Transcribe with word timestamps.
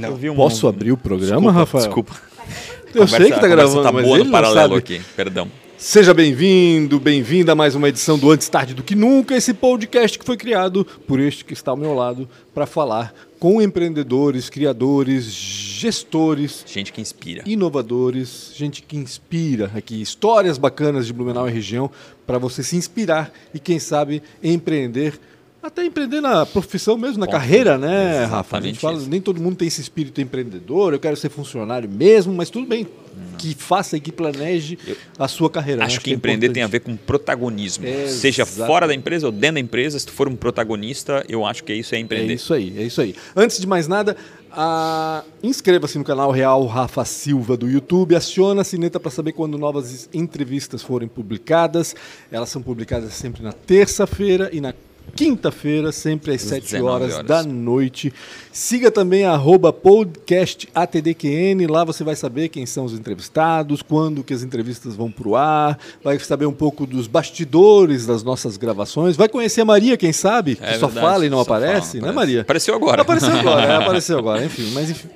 Não. 0.00 0.16
vi 0.16 0.30
um- 0.30 0.36
Posso 0.36 0.66
abrir 0.66 0.92
o 0.92 0.96
programa, 0.96 1.26
Desculpa, 1.52 1.52
Rafael? 1.52 1.84
Desculpa. 1.84 2.16
Eu 2.94 3.02
Conversa- 3.02 3.16
sei 3.16 3.24
que 3.26 3.30
tá 3.32 3.34
conversa 3.36 3.48
gravando, 3.56 3.82
tá 3.82 3.92
mas 3.92 4.04
boa 4.04 4.16
ele 4.16 4.24
no 4.24 4.24
não 4.24 4.32
paralelo 4.32 4.74
sabe. 4.74 4.78
aqui, 4.78 5.00
perdão. 5.14 5.48
Seja 5.78 6.12
bem-vindo, 6.12 7.00
bem-vinda 7.00 7.52
a 7.52 7.54
mais 7.54 7.74
uma 7.74 7.88
edição 7.88 8.18
do 8.18 8.30
Antes 8.30 8.48
Tarde 8.50 8.74
do 8.74 8.82
Que 8.82 8.94
Nunca, 8.94 9.34
esse 9.34 9.54
podcast 9.54 10.18
que 10.18 10.24
foi 10.26 10.36
criado 10.36 10.86
por 11.06 11.18
este 11.18 11.42
que 11.44 11.54
está 11.54 11.70
ao 11.70 11.76
meu 11.76 11.94
lado 11.94 12.28
para 12.52 12.66
falar 12.66 13.14
com 13.38 13.62
empreendedores, 13.62 14.50
criadores, 14.50 15.24
gestores, 15.80 16.62
Gente 16.66 16.92
que 16.92 17.00
inspira. 17.00 17.42
inovadores, 17.46 18.52
gente 18.54 18.82
que 18.82 18.96
inspira 18.96 19.70
aqui, 19.74 20.02
histórias 20.02 20.58
bacanas 20.58 21.06
de 21.06 21.12
Blumenau 21.14 21.48
e 21.48 21.52
região 21.52 21.90
para 22.26 22.36
você 22.36 22.62
se 22.62 22.76
inspirar 22.76 23.32
e 23.54 23.58
quem 23.58 23.78
sabe 23.78 24.22
empreender, 24.42 25.18
até 25.62 25.84
empreender 25.84 26.20
na 26.20 26.46
profissão 26.46 26.96
mesmo, 26.96 27.18
na 27.18 27.26
Bom, 27.26 27.32
carreira, 27.32 27.76
né, 27.76 28.24
Rafa? 28.24 28.56
A 28.58 28.60
gente 28.60 28.70
exatamente 28.70 28.78
fala, 28.80 28.96
isso. 28.98 29.08
nem 29.10 29.20
todo 29.20 29.40
mundo 29.40 29.56
tem 29.56 29.68
esse 29.68 29.80
espírito 29.80 30.20
empreendedor, 30.20 30.92
eu 30.94 30.98
quero 31.00 31.16
ser 31.16 31.28
funcionário 31.28 31.88
mesmo, 31.88 32.32
mas 32.32 32.48
tudo 32.50 32.66
bem. 32.66 32.86
Que 33.36 33.54
faça 33.54 33.96
e 33.96 34.00
que 34.00 34.12
planeje 34.12 34.78
a 35.18 35.26
sua 35.26 35.50
carreira. 35.50 35.80
né? 35.80 35.86
Acho 35.86 36.00
que 36.00 36.12
empreender 36.12 36.50
tem 36.50 36.62
a 36.62 36.66
ver 36.66 36.80
com 36.80 36.96
protagonismo. 36.96 37.86
É, 37.86 38.06
Seja 38.06 38.42
exato. 38.42 38.66
fora 38.66 38.86
da 38.86 38.94
empresa 38.94 39.26
ou 39.26 39.32
dentro 39.32 39.54
da 39.54 39.60
empresa, 39.60 39.98
se 39.98 40.06
tu 40.06 40.12
for 40.12 40.28
um 40.28 40.36
protagonista, 40.36 41.24
eu 41.28 41.44
acho 41.44 41.64
que 41.64 41.72
isso 41.74 41.94
é 41.94 41.98
É 41.98 42.00
empreender. 42.00 42.34
isso 42.34 42.54
aí, 42.54 42.74
é 42.78 42.82
isso 42.82 43.00
aí. 43.00 43.14
Antes 43.34 43.58
de 43.58 43.66
mais 43.66 43.88
nada, 43.88 44.16
ah, 44.52 45.24
inscreva-se 45.42 45.98
no 45.98 46.04
canal 46.04 46.30
Real 46.30 46.64
Rafa 46.66 47.04
Silva 47.04 47.56
do 47.56 47.68
YouTube, 47.68 48.14
aciona 48.14 48.60
a 48.62 48.64
sineta 48.64 49.00
para 49.00 49.10
saber 49.10 49.32
quando 49.32 49.58
novas 49.58 50.08
entrevistas 50.14 50.82
forem 50.82 51.08
publicadas. 51.08 51.94
Elas 52.30 52.48
são 52.48 52.62
publicadas 52.62 53.12
sempre 53.14 53.42
na 53.42 53.52
terça-feira 53.52 54.50
e 54.52 54.60
na 54.60 54.72
quinta-feira, 55.10 55.92
sempre 55.92 56.32
às 56.34 56.42
Às 56.42 56.48
7 56.48 56.62
19 56.72 56.88
horas, 56.94 57.14
horas. 57.14 57.26
da 57.26 57.42
noite. 57.42 58.12
Siga 58.52 58.90
também 58.90 59.24
a 59.24 59.32
arroba 59.32 59.72
podcast 59.72 60.68
ATDQN, 60.74 61.66
lá 61.66 61.84
você 61.84 62.02
vai 62.02 62.16
saber 62.16 62.48
quem 62.48 62.66
são 62.66 62.84
os 62.84 62.92
entrevistados, 62.92 63.82
quando 63.82 64.24
que 64.24 64.34
as 64.34 64.42
entrevistas 64.42 64.96
vão 64.96 65.10
para 65.10 65.28
o 65.28 65.36
ar, 65.36 65.78
vai 66.02 66.18
saber 66.18 66.46
um 66.46 66.52
pouco 66.52 66.86
dos 66.86 67.06
bastidores 67.06 68.06
das 68.06 68.22
nossas 68.22 68.56
gravações, 68.56 69.16
vai 69.16 69.28
conhecer 69.28 69.60
a 69.60 69.64
Maria, 69.64 69.96
quem 69.96 70.12
sabe, 70.12 70.56
que 70.56 70.64
É 70.64 70.78
só 70.78 70.86
verdade, 70.86 71.06
fala 71.06 71.26
e 71.26 71.30
não 71.30 71.44
fala, 71.44 71.58
aparece, 71.66 71.96
não 71.98 72.06
né 72.06 72.10
aparece. 72.10 72.16
Maria? 72.16 72.40
Apareceu 72.42 72.74
agora. 72.74 73.02
Apareceu 73.02 73.32
agora, 73.36 73.62
é, 73.66 73.76
apareceu 73.76 74.18
agora, 74.20 74.44
enfim, 74.44 74.70
mas 74.72 74.90
enfim. 74.90 75.08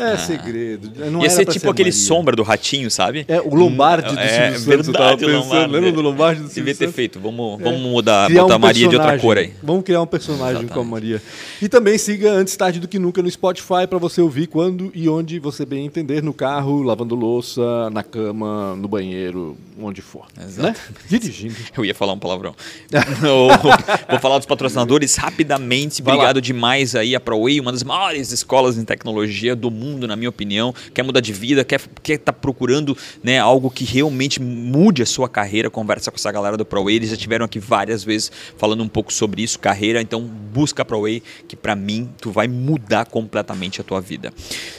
É 0.00 0.16
segredo. 0.16 0.90
Não 1.10 1.22
Ia 1.22 1.30
ser 1.30 1.44
tipo 1.46 1.70
aquele 1.70 1.90
Maria. 1.90 2.04
sombra 2.06 2.34
do 2.36 2.42
ratinho, 2.42 2.90
sabe? 2.90 3.24
É, 3.28 3.40
o 3.40 3.54
Lombardi 3.54 4.14
do 4.14 4.18
É, 4.18 4.52
Silvio 4.52 4.60
Santos, 4.60 4.88
eu 4.88 4.92
tava 4.94 5.08
verdade, 5.16 5.24
o 5.24 5.28
pensando. 5.28 5.42
Lombardi. 5.52 5.72
Lembra 5.74 5.92
do 5.92 6.00
Lombardi 6.00 6.40
do 6.42 6.46
Silvio 6.48 6.64
Devia 6.64 6.74
ter 6.74 6.84
Santos? 6.86 6.94
feito. 6.96 7.20
Vamos, 7.20 7.60
vamos 7.60 7.80
mudar, 7.80 8.26
Criar 8.28 8.42
botar 8.42 8.54
um 8.54 8.56
a 8.56 8.58
Maria 8.58 8.88
de 8.88 8.96
outra 8.96 9.18
cor 9.18 9.38
aí. 9.38 9.52
Vamos 9.62 9.84
criar 9.84 10.00
um 10.02 10.06
personagem 10.06 10.54
com 10.54 10.58
a 10.58 10.62
Exatamente. 10.82 10.90
Maria. 10.90 11.22
E 11.60 11.68
também 11.68 11.98
siga 11.98 12.32
Antes 12.32 12.56
Tarde 12.56 12.80
do 12.80 12.88
Que 12.88 12.98
Nunca 12.98 13.22
no 13.22 13.30
Spotify 13.30 13.86
para 13.88 13.98
você 13.98 14.20
ouvir 14.20 14.46
quando 14.46 14.90
e 14.94 15.08
onde 15.08 15.38
você 15.38 15.64
bem 15.66 15.84
entender, 15.86 16.22
no 16.22 16.32
carro, 16.32 16.82
lavando 16.82 17.14
louça, 17.14 17.90
na 17.90 18.02
cama, 18.02 18.74
no 18.76 18.88
banheiro, 18.88 19.56
onde 19.80 20.00
for. 20.00 20.26
Né? 20.36 20.44
Exatamente. 20.46 20.80
Dirigindo. 21.08 21.54
Eu 21.76 21.84
ia 21.84 21.94
falar 21.94 22.12
um 22.12 22.18
palavrão. 22.18 22.54
Vou 24.10 24.18
falar 24.20 24.38
dos 24.38 24.46
patrocinadores 24.46 25.16
rapidamente. 25.16 26.02
Vai 26.02 26.14
lá. 26.14 26.20
Obrigado 26.22 26.40
demais 26.40 26.94
aí 26.94 27.14
a 27.14 27.20
ProWay, 27.20 27.60
uma 27.60 27.72
das 27.72 27.82
maiores 27.82 28.30
escolas 28.32 28.76
em 28.78 28.84
tecnologia 28.84 29.54
do 29.56 29.70
mundo, 29.70 29.89
na 29.98 30.16
minha 30.16 30.28
opinião. 30.28 30.74
Quer 30.94 31.02
mudar 31.02 31.20
de 31.20 31.32
vida, 31.32 31.64
quer 31.64 31.80
quer 32.02 32.18
tá 32.18 32.32
procurando 32.32 32.96
né, 33.22 33.38
algo 33.38 33.70
que 33.70 33.84
realmente 33.84 34.40
mude 34.40 35.02
a 35.02 35.06
sua 35.06 35.28
carreira, 35.28 35.70
conversa 35.70 36.10
com 36.10 36.16
essa 36.16 36.30
galera 36.32 36.56
do 36.56 36.64
ProWay. 36.64 36.96
Eles 36.96 37.10
já 37.10 37.16
tiveram 37.16 37.44
aqui 37.44 37.58
várias 37.58 38.02
vezes 38.04 38.30
falando 38.56 38.82
um 38.82 38.88
pouco 38.88 39.12
sobre 39.12 39.42
isso, 39.42 39.58
carreira. 39.58 40.00
Então 40.00 40.20
busca 40.22 40.84
ProWay, 40.84 41.22
que 41.48 41.56
para 41.56 41.74
mim 41.76 42.08
tu 42.20 42.30
vai 42.30 42.48
mudar 42.48 43.06
completamente 43.06 43.80
a 43.80 43.84
tua 43.84 44.00
vida. 44.00 44.32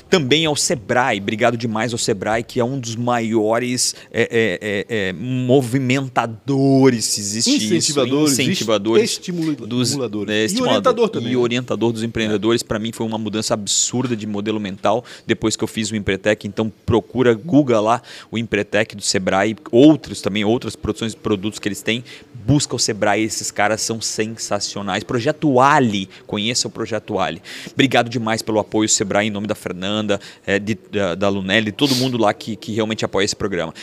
Também 0.09 0.45
ao 0.45 0.56
Sebrae, 0.56 1.20
obrigado 1.20 1.56
demais 1.56 1.94
ao 1.94 1.98
Sebrae, 2.00 2.44
que 2.44 2.59
é 2.59 2.66
um 2.66 2.80
dos 2.80 2.95
maiores 2.95 3.95
é, 4.11 4.22
é, 4.23 4.60
é, 4.61 5.08
é, 5.10 5.14
movimentadores, 5.14 7.05
se 7.05 7.22
existe 7.22 7.55
isso, 7.58 7.73
Incentivadores, 7.73 8.33
incentivadores 8.33 9.11
estimula- 9.11 9.54
dos 9.55 9.88
estimuladores. 9.89 10.54
é, 10.54 10.58
E 10.58 10.61
orientador 10.61 11.10
também, 11.10 11.32
e 11.32 11.36
né? 11.36 11.42
orientador 11.42 11.92
dos 11.92 12.04
empreendedores. 12.04 12.64
Para 12.64 12.80
mim 12.80 12.92
foi 12.92 13.05
uma 13.05 13.17
mudança 13.17 13.54
absurda 13.54 14.16
de 14.16 14.28
modelo 14.28 14.60
mental 14.60 15.01
depois 15.26 15.56
que 15.56 15.64
eu 15.64 15.67
fiz 15.67 15.92
o 15.92 15.95
Empretec. 15.95 16.48
Então 16.48 16.72
procura, 16.86 17.34
Google 17.34 17.82
lá 17.82 18.02
o 18.30 18.38
Empretec 18.38 18.95
do 18.95 19.02
Sebrae, 19.02 19.56
outros 19.72 20.22
também, 20.22 20.44
outras 20.45 20.76
produções 20.76 21.14
de 21.14 21.20
produtos 21.20 21.60
que 21.60 21.67
eles 21.67 21.82
têm. 21.82 22.04
Busca 22.45 22.76
o 22.76 22.80
Sebrae, 22.80 23.23
esses 23.23 23.52
caras 23.52 23.82
são 23.82 24.02
sensacionais. 24.02 25.04
Projeto 25.04 25.60
Ali, 25.60 26.10
conheça 26.26 26.67
o 26.67 26.72
Projeto 26.72 27.20
Ali. 27.20 27.42
Obrigado 27.72 28.10
demais 28.10 28.42
pelo 28.42 28.60
apoio, 28.60 28.90
Sebrae, 28.90 29.28
em 29.28 29.32
nome 29.32 29.48
da 29.48 29.56
Fernanda, 29.56 30.20
é, 30.45 30.58
de- 30.58 30.78
da, 30.92 31.16
da 31.16 31.30
Lunelli, 31.30 31.72
todo 31.72 31.95
mundo 31.95 32.17
lá 32.17 32.34
que, 32.34 32.56
que 32.56 32.72
realmente 32.73 33.06
apoia 33.06 33.26
esse 33.26 33.36
programa. 33.36 33.73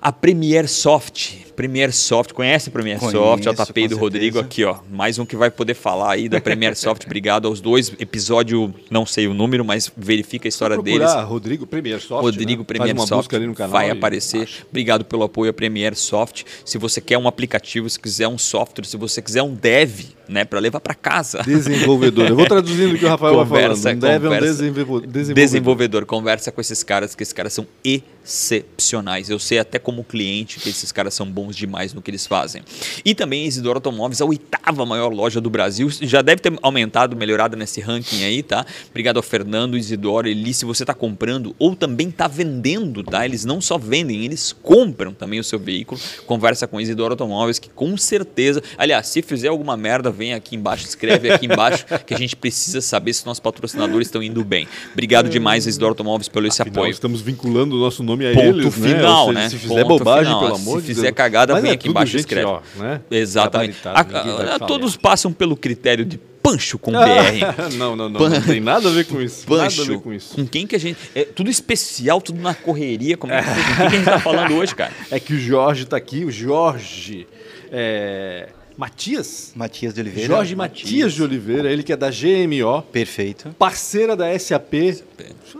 A 0.00 0.10
Premier 0.10 0.68
Soft, 0.68 1.34
Premier 1.54 1.92
Soft, 1.92 2.32
conhece 2.32 2.68
a 2.68 2.72
Premier 2.72 2.98
Conheço, 2.98 3.16
Soft? 3.18 3.44
JP 3.44 3.88
do 3.88 3.96
Rodrigo 3.98 4.38
aqui, 4.38 4.64
ó. 4.64 4.76
Mais 4.90 5.18
um 5.18 5.26
que 5.26 5.36
vai 5.36 5.50
poder 5.50 5.74
falar 5.74 6.12
aí 6.12 6.28
da 6.28 6.40
Premier 6.40 6.74
Soft. 6.76 7.04
Obrigado 7.04 7.46
aos 7.46 7.60
dois. 7.60 7.92
Episódio, 7.98 8.74
não 8.90 9.04
sei 9.06 9.26
o 9.26 9.34
número, 9.34 9.64
mas 9.64 9.90
verifica 9.96 10.48
a 10.48 10.50
história 10.50 10.80
deles. 10.80 11.12
Rodrigo 11.26 11.66
Premier 11.66 12.00
Soft. 12.00 12.22
Rodrigo 12.22 12.62
né? 12.62 12.66
Premier 12.66 12.96
Soft 12.96 13.12
busca 13.12 13.36
ali 13.36 13.46
no 13.46 13.54
canal. 13.54 13.72
vai 13.72 13.88
e 13.88 13.90
aparecer. 13.90 14.42
acha. 14.42 14.64
Obrigado 14.68 15.04
pelo 15.04 15.22
apoio 15.22 15.50
a 15.50 15.54
Premier 15.54 15.94
Soft. 15.94 16.44
Se 16.64 16.78
você 16.78 17.00
quer 17.00 17.18
um 17.18 17.28
aplicativo, 17.28 17.88
se 17.88 17.98
quiser 17.98 18.28
um 18.28 18.38
software, 18.38 18.84
se 18.84 18.96
você 18.96 19.20
quiser 19.20 19.42
um 19.42 19.54
dev, 19.54 20.06
né, 20.28 20.44
para 20.44 20.58
levar 20.58 20.80
para 20.80 20.94
casa. 20.94 21.42
Desenvolvedor. 21.42 22.28
Eu 22.28 22.36
vou 22.36 22.46
traduzindo 22.46 22.94
o 22.94 22.98
que 22.98 23.04
o 23.04 23.08
Rafael 23.08 23.34
vai 23.36 23.44
Conversa, 23.44 23.82
falando. 23.82 23.96
Um 23.96 24.00
dev 24.00 24.12
é 24.12 24.16
um 24.16 24.22
conversa. 24.22 24.46
desenvolvedor. 24.46 25.34
Desenvolvedor, 25.34 26.06
conversa 26.06 26.52
com 26.52 26.60
esses 26.60 26.82
caras, 26.82 27.14
que 27.14 27.22
esses 27.22 27.32
caras 27.32 27.52
são 27.52 27.66
excepcionais. 27.84 29.28
Eu 29.28 29.38
sei 29.38 29.58
até 29.58 29.78
como 29.78 30.02
cliente 30.04 30.60
que 30.60 30.68
esses 30.68 30.90
caras 30.92 31.14
são 31.14 31.26
bons 31.30 31.41
demais 31.50 31.92
no 31.94 32.00
que 32.02 32.10
eles 32.10 32.26
fazem. 32.26 32.62
E 33.04 33.14
também 33.14 33.46
Isidoro 33.46 33.78
Automóveis, 33.78 34.20
a 34.20 34.24
oitava 34.24 34.84
maior 34.86 35.12
loja 35.12 35.40
do 35.40 35.50
Brasil. 35.50 35.88
Já 35.90 36.22
deve 36.22 36.40
ter 36.42 36.52
aumentado, 36.62 37.16
melhorado 37.16 37.56
nesse 37.56 37.80
ranking 37.80 38.24
aí, 38.24 38.42
tá? 38.42 38.64
Obrigado 38.90 39.16
ao 39.16 39.22
Fernando, 39.22 39.76
Isidoro, 39.76 40.28
Eli. 40.28 40.52
Se 40.54 40.64
você 40.64 40.82
está 40.82 40.94
comprando 40.94 41.54
ou 41.58 41.74
também 41.74 42.08
está 42.08 42.28
vendendo, 42.28 43.02
tá? 43.02 43.24
Eles 43.24 43.44
não 43.44 43.60
só 43.60 43.78
vendem, 43.78 44.24
eles 44.24 44.52
compram 44.62 45.12
também 45.12 45.40
o 45.40 45.44
seu 45.44 45.58
veículo. 45.58 46.00
Conversa 46.26 46.66
com 46.66 46.80
Isidoro 46.80 47.14
Automóveis, 47.14 47.58
que 47.58 47.68
com 47.70 47.96
certeza. 47.96 48.62
Aliás, 48.76 49.08
se 49.08 49.22
fizer 49.22 49.48
alguma 49.48 49.76
merda, 49.76 50.10
vem 50.10 50.34
aqui 50.34 50.56
embaixo, 50.56 50.86
escreve 50.86 51.30
aqui 51.30 51.46
embaixo, 51.46 51.84
que 52.06 52.14
a 52.14 52.18
gente 52.18 52.36
precisa 52.36 52.80
saber 52.80 53.12
se 53.12 53.24
nossos 53.26 53.40
patrocinadores 53.40 54.08
estão 54.08 54.22
indo 54.22 54.44
bem. 54.44 54.66
Obrigado 54.92 55.28
demais, 55.28 55.66
Isidoro 55.66 55.90
Automóveis, 55.92 56.28
pelo 56.28 56.46
esse 56.46 56.60
Afinal, 56.62 56.82
apoio. 56.84 56.92
estamos 56.92 57.20
vinculando 57.20 57.76
o 57.76 57.78
nosso 57.78 58.02
nome 58.02 58.26
a 58.28 58.32
Ponto 58.32 58.60
eles, 58.60 58.76
né? 58.76 58.88
final, 58.96 59.26
Ou 59.26 59.32
seja, 59.32 59.40
né? 59.40 59.48
Se 59.48 59.56
fizer 59.58 59.82
Ponto 59.84 59.98
bobagem, 59.98 60.24
final. 60.26 60.40
pelo 60.40 60.56
Se 60.56 60.62
amor 60.62 60.80
de 60.80 60.86
fizer 60.86 61.02
Deus. 61.02 61.14
Cagada, 61.32 61.54
Mas 61.54 61.62
vem 61.62 61.70
é 61.72 61.74
aqui 61.74 61.88
embaixo 61.88 62.16
e 62.16 62.20
escreve. 62.20 62.46
ó, 62.46 62.60
né? 62.76 63.00
Exatamente. 63.10 63.78
Gabaritado, 63.82 64.50
A- 64.50 64.54
a- 64.56 64.58
todos 64.58 64.96
passam 64.96 65.32
pelo 65.32 65.56
critério 65.56 66.04
de 66.04 66.18
Pancho 66.42 66.78
com 66.78 66.90
BR. 66.92 67.76
não, 67.78 67.94
não, 67.96 68.08
não. 68.08 68.28
Não 68.28 68.42
tem 68.42 68.60
nada 68.60 68.88
a 68.88 68.92
ver 68.92 69.06
com 69.06 69.20
isso. 69.20 69.44
Nada 69.48 69.62
a 69.62 69.64
Pancho, 69.66 69.84
ver 69.86 70.00
com 70.00 70.12
isso. 70.12 70.34
com 70.34 70.46
quem 70.46 70.66
que 70.66 70.74
a 70.76 70.78
gente. 70.78 70.98
É 71.14 71.24
tudo 71.24 71.48
especial, 71.48 72.20
tudo 72.20 72.40
na 72.40 72.52
correria. 72.54 73.16
Como 73.16 73.32
é 73.32 73.40
que, 73.42 73.48
com 73.48 73.54
quem 73.54 73.74
que 73.76 73.82
a 73.82 73.88
gente 73.90 74.04
tá 74.04 74.18
falando 74.20 74.54
hoje, 74.56 74.74
cara? 74.74 74.92
É 75.10 75.18
que 75.20 75.32
o 75.34 75.38
Jorge 75.38 75.84
tá 75.86 75.96
aqui, 75.96 76.24
o 76.24 76.30
Jorge 76.30 77.26
é, 77.70 78.48
Matias? 78.76 79.52
Matias 79.54 79.94
de 79.94 80.00
Oliveira. 80.00 80.28
Jorge 80.28 80.56
Matias 80.56 81.12
de 81.12 81.22
Oliveira, 81.22 81.70
ele 81.70 81.82
que 81.82 81.92
é 81.92 81.96
da 81.96 82.10
GMO, 82.10 82.82
Perfeito. 82.90 83.54
parceira 83.58 84.16
da 84.16 84.36
SAP. 84.38 84.74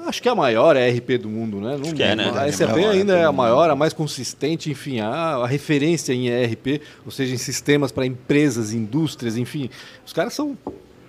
Acho 0.07 0.23
que 0.23 0.29
é 0.29 0.33
a 0.33 0.35
maior 0.35 0.77
ERP 0.77 1.19
do 1.19 1.29
mundo, 1.29 1.61
né? 1.61 1.77
Não, 1.77 1.93
que 1.93 2.03
é, 2.03 2.17
né? 2.17 2.33
A 2.35 2.47
É 2.49 2.53
SAP 2.53 2.71
maior, 2.71 2.91
ainda 2.93 3.17
é 3.17 3.23
é 3.23 3.25
a 3.25 3.33
maior, 3.33 3.71
a 3.71 3.77
mais 3.77 3.93
consistente, 3.93 4.71
enfim, 4.71 5.01
a, 5.01 5.09
a 5.09 5.47
referência 5.47 6.13
em 6.13 6.29
ERP, 6.29 6.81
ou 7.05 7.13
seja, 7.13 7.35
em 7.35 7.39
sistemas 7.39 7.93
para 7.93 8.07
empresas, 8.07 8.73
indústrias, 8.73 9.37
enfim. 9.37 9.69
Os 10.07 10.13
caras 10.13 10.33
são 10.35 10.57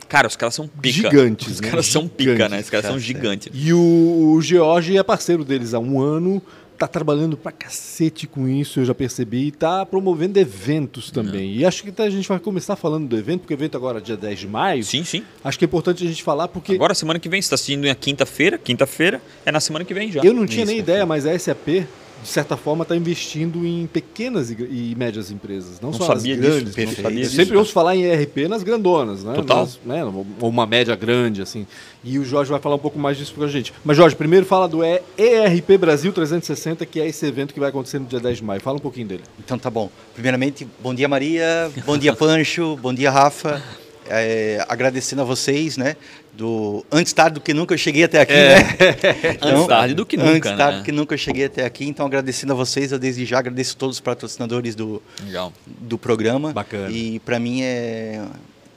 Cara, 0.10 0.28
os 0.28 0.36
caras 0.36 0.54
são 0.54 0.68
pica. 0.68 1.10
Gigantes, 1.10 1.48
Os 1.56 1.62
né? 1.62 1.70
caras 1.70 1.88
são 1.88 2.08
pica, 2.08 2.34
Gigantes, 2.34 2.52
né? 2.52 2.60
Os 2.62 2.70
caras 2.70 2.86
são 2.86 3.00
gigantes. 3.00 3.50
E 3.52 3.74
o, 3.74 4.34
o 4.36 4.42
George 4.44 4.96
é 4.96 5.02
parceiro 5.02 5.44
deles 5.44 5.74
há 5.74 5.80
um 5.80 6.00
ano, 6.00 6.40
tá 6.78 6.88
trabalhando 6.88 7.38
pra 7.38 7.52
cacete 7.52 8.28
com 8.28 8.48
isso, 8.48 8.80
eu 8.80 8.86
já 8.86 8.94
percebi, 8.96 9.48
e 9.48 9.52
tá 9.52 9.86
promovendo 9.86 10.40
eventos 10.40 11.12
também. 11.12 11.56
E 11.56 11.66
acho 11.66 11.84
que 11.84 11.90
até 11.90 12.04
a 12.04 12.10
gente 12.10 12.28
vai 12.28 12.40
começar 12.40 12.76
falando 12.76 13.08
do 13.08 13.18
evento, 13.18 13.42
porque 13.42 13.54
o 13.54 13.58
evento 13.58 13.78
agora 13.78 14.00
é 14.00 14.02
dia 14.02 14.18
10 14.18 14.40
de 14.40 14.48
maio. 14.48 14.84
Sim, 14.84 15.04
sim. 15.04 15.24
Acho 15.44 15.58
que 15.58 15.66
é 15.66 15.68
importante 15.68 16.04
a 16.04 16.08
gente 16.08 16.24
falar, 16.24 16.48
porque 16.48 16.74
Agora, 16.74 16.94
semana 16.94 17.20
que 17.20 17.30
vem, 17.30 17.42
você 17.42 17.46
está 17.46 17.56
assistindo 17.56 17.86
na 17.88 17.96
quinta-feira. 17.96 18.58
Quinta-feira 18.58 19.22
é 19.46 19.52
na 19.52 19.60
semana 19.60 19.86
que 19.86 19.94
vem 19.94 20.12
já. 20.12 20.22
eu 20.24 20.34
não 20.34 20.46
tinha 20.46 20.64
Isso, 20.64 20.72
nem 20.72 20.80
ideia, 20.80 21.06
mas 21.06 21.26
a 21.26 21.38
SAP 21.38 21.86
de 22.24 22.30
certa 22.30 22.56
forma, 22.58 22.84
está 22.84 22.96
investindo 22.96 23.66
em 23.66 23.86
pequenas 23.86 24.50
e, 24.50 24.96
médias 24.98 25.30
empresas, 25.30 25.80
não, 25.82 25.92
Não 25.92 25.98
só 25.98 26.16
sabia 26.16 26.36
nas 26.36 26.46
disso, 26.46 26.56
grandes. 26.56 26.76
perfeito. 26.76 27.00
Eu 27.00 27.04
sabia 27.04 27.24
disso. 27.24 27.36
sempre 27.36 27.58
ouço 27.58 27.72
falar 27.74 27.96
em 27.96 28.04
ERP 28.04 28.48
nas 28.50 28.64
grandonas, 28.64 29.24
né? 29.24 29.34
Total. 29.36 29.60
Nas, 29.62 29.80
né? 29.86 30.04
Ou 30.06 30.50
uma 30.50 30.66
média 30.66 30.96
grande, 30.96 31.42
assim. 31.42 31.68
E 32.04 32.18
o 32.18 32.24
Jorge 32.26 32.50
vai 32.50 32.60
falar 32.60 32.76
um 32.76 32.80
pouco 32.80 32.98
mais 32.98 33.18
disso 33.18 33.34
pra 33.34 33.48
gente. 33.48 33.74
Mas, 33.84 33.98
Jorge, 33.98 34.16
primeiro 34.16 34.46
fala 34.46 34.68
do 34.68 34.84
ERP 34.84 35.78
Brasil 35.80 36.12
360, 36.12 36.86
que 36.86 37.00
é 37.00 37.08
esse 37.08 37.26
evento 37.26 37.54
que 37.54 37.60
vai 37.60 37.70
acontecer 37.70 38.00
no 38.00 38.06
dia 38.06 38.20
10 38.20 38.38
de 38.38 38.44
maio. 38.44 38.62
Fala 38.62 38.78
um 38.78 38.82
pouquinho 38.82 39.08
dele. 39.08 39.24
Então 39.44 39.60
tá 39.60 39.70
bom. 39.70 39.90
Primeiramente, 40.14 40.68
bom 40.82 40.94
dia 40.96 41.08
Maria, 41.08 41.70
bom 41.86 41.98
dia 41.98 42.14
Pancho, 42.16 42.78
bom 42.78 42.94
dia 42.94 43.12
Rafa. 43.12 43.62
é, 44.10 44.64
agradecendo 44.68 45.22
a 45.22 45.26
vocês, 45.26 45.78
né? 45.78 45.96
Do, 46.36 46.84
antes 46.92 47.14
tarde 47.14 47.36
do 47.36 47.42
que 47.42 47.54
nunca 47.54 47.76
eu 47.76 47.78
cheguei 47.78 48.04
até 48.04 48.22
aqui, 48.22 48.34
É. 48.34 48.56
né? 48.60 48.78
Antes 49.42 49.68
tarde 49.68 49.94
do 49.94 50.04
que 50.06 50.18
nunca, 50.18 50.32
Antes 50.32 50.52
tarde 50.58 50.74
né? 50.74 50.78
do 50.80 50.86
que 50.86 50.92
nunca 50.92 51.14
eu 51.14 51.18
cheguei 51.18 51.46
até 51.46 51.64
aqui. 51.64 51.86
Então, 51.86 52.06
agradecendo 52.08 52.54
a 52.54 52.56
vocês, 52.56 52.92
eu 52.92 52.98
desde 52.98 53.24
já 53.24 53.38
agradeço 53.38 53.78
todos 53.78 53.98
os 53.98 54.02
patrocinadores 54.02 54.74
do, 54.74 55.00
Legal. 55.24 55.54
do 55.68 55.96
programa. 55.98 56.52
Bacana. 56.52 56.90
E 56.90 57.20
para 57.20 57.40
mim 57.40 57.62
é 57.62 58.20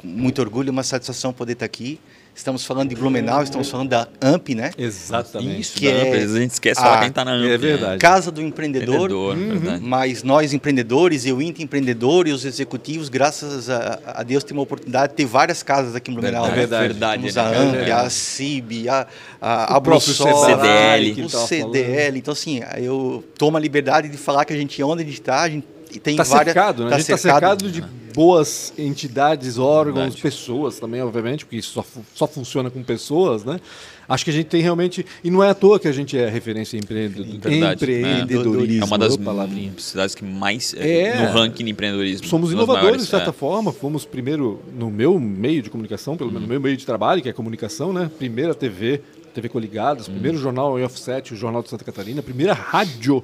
muito 0.07 0.41
orgulho, 0.41 0.71
uma 0.71 0.83
satisfação 0.83 1.33
poder 1.33 1.53
estar 1.55 1.67
aqui. 1.67 1.99
Estamos 2.35 2.67
falando 2.67 2.91
de 2.91 2.95
Blumenau, 2.95 3.43
estamos 3.43 3.71
falando 3.71 3.89
da 3.89 4.07
AMP, 4.21 4.51
né? 4.55 4.71
Exatamente. 4.77 5.59
Isso, 5.59 5.79
Que 5.79 5.87
da 5.91 5.97
é- 6.07 6.23
a 6.23 6.27
gente 6.29 6.51
esquece 6.51 6.79
de 6.79 6.87
falar 6.87 7.01
quem 7.01 7.11
tá 7.11 7.25
na 7.25 7.33
Ampers. 7.33 7.55
é 7.55 7.57
verdade. 7.57 7.99
Casa 7.99 8.31
do 8.31 8.43
Empreendedor. 8.43 9.11
Empreendedor, 9.11 9.37
verdade. 9.37 9.83
Mas 9.83 10.23
nós 10.23 10.53
empreendedores, 10.53 11.25
eu 11.25 11.41
empreendedor 11.41 12.29
e 12.29 12.33
os 12.33 12.45
executivos, 12.45 13.09
graças 13.09 13.71
a, 13.71 13.99
a 14.05 14.23
Deus, 14.23 14.45
temos 14.45 14.61
a 14.61 14.65
oportunidade 14.65 15.13
de 15.13 15.17
ter 15.17 15.25
várias 15.25 15.63
casas 15.63 15.95
aqui 15.95 16.11
em 16.11 16.15
Blumenau. 16.15 16.45
Verdade, 16.45 16.61
né? 16.61 16.67
verdade. 16.67 16.89
verdade, 16.93 17.21
Temos 17.23 17.35
né? 17.37 17.43
a 17.43 17.45
É 17.55 17.57
AMP, 17.59 17.73
verdade. 17.79 18.07
a 18.07 18.11
CIB, 18.11 18.89
a, 18.91 19.07
a, 19.41 19.75
a 19.75 19.79
O 19.79 19.81
próprio 19.81 20.15
Brussol, 20.15 20.45
CDL, 20.45 21.23
o 21.25 21.29
CDL. 21.31 22.19
Então, 22.19 22.33
assim, 22.33 22.61
eu 22.77 23.25
tomo 23.39 23.57
a 23.57 23.61
liberdade 23.61 24.11
de 24.11 24.17
falar 24.19 24.45
que 24.45 24.53
a 24.53 24.57
gente, 24.59 24.83
onde 24.83 25.03
a 25.03 25.07
gente 25.07 25.15
está, 25.21 25.41
a 25.41 25.49
gente 25.49 25.67
tem 26.01 26.13
Está 26.19 26.25
várias... 26.25 26.55
cercado, 26.55 26.85
né? 26.85 26.91
tá 26.91 26.97
a 26.97 26.99
gente 26.99 27.13
está 27.13 27.31
cercado 27.31 27.71
de 27.71 27.85
boas 28.15 28.73
entidades, 28.79 29.59
órgãos, 29.59 30.15
Verdade. 30.15 30.23
pessoas 30.23 30.79
também, 30.79 31.03
obviamente, 31.03 31.45
porque 31.45 31.57
isso 31.57 31.73
só, 31.73 31.85
só 32.15 32.27
funciona 32.27 32.71
com 32.71 32.83
pessoas, 32.83 33.45
né? 33.45 33.61
Acho 34.09 34.25
que 34.25 34.31
a 34.31 34.33
gente 34.33 34.47
tem 34.47 34.63
realmente. 34.63 35.05
E 35.23 35.31
não 35.31 35.43
é 35.43 35.51
à 35.51 35.55
toa 35.55 35.79
que 35.81 35.89
a 35.89 35.93
gente 35.93 36.17
é 36.17 36.29
referência 36.29 36.77
em 36.77 36.81
empreende- 36.81 37.23
Verdade, 37.39 37.75
empreendedorismo. 37.85 38.85
É 38.85 38.87
uma 38.87 38.99
das 38.99 39.17
palavrinha. 39.17 39.73
cidades 39.79 40.15
que 40.15 40.25
mais 40.25 40.75
é, 40.79 41.01
É. 41.09 41.27
no 41.27 41.33
ranking 41.33 41.65
de 41.65 41.71
empreendedorismo. 41.73 42.27
Somos 42.27 42.53
inovadores, 42.53 42.83
maiores, 42.85 43.03
de 43.05 43.09
certa 43.11 43.31
é. 43.31 43.33
forma. 43.33 43.73
Fomos 43.73 44.05
primeiro 44.05 44.61
no 44.79 44.91
meu 44.91 45.19
meio 45.19 45.61
de 45.61 45.69
comunicação, 45.71 46.17
pelo 46.17 46.31
menos 46.31 46.43
no 46.43 46.49
meu 46.49 46.61
meio 46.61 46.77
de 46.77 46.87
trabalho, 46.87 47.21
que 47.21 47.29
é 47.29 47.33
comunicação, 47.33 47.93
né? 47.93 48.09
Primeira 48.17 48.55
TV, 48.55 49.01
TV 49.35 49.49
Coligadas, 49.49 50.09
primeiro 50.09 50.39
jornal 50.39 50.79
em 50.79 50.85
offset, 50.85 51.35
o 51.35 51.37
Jornal 51.37 51.63
de 51.63 51.69
Santa 51.69 51.85
Catarina, 51.85 52.23
primeira 52.23 52.55
rádio 52.55 53.23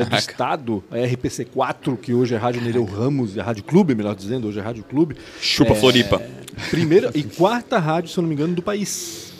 é, 0.00 0.04
do. 0.04 0.16
Estado, 0.16 0.84
a 0.90 0.96
RPC4, 0.96 1.96
que 1.96 2.14
hoje 2.14 2.34
é 2.34 2.38
Rádio 2.38 2.60
Nereu 2.62 2.84
Ramos, 2.84 3.38
a 3.38 3.42
Rádio 3.42 3.64
Clube, 3.64 3.94
melhor 3.94 4.14
dizendo, 4.14 4.48
hoje 4.48 4.58
é 4.58 4.62
Rádio 4.62 4.84
Clube. 4.84 5.16
Chupa 5.40 5.72
É, 5.72 5.74
Floripa. 5.74 6.22
Primeira 6.70 7.10
e 7.14 7.22
quarta 7.22 7.78
rádio, 7.78 8.10
se 8.10 8.18
eu 8.18 8.22
não 8.22 8.28
me 8.28 8.34
engano, 8.34 8.54
do 8.54 8.62
país. 8.62 9.31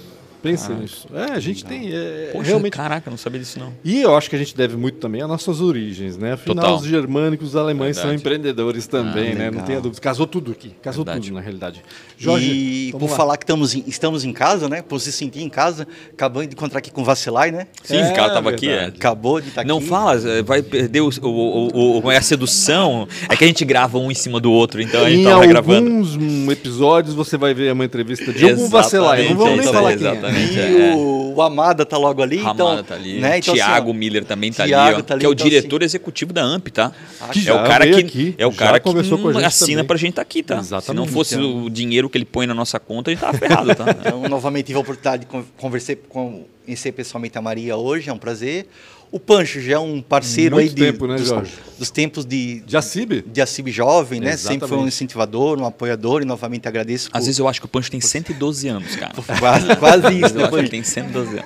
Pensa 0.42 0.74
nisso. 0.74 1.06
É, 1.14 1.32
a 1.32 1.38
gente 1.40 1.64
tem. 1.64 1.90
É, 1.92 2.30
Poxa, 2.32 2.48
realmente 2.48 2.72
caraca, 2.72 3.08
não 3.10 3.16
sabia 3.16 3.38
disso 3.40 3.58
não. 3.60 3.72
e 3.84 4.00
eu 4.02 4.16
acho 4.16 4.28
que 4.28 4.36
a 4.36 4.38
gente 4.38 4.56
deve 4.56 4.76
muito 4.76 4.98
também 4.98 5.22
às 5.22 5.28
nossas 5.28 5.60
origens, 5.60 6.16
né? 6.16 6.32
Afinal, 6.32 6.56
Total. 6.56 6.76
os 6.76 6.84
germânicos, 6.84 7.48
os 7.50 7.56
alemães 7.56 7.96
são 7.96 8.06
Verdade. 8.06 8.20
empreendedores 8.22 8.86
também, 8.86 9.32
Ah, 9.32 9.34
né? 9.34 9.44
Não 9.46 9.50
legal. 9.52 9.64
tenha 9.66 9.80
dúvida. 9.80 10.00
Casou 10.00 10.26
tudo 10.26 10.50
aqui. 10.52 10.72
Casou 10.82 11.04
Verdade. 11.04 11.26
tudo, 11.26 11.34
na 11.36 11.40
realidade. 11.40 11.82
Jorge, 12.18 12.50
e 12.50 12.92
por 12.92 13.08
lá. 13.08 13.16
falar 13.16 13.36
que 13.36 13.44
estamos 13.44 13.74
em, 13.74 13.84
estamos 13.86 14.24
em 14.24 14.32
casa, 14.32 14.68
né? 14.68 14.82
Por 14.82 14.98
se 15.00 15.12
sentir 15.12 15.42
em 15.42 15.48
casa, 15.48 15.86
acabamos 16.12 16.48
de 16.48 16.54
encontrar 16.54 16.78
aqui 16.78 16.90
com 16.90 17.02
o 17.02 17.04
Vacilai, 17.04 17.50
né? 17.50 17.66
Sim, 17.84 17.96
É, 17.98 18.10
o 18.10 18.14
cara 18.14 18.32
tava 18.34 18.50
aqui, 18.50 18.68
é. 18.68 18.86
Acabou 18.86 19.40
de 19.40 19.48
estar 19.48 19.64
Não 19.64 19.78
aqui. 19.78 19.86
fala, 19.86 20.14
é, 20.28 20.42
vai 20.42 20.62
perder 20.62 21.00
o, 21.02 21.08
o, 21.22 21.28
o, 21.28 22.00
o- 22.04 22.10
a 22.10 22.20
sedução. 22.20 23.06
É 23.28 23.36
que 23.36 23.44
a 23.44 23.46
gente 23.46 23.64
grava 23.64 23.98
um 23.98 24.10
em 24.10 24.14
cima 24.14 24.40
do 24.40 24.50
outro, 24.52 24.80
então 24.82 25.04
a 25.04 25.08
gente 25.10 25.20
Em 25.20 25.24
tava 25.24 25.46
gravando. 25.46 25.88
alguns 25.88 26.16
hum, 26.16 26.50
episódios 26.50 27.14
você 27.14 27.36
vai 27.36 27.54
ver 27.54 27.72
uma 27.72 27.84
entrevista 27.84 28.32
de 28.32 28.48
algum 28.50 28.68
vacilar. 28.68 29.18
Não 29.22 29.36
vamos 29.36 29.44
nem 29.52 29.60
exatamente, 29.60 29.72
falar 29.72 29.96
quem 30.18 30.28
é. 30.28 30.31
Exatamente. 30.40 30.58
E 30.58 30.82
É. 30.82 30.94
o, 30.94 31.34
o 31.36 31.42
Amada 31.42 31.84
tá 31.86 31.96
logo 31.98 32.22
ali. 32.22 32.36
Ramada 32.38 32.62
então, 32.74 32.84
tá 32.84 32.94
ali. 32.94 33.20
Né? 33.20 33.38
Então, 33.38 33.54
assim, 33.54 33.62
Tiago 33.62 33.90
ó, 33.90 33.92
Miller 33.94 34.24
também 34.24 34.52
tá 34.52 34.64
Thiago 34.64 34.86
ali, 34.88 34.96
ó, 34.98 35.02
tá 35.02 35.14
ali, 35.14 35.20
que 35.20 35.26
é 35.26 35.28
o 35.28 35.32
então, 35.32 35.46
diretor 35.48 35.82
executivo 35.82 36.32
da 36.32 36.42
AMP, 36.42 36.68
tá? 36.70 36.92
Que 37.32 37.38
é 37.38 37.42
já 37.42 37.54
o 37.62 37.66
cara 37.66 37.86
que 37.86 37.94
aqui, 37.98 38.34
é 38.38 38.46
o 38.46 38.52
cara 38.52 38.78
que 38.80 38.84
conversou 38.84 39.18
com 39.18 39.28
a 39.28 39.32
gente 39.32 39.44
assina 39.44 39.68
também. 39.78 39.84
pra 39.86 39.96
gente 39.96 40.14
tá 40.14 40.22
aqui, 40.22 40.42
tá? 40.42 40.62
Se 40.62 40.70
não 40.72 40.78
Exatamente. 40.78 41.10
fosse 41.12 41.34
Então. 41.34 41.64
o 41.64 41.70
dinheiro 41.70 42.08
que 42.10 42.18
ele 42.18 42.24
põe 42.24 42.46
na 42.46 42.54
nossa 42.54 42.78
conta, 42.80 43.10
a 43.10 43.14
gente 43.14 43.20
tava 43.20 43.36
ferrado, 43.38 43.74
tá? 43.74 43.84
Então, 44.00 44.28
novamente 44.28 44.66
tive 44.66 44.78
a 44.78 44.80
oportunidade 44.80 45.20
de 45.20 45.26
con- 45.26 45.44
conversar 45.56 45.96
com, 46.08 46.44
conhecer 46.64 46.92
pessoalmente 46.92 47.36
a 47.38 47.42
Maria 47.42 47.76
hoje, 47.76 48.08
é 48.10 48.12
um 48.12 48.18
prazer. 48.18 48.66
O 49.12 49.20
Pancho 49.20 49.60
já 49.60 49.74
é 49.74 49.78
um 49.78 50.00
parceiro 50.00 50.56
Muito 50.56 50.68
aí 50.70 50.74
de, 50.74 50.82
tempo, 50.92 51.06
né, 51.06 51.16
dos, 51.16 51.28
Jorge? 51.28 51.52
dos 51.78 51.90
tempos 51.90 52.24
de, 52.24 52.60
De 52.60 52.76
Acib? 52.78 53.22
de 53.26 53.42
Acib 53.42 53.68
Jovem, 53.68 54.20
né? 54.20 54.36
Sempre 54.38 54.60
foi 54.60 54.60
um 54.60 54.64
Exatamente. 54.80 54.88
incentivador, 54.88 55.58
um 55.60 55.66
apoiador 55.66 56.22
e 56.22 56.24
novamente 56.24 56.66
agradeço. 56.66 57.08
Às 57.12 57.20
por- 57.20 57.26
vezes 57.26 57.38
eu 57.38 57.46
acho 57.46 57.60
que 57.60 57.66
o 57.66 57.68
Pancho 57.68 57.90
tem 57.90 58.00
112 58.00 58.68
anos, 58.68 58.96
cara. 58.96 59.12
quase, 59.38 59.76
quase 59.76 60.06
isso, 60.18 60.18
né, 60.18 60.24
acho 60.24 60.32
que 60.34 60.40
ele 60.40 60.48
Pancho? 60.50 60.70
tem 60.70 60.82
112 60.82 61.30
anos. 61.38 61.44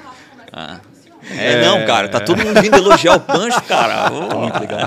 Ah. 0.52 0.80
É, 1.30 1.64
não, 1.64 1.84
cara, 1.86 2.08
tá 2.08 2.20
todo 2.20 2.42
mundo 2.44 2.60
vindo 2.62 2.76
elogiar 2.76 3.16
o 3.16 3.20
Pancho, 3.20 3.60
cara. 3.62 4.10
Ô. 4.14 4.38
Muito 4.40 4.60
legal. 4.60 4.80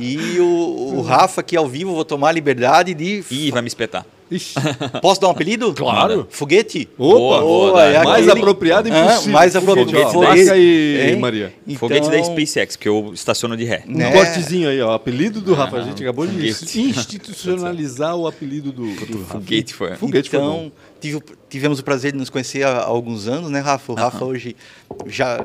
E 0.00 0.38
o, 0.40 0.94
o 0.96 1.02
Rafa 1.02 1.40
aqui 1.40 1.56
ao 1.56 1.66
vivo, 1.68 1.94
vou 1.94 2.04
tomar 2.04 2.30
a 2.30 2.32
liberdade 2.32 2.92
de. 2.94 3.24
Ih, 3.30 3.50
vai 3.50 3.62
me 3.62 3.68
espetar. 3.68 4.04
Ixi. 4.28 4.54
Posso 5.00 5.20
dar 5.20 5.28
um 5.28 5.30
apelido? 5.30 5.72
Claro. 5.72 6.26
Foguete? 6.28 6.88
Opa! 6.98 7.14
Boa, 7.16 7.40
boa, 7.40 7.70
Boa, 7.70 7.84
é 7.84 8.02
mais 8.02 8.26
aquele- 8.26 8.40
apropriado 8.42 8.88
Ah, 8.92 8.98
impossível. 9.04 9.32
mais 9.32 9.54
apropriado. 9.54 10.12
Foguete. 10.12 10.12
Foguete. 10.32 10.50
Aí, 10.50 11.10
Hein? 11.12 11.16
Maria. 11.20 11.54
Foguete 11.78 12.10
da 12.10 12.18
Então, 12.18 12.34
SpaceX, 12.34 12.74
porque 12.76 12.88
eu 12.88 13.12
estaciono 13.14 13.56
de 13.56 13.62
ré. 13.64 13.84
Um 13.86 13.92
Né? 13.96 14.10
cortezinho 14.10 14.68
aí, 14.68 14.82
ó. 14.82 14.94
Apelido 14.94 15.40
do 15.40 15.54
Rafa. 15.54 15.76
A 15.76 15.82
gente 15.82 16.02
acabou 16.02 16.26
de 16.26 16.32
foguete. 16.52 16.80
institucionalizar 16.80 18.16
o 18.16 18.26
apelido 18.26 18.72
do, 18.72 18.86
do 18.86 19.18
Rafa. 19.20 19.32
Foguete 19.34 19.72
foi. 19.74 19.94
Foguete 19.94 20.28
foi. 20.30 20.38
Então, 20.40 20.72
tive 21.00 21.16
o- 21.18 21.22
tivemos 21.48 21.78
o 21.78 21.84
prazer 21.84 22.10
de 22.10 22.18
nos 22.18 22.28
conhecer 22.28 22.64
há, 22.64 22.78
há 22.78 22.84
alguns 22.84 23.28
anos, 23.28 23.48
né, 23.48 23.60
Rafa? 23.60 23.92
O 23.92 23.94
Rafa 23.94 24.24
hoje 24.24 24.56
já, 25.06 25.44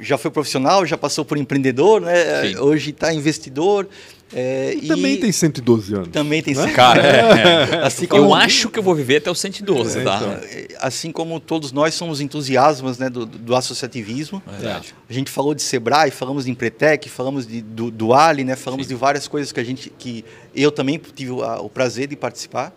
já 0.00 0.16
foi 0.18 0.30
profissional, 0.30 0.84
já 0.86 0.96
passou 0.96 1.24
por 1.24 1.36
empreendedor, 1.38 2.00
né? 2.00 2.48
Sim. 2.50 2.56
Hoje 2.58 2.90
está 2.90 3.12
investidor. 3.12 3.88
é, 4.34 4.74
e 4.74 4.88
Também 4.88 5.16
tem 5.18 5.30
112 5.30 5.94
anos. 5.94 6.08
Também 6.08 6.42
tem 6.42 6.54
Cara, 6.72 7.00
é, 7.02 7.68
é. 7.78 7.84
Assim 7.86 8.06
como- 8.06 8.22
eu 8.24 8.34
acho 8.34 8.68
que 8.68 8.78
eu 8.78 8.82
vou 8.82 8.94
viver 8.94 9.16
até 9.18 9.30
os 9.30 9.38
112, 9.38 10.02
tá? 10.02 10.16
então. 10.16 10.32
É, 10.32 10.66
Assim 10.80 11.12
como 11.12 11.38
todos 11.40 11.72
nós 11.72 11.94
somos 11.94 12.20
entusiasmas 12.20 12.98
né, 12.98 13.08
do, 13.08 13.24
do 13.24 13.54
associativismo. 13.54 14.42
Verdade. 14.46 14.94
A 15.08 15.12
gente 15.12 15.30
falou 15.30 15.54
de 15.54 15.62
Sebrae, 15.62 16.10
falamos 16.10 16.44
de 16.44 16.50
Empretec, 16.50 17.08
falamos 17.08 17.46
de, 17.46 17.60
do, 17.62 17.90
do 17.90 18.12
Ali, 18.12 18.44
né? 18.44 18.56
Falamos 18.56 18.86
de 18.86 18.94
várias 18.94 19.26
coisas 19.28 19.52
que 19.52 19.60
a 19.60 19.64
gente, 19.64 19.90
que 19.98 20.24
eu 20.62 20.72
também 20.72 20.98
tive 21.14 21.30
o, 21.30 21.42
a- 21.42 21.60
o 21.60 21.68
prazer 21.68 22.08
de 22.08 22.16
participar. 22.16 22.72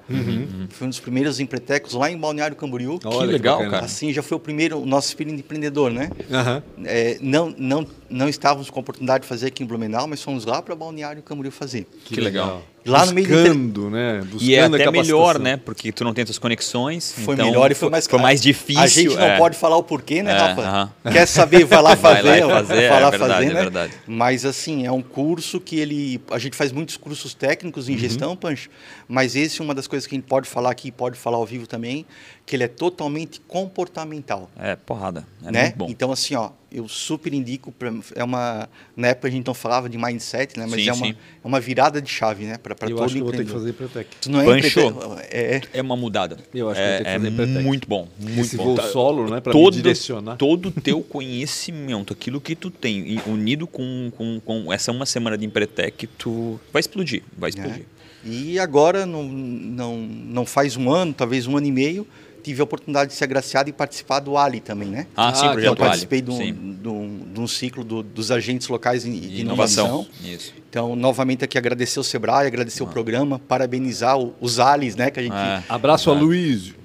Foi 0.70 0.88
um 0.88 0.90
dos 0.90 1.00
primeiros 1.00 1.40
Empretecos 1.40 1.94
lá 1.94 2.10
em 2.12 2.18
Balneário 2.18 2.56
Camboriú. 2.56 3.00
Olha 3.06 3.28
que 3.28 3.34
legal, 3.34 3.58
bacana. 3.58 3.72
cara. 3.76 3.86
Assim, 3.86 4.12
já 4.14 4.22
foi 4.22 4.38
o 4.38 4.40
primeiro, 4.40 4.78
o 4.80 4.86
nosso 4.86 5.08
espírito 5.08 5.36
de 5.36 5.42
empreendedor, 5.42 5.92
né? 5.92 6.10
Aham. 6.32 6.64
É, 6.86 7.18
não, 7.22 7.54
não, 7.58 7.88
não 8.10 8.28
estávamos 8.30 8.70
com 8.70 8.80
a 8.80 8.82
oportunidade 8.82 9.24
de 9.24 9.28
fazer 9.28 9.48
aqui 9.48 9.64
em 9.64 9.66
Blumenau, 9.66 10.08
mas 10.08 10.22
fomos 10.22 10.46
lá 10.46 10.62
para 10.62 10.76
Balneário 10.76 11.22
Camboriú 11.22 11.52
fazer. 11.52 11.86
Que 12.06 12.20
legal. 12.20 12.62
Lá 12.86 13.06
no 13.06 13.14
meio 13.14 13.28
do 13.28 13.34
Buscando, 13.36 13.90
né? 13.90 14.20
Buscando 14.22 14.44
E 14.44 14.56
é 14.56 14.64
até 14.64 14.92
melhor, 14.92 15.38
né? 15.40 15.58
Porque 15.58 15.92
tu 15.92 16.04
não 16.04 16.14
tem 16.14 16.24
tuas 16.26 16.38
conexões. 16.40 17.12
Foi 17.14 17.34
então 17.36 17.46
melhor 17.46 17.72
e 17.72 17.76
foi 17.76 17.90
mais 17.90 18.08
Foi 18.08 18.20
mais 18.20 18.42
difícil. 18.42 18.82
A 18.82 18.88
gente 18.88 19.16
não 19.16 19.24
é. 19.28 19.38
pode 19.38 19.58
falar 19.58 19.78
o 19.78 19.84
porquê, 19.84 20.24
né, 20.24 20.32
É, 20.32 20.38
Rafa? 20.38 20.62
aham. 20.62 20.92
Quer 21.12 21.26
saber, 21.26 21.66
vai 21.66 21.82
lá 21.82 21.96
Vai 21.96 22.16
fazer. 22.16 22.30
lá 22.30 22.38
e 22.38 22.42
fazer, 22.42 22.76
vai 22.76 22.86
é 22.86 22.90
lá 23.04 23.10
verdade, 23.10 23.34
fazer, 23.34 23.46
é 23.46 23.54
né? 23.54 23.62
verdade. 23.62 23.94
Mas 24.08 24.46
assim, 24.46 24.86
é 24.86 24.92
um 24.92 25.02
curso 25.02 25.60
que 25.60 25.80
ele. 25.80 26.22
A 26.32 26.40
gente 26.40 26.56
faz 26.56 26.72
muitos 26.72 26.98
cursos 26.98 27.34
técnicos 27.34 27.88
em 27.90 27.94
Uhum. 27.94 27.98
gestão, 28.00 28.36
Pancho, 28.36 28.70
mas 29.08 29.36
esse 29.36 29.60
é 29.62 29.64
uma 29.64 29.74
das 29.76 29.88
coisas 29.88 30.08
que 30.08 30.16
a 30.16 30.18
gente 30.18 30.28
pode 30.28 30.48
falar 30.48 30.72
aqui, 30.72 30.92
pode 30.92 31.18
falar 31.18 31.38
ao 31.38 31.46
vivo 31.46 31.68
também, 31.68 32.06
que 32.46 32.56
ele 32.56 32.64
é 32.64 32.68
totalmente 32.68 33.40
comportamental. 33.48 34.50
É, 34.58 34.76
porrada. 34.76 35.26
É 35.46 35.52
né? 35.52 35.62
muito 35.64 35.76
bom. 35.78 35.88
Então, 35.90 36.12
assim, 36.12 36.36
ó, 36.36 36.50
eu 36.72 36.88
super 36.88 37.34
indico. 37.34 37.72
Pra, 37.72 37.94
é 38.16 38.24
uma. 38.24 38.70
Na 38.96 39.08
época 39.10 39.28
a 39.28 39.32
gente 39.32 39.46
não 39.46 39.54
falava 39.54 39.90
de 39.90 39.98
mindset, 39.98 40.58
né? 40.58 40.66
Mas 40.70 40.82
Sim, 40.84 40.90
é, 40.90 40.94
uma, 40.94 41.08
é 41.08 41.16
uma 41.44 41.60
virada 41.60 42.02
de 42.02 42.10
chave, 42.10 42.46
né? 42.46 42.58
Para 42.58 42.74
Eu 42.90 42.96
todo 42.96 43.04
acho 43.04 43.14
que 43.16 43.20
eu 43.22 43.26
vou 43.26 43.34
ter 43.34 43.46
que 43.46 43.52
fazer 43.52 43.74
Pretec. 43.74 44.10
Tu 44.22 44.30
não 44.32 44.42
é 44.42 44.46
Pancho. 44.46 44.80
empre- 44.80 45.26
é, 45.32 45.62
É 45.74 45.82
uma 45.82 45.96
mudada. 45.96 46.38
Eu 46.54 46.70
acho 46.70 46.80
que 46.80 46.86
é, 46.88 46.98
que 47.02 47.08
é 47.08 47.14
fazer 47.20 47.32
Pretec. 47.32 47.64
muito 47.64 47.88
bom. 47.88 48.08
Muito 48.20 48.40
Esse 48.42 48.58
bom. 48.58 48.64
voo 48.66 48.76
Tá- 48.76 48.84
solo, 48.90 49.30
né? 49.30 49.42
Todo, 49.42 49.76
direcionar. 49.76 50.36
todo 50.38 50.70
o 50.70 50.72
teu 50.72 51.02
conhecimento, 51.02 52.14
aquilo 52.14 52.40
que 52.42 52.56
tu 52.56 52.70
tem, 52.70 53.20
unido 53.26 53.66
com, 53.68 54.12
com, 54.16 54.40
com 54.40 54.72
essa 54.74 54.92
uma 54.92 55.06
semana 55.06 55.38
de 55.38 55.46
Empretec, 55.46 56.08
tu 56.18 56.60
vai 56.72 56.80
explodir. 56.80 57.24
Vai 57.38 57.50
explodir. 57.50 57.86
E 58.26 58.60
agora, 58.60 59.06
não, 59.06 59.24
não, 59.24 59.98
não 59.98 60.46
faz 60.46 60.76
um 60.76 60.92
ano, 60.92 61.14
talvez 61.14 61.48
um 61.48 61.56
ano 61.56 61.68
e 61.68 61.72
meio, 61.72 62.06
tive 62.42 62.62
a 62.62 62.64
oportunidade 62.64 63.12
de 63.12 63.16
ser 63.18 63.26
agraciado 63.26 63.70
e 63.70 63.74
participar 63.74 64.20
do 64.20 64.38
Ali 64.38 64.60
também, 64.60 64.88
né? 64.90 65.08
Ah, 65.16 65.34
sim, 65.34 65.42
Ah, 65.42 65.46
Então, 65.46 65.54
projeto 65.54 65.78
participei 65.78 66.22
de 66.22 66.32
um, 66.32 66.74
de, 66.74 66.88
um, 66.88 67.22
de 67.34 67.40
um 67.40 67.48
ciclo 67.48 67.84
do- 67.84 68.02
dos 68.04 68.32
agentes 68.32 68.68
locais 68.68 69.04
de, 69.04 69.10
inovação. 69.42 69.86
inovação. 69.88 70.08
Isso. 70.24 70.54
Então, 70.70 70.96
novamente 70.96 71.44
aqui 71.44 71.58
agradecer 71.58 72.00
o 72.00 72.04
Sebrae, 72.04 72.48
agradecer 72.48 72.84
o 72.84 72.88
programa, 72.88 73.40
parabenizar 73.40 74.18
o- 74.20 74.34
os 74.40 74.60
ALIs, 74.60 74.96
né? 74.96 75.10
Que 75.12 75.20
a 75.20 75.24
gente 75.24 75.34
É. 75.36 75.64
Abraço 75.70 76.10
a 76.12 76.16
Ah. 76.16 76.20
Luísio. 76.20 76.76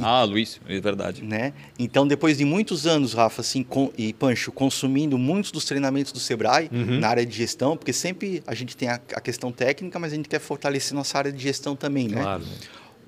Ah, 0.00 0.22
Luiz, 0.24 0.58
é 0.68 0.80
verdade. 0.80 1.22
né? 1.22 1.52
Então, 1.78 2.06
depois 2.06 2.38
de 2.38 2.44
muitos 2.44 2.86
anos, 2.86 3.12
Rafa, 3.14 3.40
assim, 3.42 3.62
com, 3.62 3.90
e 3.98 4.12
Pancho, 4.12 4.50
consumindo 4.52 5.18
muitos 5.18 5.50
dos 5.50 5.64
treinamentos 5.64 6.12
do 6.12 6.20
Sebrae 6.20 6.70
Uhum. 6.72 6.98
na 7.00 7.08
área 7.08 7.26
de 7.26 7.36
gestão, 7.36 7.76
porque 7.76 7.92
sempre 7.92 8.42
a 8.46 8.54
gente 8.54 8.76
tem 8.76 8.88
a, 8.88 8.94
a 9.14 9.20
questão 9.20 9.50
técnica, 9.52 9.98
mas 9.98 10.12
a 10.12 10.16
gente 10.16 10.28
quer 10.28 10.38
fortalecer 10.40 10.94
nossa 10.94 11.18
área 11.18 11.32
de 11.32 11.42
gestão 11.42 11.74
também, 11.76 12.08
né? 12.08 12.22
Claro. 12.22 12.42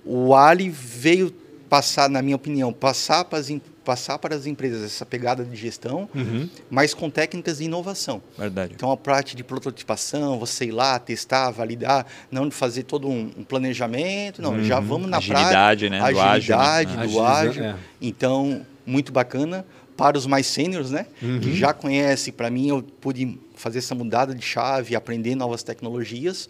O 0.04 0.34
Ali 0.34 0.68
veio 0.68 1.32
passar, 1.68 2.08
na 2.08 2.22
minha 2.22 2.36
opinião, 2.36 2.72
passar 2.72 3.24
para 3.24 3.42
passar 3.84 4.18
para 4.18 4.34
as 4.34 4.46
empresas 4.46 4.82
essa 4.82 5.04
pegada 5.04 5.44
de 5.44 5.54
gestão, 5.54 6.08
mas 6.70 6.94
com 6.94 7.10
técnicas 7.10 7.58
de 7.58 7.64
inovação. 7.64 8.22
Verdade. 8.36 8.72
Então, 8.74 8.90
a 8.90 8.96
parte 8.96 9.36
de 9.36 9.44
prototipação, 9.44 10.38
você 10.38 10.64
ir 10.64 10.70
lá, 10.70 10.98
testar, 10.98 11.50
validar, 11.50 12.06
não 12.30 12.48
de 12.48 12.54
fazer 12.54 12.84
todo 12.84 13.06
um, 13.08 13.30
um 13.36 13.44
planejamento, 13.44 14.40
não, 14.40 14.64
já 14.64 14.80
vamos 14.80 15.08
na 15.08 15.18
Agilidade, 15.18 15.88
prática. 15.88 15.90
né? 15.90 16.12
Do 16.12 16.20
ágil, 16.20 16.56
né? 16.56 16.62
Agilidade, 16.62 17.12
do 17.12 17.22
ágil. 17.22 17.64
é. 17.64 17.76
Então, 18.00 18.66
muito 18.86 19.12
bacana. 19.12 19.64
Para 19.96 20.18
os 20.18 20.26
mais 20.26 20.48
sêniores, 20.48 20.90
né? 20.90 21.06
Uhum. 21.22 21.38
Que 21.38 21.54
já 21.54 21.72
conhecem, 21.72 22.32
para 22.32 22.50
mim, 22.50 22.66
eu 22.66 22.82
pude 22.82 23.38
fazer 23.54 23.78
essa 23.78 23.94
mudada 23.94 24.34
de 24.34 24.42
chave, 24.44 24.96
aprender 24.96 25.36
novas 25.36 25.62
tecnologias 25.62 26.48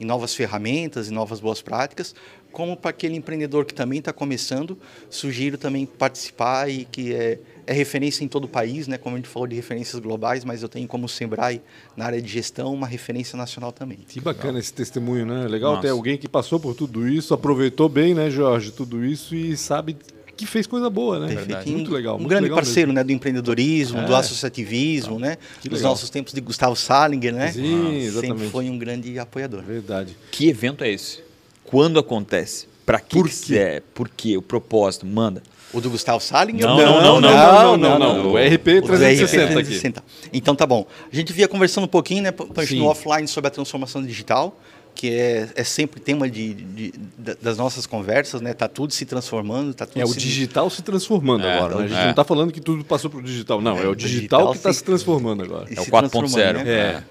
e 0.00 0.04
novas 0.04 0.34
ferramentas 0.34 1.08
e 1.08 1.10
novas 1.12 1.38
boas 1.38 1.60
práticas. 1.60 2.14
Como 2.56 2.74
para 2.74 2.88
aquele 2.88 3.14
empreendedor 3.14 3.66
que 3.66 3.74
também 3.74 3.98
está 3.98 4.14
começando, 4.14 4.78
sugiro 5.10 5.58
também 5.58 5.84
participar 5.84 6.70
e 6.70 6.86
que 6.86 7.12
é, 7.12 7.38
é 7.66 7.72
referência 7.74 8.24
em 8.24 8.28
todo 8.28 8.44
o 8.44 8.48
país, 8.48 8.88
né? 8.88 8.96
Como 8.96 9.14
a 9.14 9.18
gente 9.18 9.28
falou 9.28 9.46
de 9.46 9.54
referências 9.54 10.00
globais, 10.00 10.42
mas 10.42 10.62
eu 10.62 10.68
tenho 10.70 10.88
como 10.88 11.06
Sebrae, 11.06 11.60
na 11.94 12.06
área 12.06 12.22
de 12.22 12.26
gestão, 12.26 12.72
uma 12.72 12.86
referência 12.86 13.36
nacional 13.36 13.72
também. 13.72 13.98
Que 14.08 14.22
bacana 14.22 14.58
esse 14.58 14.72
testemunho, 14.72 15.26
né? 15.26 15.46
Legal 15.46 15.72
Nossa. 15.72 15.82
ter 15.82 15.90
alguém 15.90 16.16
que 16.16 16.26
passou 16.26 16.58
por 16.58 16.74
tudo 16.74 17.06
isso, 17.06 17.34
aproveitou 17.34 17.90
bem, 17.90 18.14
né, 18.14 18.30
Jorge, 18.30 18.70
tudo 18.72 19.04
isso 19.04 19.36
e 19.36 19.54
sabe 19.54 19.94
que 20.34 20.46
fez 20.46 20.66
coisa 20.66 20.88
boa, 20.88 21.18
né? 21.20 21.34
Perfeito. 21.34 21.68
Muito 21.68 21.90
legal. 21.92 22.14
Um 22.14 22.20
muito 22.20 22.30
grande 22.30 22.44
legal 22.44 22.56
parceiro 22.56 22.90
né, 22.90 23.04
do 23.04 23.12
empreendedorismo, 23.12 24.00
do 24.06 24.14
É. 24.14 24.16
associativismo, 24.16 25.18
né? 25.18 25.36
Que 25.60 25.68
legal. 25.68 25.90
nossos 25.90 26.08
tempos 26.08 26.32
de 26.32 26.40
Gustavo 26.40 26.74
Salinger, 26.74 27.34
né? 27.34 27.52
Sim, 27.52 27.62
Sempre 27.82 27.98
exatamente. 27.98 28.50
foi 28.50 28.70
um 28.70 28.78
grande 28.78 29.18
apoiador. 29.18 29.62
Verdade. 29.62 30.16
Que 30.30 30.48
evento 30.48 30.82
é 30.82 30.90
esse? 30.90 31.25
Quando 31.66 31.98
acontece? 31.98 32.66
Pra 32.84 33.00
que 33.00 33.16
Por 33.16 33.28
que 33.28 33.46
quê? 33.46 33.58
é? 33.58 33.82
Por 33.94 34.08
quê? 34.08 34.36
O 34.36 34.42
propósito? 34.42 35.04
Manda. 35.06 35.42
O 35.72 35.80
do 35.80 35.90
Gustavo 35.90 36.20
Salinger? 36.20 36.64
Não, 36.66 36.76
não, 36.76 37.20
não, 37.20 37.20
não, 37.20 37.76
não, 37.76 37.98
não. 37.98 38.32
O 38.32 38.36
RP 38.36 38.78
O 38.78 38.82
do 38.82 38.86
360 38.86 39.44
aqui. 39.44 39.52
360. 39.54 40.04
Então 40.32 40.54
tá 40.54 40.64
bom. 40.64 40.86
A 41.12 41.14
gente 41.14 41.32
via 41.32 41.48
conversando 41.48 41.84
um 41.84 41.88
pouquinho, 41.88 42.22
né, 42.22 42.32
no 42.76 42.86
offline 42.86 43.26
sobre 43.26 43.48
a 43.48 43.50
transformação 43.50 44.02
digital, 44.04 44.56
que 44.94 45.10
é, 45.12 45.48
é 45.56 45.64
sempre 45.64 46.00
tema 46.00 46.30
de, 46.30 46.54
de- 46.54 46.92
de- 46.92 47.34
das 47.42 47.58
nossas 47.58 47.84
conversas, 47.84 48.40
né? 48.40 48.54
Tá 48.54 48.68
tudo 48.68 48.94
se 48.94 49.04
transformando, 49.04 49.74
tá 49.74 49.84
tudo 49.84 50.00
É 50.00 50.04
o 50.04 50.08
se 50.08 50.18
digital 50.18 50.70
se 50.70 50.80
transformando 50.82 51.44
É, 51.44 51.58
agora. 51.58 51.74
né? 51.74 51.84
A 51.84 51.88
gente 51.88 51.98
é. 51.98 52.02
não 52.04 52.10
está 52.10 52.24
falando 52.24 52.52
que 52.52 52.60
tudo 52.60 52.82
passou 52.84 53.10
para 53.10 53.18
o 53.18 53.22
digital, 53.22 53.60
não. 53.60 53.76
É, 53.76 53.82
É, 53.82 53.88
o 53.88 53.94
digital, 53.96 53.98
digital 54.40 54.50
que 54.52 54.56
está 54.58 54.72
se- 54.72 54.78
se 54.78 54.84
transformando 54.84 55.42
agora. 55.42 55.66
É 55.68 55.80
o 55.80 55.84
se 55.84 55.90
4.0. 55.90 56.08
transformando, 56.10 56.64
né? 56.64 56.70
É. 56.72 57.02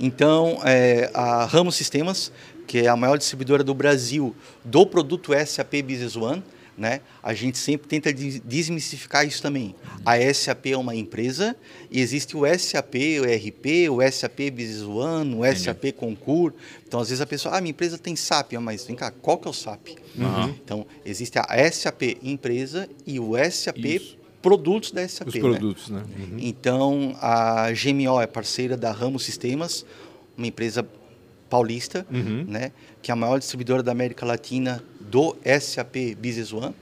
Então, 0.00 0.58
é, 0.64 1.10
a 1.12 1.44
Ramos 1.44 1.74
Sistemas, 1.76 2.32
que 2.66 2.78
é 2.78 2.88
a 2.88 2.96
maior 2.96 3.16
distribuidora 3.18 3.62
do 3.64 3.74
Brasil 3.74 4.34
do 4.64 4.86
produto 4.86 5.32
SAP 5.46 5.74
Business 5.82 6.16
One, 6.16 6.42
né? 6.76 7.00
A 7.22 7.32
gente 7.34 7.56
sempre 7.56 7.86
tenta 7.86 8.12
des- 8.12 8.40
desmistificar 8.40 9.24
isso 9.26 9.40
também. 9.40 9.74
A 10.04 10.16
SAP 10.34 10.66
é 10.72 10.76
uma 10.76 10.94
empresa 10.94 11.54
e 11.90 12.00
existe 12.00 12.36
o 12.36 12.40
SAP, 12.58 12.94
o 13.22 13.24
ERP, 13.26 13.88
o 13.90 14.02
SAP 14.10 14.50
Business 14.50 14.82
One, 14.82 15.36
o 15.36 15.44
SAP 15.56 15.92
Concur. 15.96 16.52
Então, 16.86 16.98
às 16.98 17.08
vezes 17.10 17.20
a 17.20 17.26
pessoa, 17.26 17.56
ah, 17.56 17.60
minha 17.60 17.70
empresa 17.70 17.96
tem 17.96 18.16
SAP, 18.16 18.54
Ah, 18.56 18.60
mas 18.60 18.84
vem 18.84 18.96
cá, 18.96 19.10
qual 19.12 19.38
que 19.38 19.46
é 19.46 19.50
o 19.50 19.54
SAP? 19.54 19.90
Então, 20.62 20.84
existe 21.06 21.38
a 21.38 21.70
SAP 21.70 22.18
empresa 22.22 22.88
e 23.06 23.20
o 23.20 23.32
SAP 23.50 23.78
Isso. 23.84 24.18
produtos 24.42 24.90
da 24.90 25.06
SAP. 25.06 25.28
Os 25.28 25.34
né? 25.34 25.40
produtos, 25.40 25.88
né? 25.90 26.02
Uhum. 26.18 26.36
Então, 26.40 27.16
a 27.20 27.70
GMO 27.72 28.20
é 28.20 28.26
parceira 28.26 28.76
da 28.76 28.90
Ramos 28.90 29.24
Sistemas, 29.24 29.86
uma 30.36 30.46
empresa 30.48 30.84
paulista, 31.48 32.06
Uhum. 32.10 32.44
né, 32.48 32.72
que 33.02 33.10
é 33.10 33.12
a 33.12 33.16
maior 33.16 33.38
distribuidora 33.38 33.82
da 33.82 33.92
América 33.92 34.24
Latina 34.26 34.82
do 35.00 35.36
SAP 35.60 36.14
Business 36.16 36.52
One, 36.52 36.74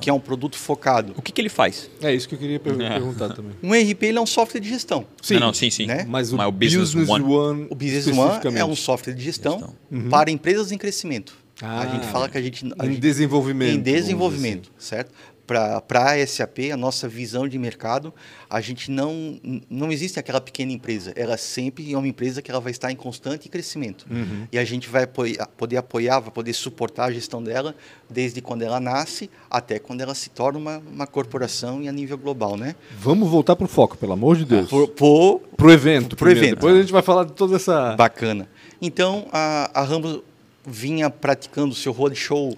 que 0.00 0.08
é 0.10 0.12
um 0.12 0.18
produto 0.20 0.56
focado. 0.56 1.12
O 1.16 1.22
que, 1.22 1.30
que 1.32 1.40
ele 1.40 1.48
faz? 1.48 1.88
É 2.00 2.12
isso 2.14 2.28
que 2.28 2.34
eu 2.34 2.38
queria 2.38 2.58
per- 2.58 2.74
É. 2.80 2.90
perguntar 2.90 3.28
também. 3.30 3.52
Um 3.62 3.74
ERP 3.74 4.02
ele 4.04 4.18
é 4.18 4.20
um 4.20 4.26
software 4.26 4.60
de 4.60 4.68
gestão. 4.68 5.06
Sim. 5.20 5.34
Não, 5.34 5.40
não, 5.48 5.54
sim, 5.54 5.70
sim. 5.70 5.86
Né? 5.86 6.04
Mas 6.08 6.32
o, 6.32 6.36
Mas 6.36 6.48
o 6.48 6.52
Business, 6.52 6.94
Business 6.94 7.08
One, 7.08 7.24
One- 7.24 7.66
O 7.70 7.74
Business 7.74 8.06
One 8.08 8.56
é 8.58 8.64
um 8.64 8.74
software 8.74 9.12
de 9.14 9.22
gestão, 9.22 9.58
Gestão. 9.90 10.10
para 10.10 10.30
empresas 10.30 10.72
em 10.72 10.78
crescimento. 10.78 11.34
Ah, 11.60 11.82
a 11.82 11.86
gente 11.86 12.06
fala 12.06 12.28
que 12.28 12.36
a 12.36 12.42
gente... 12.42 12.64
a 12.78 12.84
em 12.86 12.90
gente- 12.92 13.00
desenvolvimento. 13.00 13.74
Em 13.78 13.82
dizer 13.82 13.96
desenvolvimento, 14.00 14.72
certo? 14.78 15.12
Para 15.52 16.12
a 16.12 16.26
SAP, 16.26 16.70
a 16.72 16.76
nossa 16.76 17.08
visão 17.08 17.46
de 17.48 17.58
mercado, 17.58 18.12
a 18.48 18.60
gente 18.60 18.90
não 18.90 19.40
não 19.68 19.90
existe 19.92 20.18
aquela 20.18 20.40
pequena 20.40 20.72
empresa. 20.72 21.12
Ela 21.16 21.36
sempre 21.36 21.92
é 21.92 21.96
uma 21.96 22.08
empresa 22.08 22.40
que 22.40 22.50
ela 22.50 22.60
vai 22.60 22.70
estar 22.70 22.90
em 22.90 22.96
constante 22.96 23.48
crescimento. 23.48 24.06
Uhum. 24.10 24.46
E 24.50 24.58
a 24.58 24.64
gente 24.64 24.88
vai 24.88 25.04
apoiar- 25.04 25.48
poder 25.56 25.76
apoiar, 25.76 26.20
vai 26.20 26.30
poder 26.30 26.52
suportar 26.52 27.04
a 27.06 27.12
gestão 27.12 27.42
dela 27.42 27.74
desde 28.08 28.40
quando 28.40 28.62
ela 28.62 28.78
nasce 28.80 29.30
até 29.50 29.78
quando 29.78 30.00
ela 30.00 30.14
se 30.14 30.30
torna 30.30 30.58
uma, 30.58 30.78
uma 30.78 31.06
corporação 31.06 31.82
e 31.82 31.88
a 31.88 31.92
nível 31.92 32.16
global, 32.18 32.56
né? 32.56 32.74
Vamos 32.98 33.28
voltar 33.28 33.56
para 33.56 33.64
o 33.64 33.68
foco, 33.68 33.96
pelo 33.96 34.12
amor 34.12 34.36
de 34.36 34.44
Deus. 34.44 34.68
Por, 34.68 34.88
por 34.88 35.40
Pro 35.56 35.70
evento. 35.72 36.16
Pro 36.16 36.30
evento. 36.30 36.54
Depois 36.56 36.74
a 36.76 36.80
gente 36.80 36.92
vai 36.92 37.02
falar 37.02 37.24
de 37.24 37.32
toda 37.32 37.56
essa. 37.56 37.94
Bacana. 37.96 38.48
Então, 38.80 39.26
a, 39.32 39.70
a 39.74 39.82
Ramos 39.84 40.20
vinha 40.66 41.08
praticando 41.10 41.72
o 41.72 41.74
seu 41.74 41.92
roadshow 41.92 42.56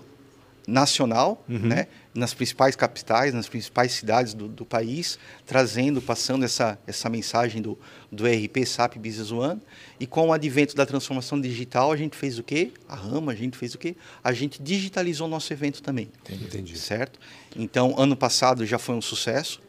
nacional, 0.66 1.42
né? 1.48 1.86
Nas 2.14 2.32
principais 2.32 2.76
capitais, 2.76 3.34
nas 3.34 3.48
principais 3.48 3.92
cidades 3.92 4.34
do, 4.34 4.46
do 4.46 4.64
país, 4.64 5.18
trazendo, 5.44 6.00
passando 6.00 6.44
essa, 6.44 6.78
essa 6.86 7.10
mensagem 7.10 7.60
do, 7.60 7.76
do 8.10 8.26
ERP 8.26 8.64
SAP 8.64 8.96
Business 8.96 9.32
One. 9.32 9.60
E 9.98 10.06
com 10.06 10.28
o 10.28 10.32
advento 10.32 10.76
da 10.76 10.86
transformação 10.86 11.40
digital, 11.40 11.90
a 11.90 11.96
gente 11.96 12.16
fez 12.16 12.38
o 12.38 12.42
quê? 12.42 12.70
A 12.88 12.94
Rama, 12.94 13.32
a 13.32 13.34
gente 13.34 13.58
fez 13.58 13.74
o 13.74 13.78
quê? 13.78 13.96
A 14.22 14.32
gente 14.32 14.62
digitalizou 14.62 15.26
o 15.26 15.30
nosso 15.30 15.52
evento 15.52 15.82
também. 15.82 16.08
Entendi. 16.46 16.78
Certo? 16.78 17.18
Então, 17.56 17.94
ano 17.96 18.16
passado 18.16 18.66
já 18.66 18.78
foi 18.78 18.94
um 18.94 19.02
sucesso. 19.02 19.60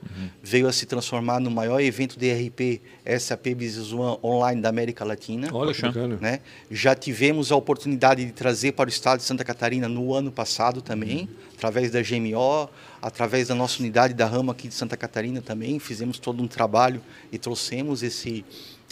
Veio 0.42 0.68
a 0.68 0.74
se 0.74 0.86
transformar 0.86 1.39
no 1.39 1.51
maior 1.51 1.80
evento 1.82 2.18
de 2.18 2.27
ERP 2.27 2.82
SAP 3.20 3.48
Business 3.56 3.92
One 3.92 4.18
online 4.24 4.62
da 4.62 4.70
América 4.70 5.04
Latina. 5.04 5.50
Olha 5.51 5.74
né? 6.22 6.39
Já 6.72 6.96
tivemos 6.96 7.51
a 7.51 7.56
oportunidade 7.56 8.24
de 8.25 8.32
trazer 8.32 8.72
para 8.72 8.88
o 8.88 8.89
estado 8.89 9.20
de 9.20 9.25
Santa 9.25 9.44
Catarina 9.44 9.88
no 9.88 10.13
ano 10.13 10.32
passado 10.32 10.82
também, 10.82 11.30
através 11.56 11.92
da 11.92 12.01
GMO, 12.01 12.70
através 13.01 13.50
da 13.50 13.56
nossa 13.56 13.80
unidade 13.80 14.13
da 14.13 14.25
rama 14.25 14.51
aqui 14.51 14.68
de 14.68 14.74
Santa 14.74 14.96
Catarina 14.96 15.42
também, 15.42 15.80
fizemos 15.80 16.18
todo 16.18 16.42
um 16.42 16.48
trabalho 16.48 17.01
e 17.32 17.38
trouxemos 17.38 18.01
esse 18.01 18.46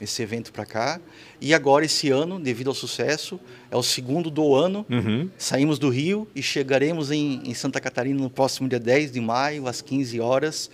esse 0.03 0.22
evento 0.22 0.51
para 0.51 0.65
cá. 0.65 1.01
E 1.41 1.53
agora 1.53 1.86
esse 1.86 2.10
ano, 2.10 2.39
devido 2.39 2.69
ao 2.69 2.74
sucesso, 2.74 3.39
é 3.72 3.75
o 3.75 3.83
segundo 3.83 4.29
do 4.29 4.55
ano. 4.55 4.86
Uhum. 4.89 5.29
Saímos 5.38 5.79
do 5.79 5.89
Rio 5.89 6.27
e 6.36 6.41
chegaremos 6.41 7.12
em, 7.12 7.41
em 7.45 7.53
Santa 7.53 7.79
Catarina 7.79 8.22
no 8.22 8.29
próximo 8.29 8.69
dia 8.69 8.79
10 8.79 9.12
de 9.12 9.19
maio, 9.19 9.67
às 9.67 9.81
15 9.81 10.19
horas. 10.19 10.69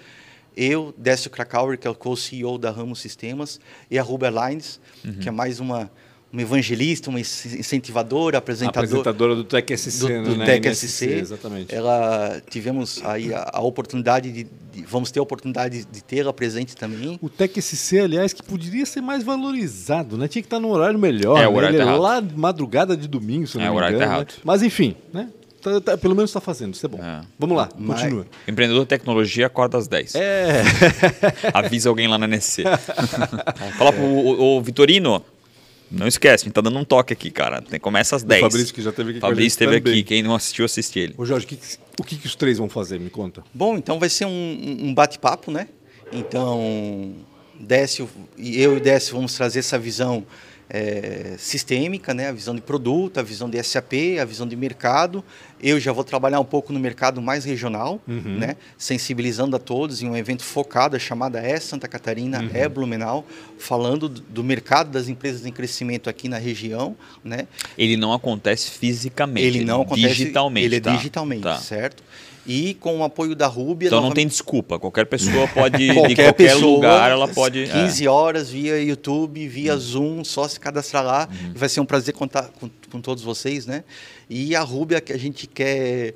Eu, 0.55 0.93
Décio 0.97 1.29
Krakauer, 1.29 1.77
que 1.77 1.87
é 1.87 1.89
o 1.89 1.95
co-CEO 1.95 2.57
da 2.57 2.71
Ramos 2.71 2.99
Sistemas, 2.99 3.59
e 3.89 3.97
a 3.97 4.03
Ruber 4.03 4.31
Lines, 4.31 4.79
que 5.21 5.29
é 5.29 5.31
mais 5.31 5.59
uma, 5.59 5.89
uma 6.31 6.41
evangelista, 6.43 7.09
uma 7.09 7.19
incentivadora, 7.19 8.37
apresentadora 8.37 8.85
Apresentadora 8.85 9.35
do 9.35 9.43
Tech 9.43 9.75
SC, 9.77 9.99
do, 9.99 10.23
do 10.23 10.35
né? 10.37 10.45
Tec 10.45 10.65
NSC, 10.65 10.87
SC. 10.87 11.05
Exatamente. 11.19 11.73
Ela 11.73 12.39
tivemos 12.49 13.01
aí 13.03 13.33
a, 13.33 13.49
a 13.53 13.61
oportunidade 13.61 14.31
de, 14.31 14.43
de- 14.43 14.83
vamos 14.85 15.09
ter 15.11 15.19
a 15.19 15.23
oportunidade 15.23 15.85
de 15.85 16.03
tê-la 16.03 16.31
presente 16.31 16.75
também. 16.75 17.17
O 17.21 17.29
Tech 17.29 17.59
SC, 17.61 17.99
aliás, 17.99 18.31
que 18.31 18.43
poderia 18.43 18.85
ser 18.85 19.01
mais 19.01 19.23
valorizado, 19.23 20.17
né? 20.17 20.27
Tinha 20.27 20.41
que 20.43 20.47
estar 20.47 20.59
num 20.59 20.69
horário 20.69 20.99
melhor. 20.99 21.37
É, 21.37 21.41
né? 21.41 21.47
o 21.47 21.55
horário 21.55 21.75
Ele 21.75 21.83
tá 21.83 21.89
é 21.89 21.93
errado. 21.95 22.01
lá 22.01 22.21
madrugada 22.35 22.95
de 22.95 23.07
domingo, 23.07 23.47
se 23.47 23.57
É, 23.57 23.61
não 23.61 23.67
o 23.67 23.71
me 23.71 23.77
horário 23.77 23.97
tá 23.97 24.03
engano. 24.05 24.19
né? 24.19 24.25
errado. 24.27 24.41
Mas 24.43 24.61
enfim, 24.61 24.95
né? 25.11 25.29
Tá- 25.61 25.81
tá- 25.81 25.97
pelo 25.97 26.15
menos 26.15 26.29
está 26.29 26.39
fazendo, 26.39 26.73
isso 26.73 26.85
é 26.85 26.89
bom. 26.89 27.03
É. 27.03 27.21
Vamos 27.37 27.57
lá, 27.57 27.67
Mas- 27.77 28.01
continua. 28.01 28.25
Empreendedor 28.47 28.83
de 28.83 28.87
tecnologia 28.87 29.47
acorda 29.47 29.77
às 29.77 29.87
10. 29.87 30.13
É, 30.15 30.61
Avisa 31.53 31.89
alguém 31.89 32.07
lá 32.07 32.17
na 32.17 32.27
NSC. 32.27 32.63
Fala 33.77 33.91
pro 33.91 34.03
o, 34.03 34.57
o 34.57 34.61
Vitorino. 34.61 35.21
Não 35.91 36.07
esquece, 36.07 36.43
a 36.43 36.45
gente 36.45 36.53
tá 36.53 36.61
dando 36.61 36.77
um 36.77 36.83
toque 36.85 37.13
aqui, 37.13 37.31
cara. 37.31 37.61
Tem- 37.61 37.79
Começa 37.79 38.15
às 38.15 38.23
10. 38.23 38.41
Fabrício 38.41 38.73
que 38.73 38.81
já 38.81 38.91
esteve 38.91 39.11
aqui 39.11 39.19
Fabrício 39.19 39.47
esteve 39.47 39.75
aqui. 39.77 40.03
Quem 40.03 40.21
não 40.21 40.35
assistiu, 40.35 40.65
assiste 40.65 40.99
ele. 40.99 41.15
Ô 41.17 41.25
Jorge, 41.25 41.45
o 41.45 41.49
que, 41.49 41.55
que- 41.55 41.77
o 41.99 42.03
que, 42.03 42.15
que 42.15 42.27
os 42.27 42.35
três 42.35 42.57
vão 42.59 42.69
fazer? 42.69 42.99
Me 42.99 43.09
conta. 43.09 43.43
Bom, 43.53 43.75
então 43.77 43.99
vai 43.99 44.07
ser 44.09 44.25
um, 44.25 44.77
um 44.81 44.93
bate-papo, 44.93 45.51
né? 45.51 45.67
Então, 46.13 47.13
Décio, 47.59 48.09
e 48.37 48.61
eu 48.61 48.77
e 48.77 48.79
Décio 48.79 49.15
vamos 49.15 49.33
trazer 49.33 49.59
essa 49.59 49.77
visão 49.79 50.25
eh, 50.69 51.35
sistêmica, 51.37 52.13
né? 52.13 52.27
A 52.29 52.31
visão 52.31 52.53
de 52.55 52.61
produto, 52.61 53.17
a 53.19 53.23
visão 53.23 53.49
de 53.49 53.61
SAP, 53.63 53.93
a 54.21 54.25
visão 54.25 54.47
de 54.47 54.55
mercado. 54.55 55.23
Eu 55.61 55.79
já 55.79 55.91
vou 55.91 56.03
trabalhar 56.03 56.39
um 56.39 56.45
pouco 56.45 56.71
no 56.71 56.79
mercado 56.79 57.21
mais 57.21 57.43
regional, 57.43 57.99
né? 58.07 58.55
Sensibilizando 58.77 59.55
a 59.55 59.59
todos 59.59 60.01
em 60.01 60.07
um 60.09 60.15
evento 60.15 60.43
focado, 60.43 60.97
chamada 60.99 61.39
é 61.39 61.59
Santa 61.59 61.87
Catarina, 61.87 62.49
é 62.53 62.67
Blumenau, 62.69 63.25
falando 63.57 64.07
do, 64.07 64.21
do 64.21 64.43
mercado 64.43 64.89
das 64.91 65.09
empresas 65.09 65.45
em 65.45 65.51
crescimento 65.51 66.09
aqui 66.09 66.29
na 66.29 66.37
região, 66.37 66.95
né? 67.23 67.47
Ele 67.77 67.97
não 67.97 68.13
acontece 68.13 68.69
fisicamente. 68.71 69.45
Ele 69.47 69.65
não 69.65 69.81
acontece 69.81 70.07
digitalmente. 70.07 70.65
Ele 70.65 70.75
é 70.77 70.79
tá? 70.79 70.95
digitalmente, 70.95 71.43
Tá. 71.43 71.57
certo? 71.57 72.03
E 72.51 72.73
com 72.73 72.99
o 72.99 73.03
apoio 73.03 73.35
da 73.35 73.45
Rubia. 73.47 73.87
Então 73.87 73.97
não 73.97 74.03
novamente- 74.09 74.15
tem 74.15 74.27
desculpa. 74.27 74.79
Qualquer 74.79 75.05
pessoa 75.05 75.47
pode, 75.53 75.77
de 75.77 75.93
qualquer, 75.93 76.15
qualquer 76.15 76.33
pessoa, 76.33 76.75
lugar, 76.75 77.11
ela 77.11 77.27
pode. 77.27 77.63
é. 77.63 77.67
15 77.67 78.07
horas 78.07 78.49
via 78.49 78.81
YouTube, 78.81 79.47
via 79.47 79.77
Zoom, 79.77 80.23
só 80.23 80.47
se 80.47 80.59
cadastrar 80.59 81.05
lá. 81.05 81.29
Vai 81.55 81.69
ser 81.69 81.79
um 81.79 81.85
prazer 81.85 82.13
contar 82.13 82.49
com, 82.59 82.69
com 82.91 82.99
todos 83.01 83.23
vocês, 83.23 83.65
né? 83.67 83.83
E 84.29 84.55
a 84.55 84.61
Rubia 84.61 84.99
que 84.99 85.13
a 85.13 85.17
gente 85.17 85.45
quer 85.47 86.15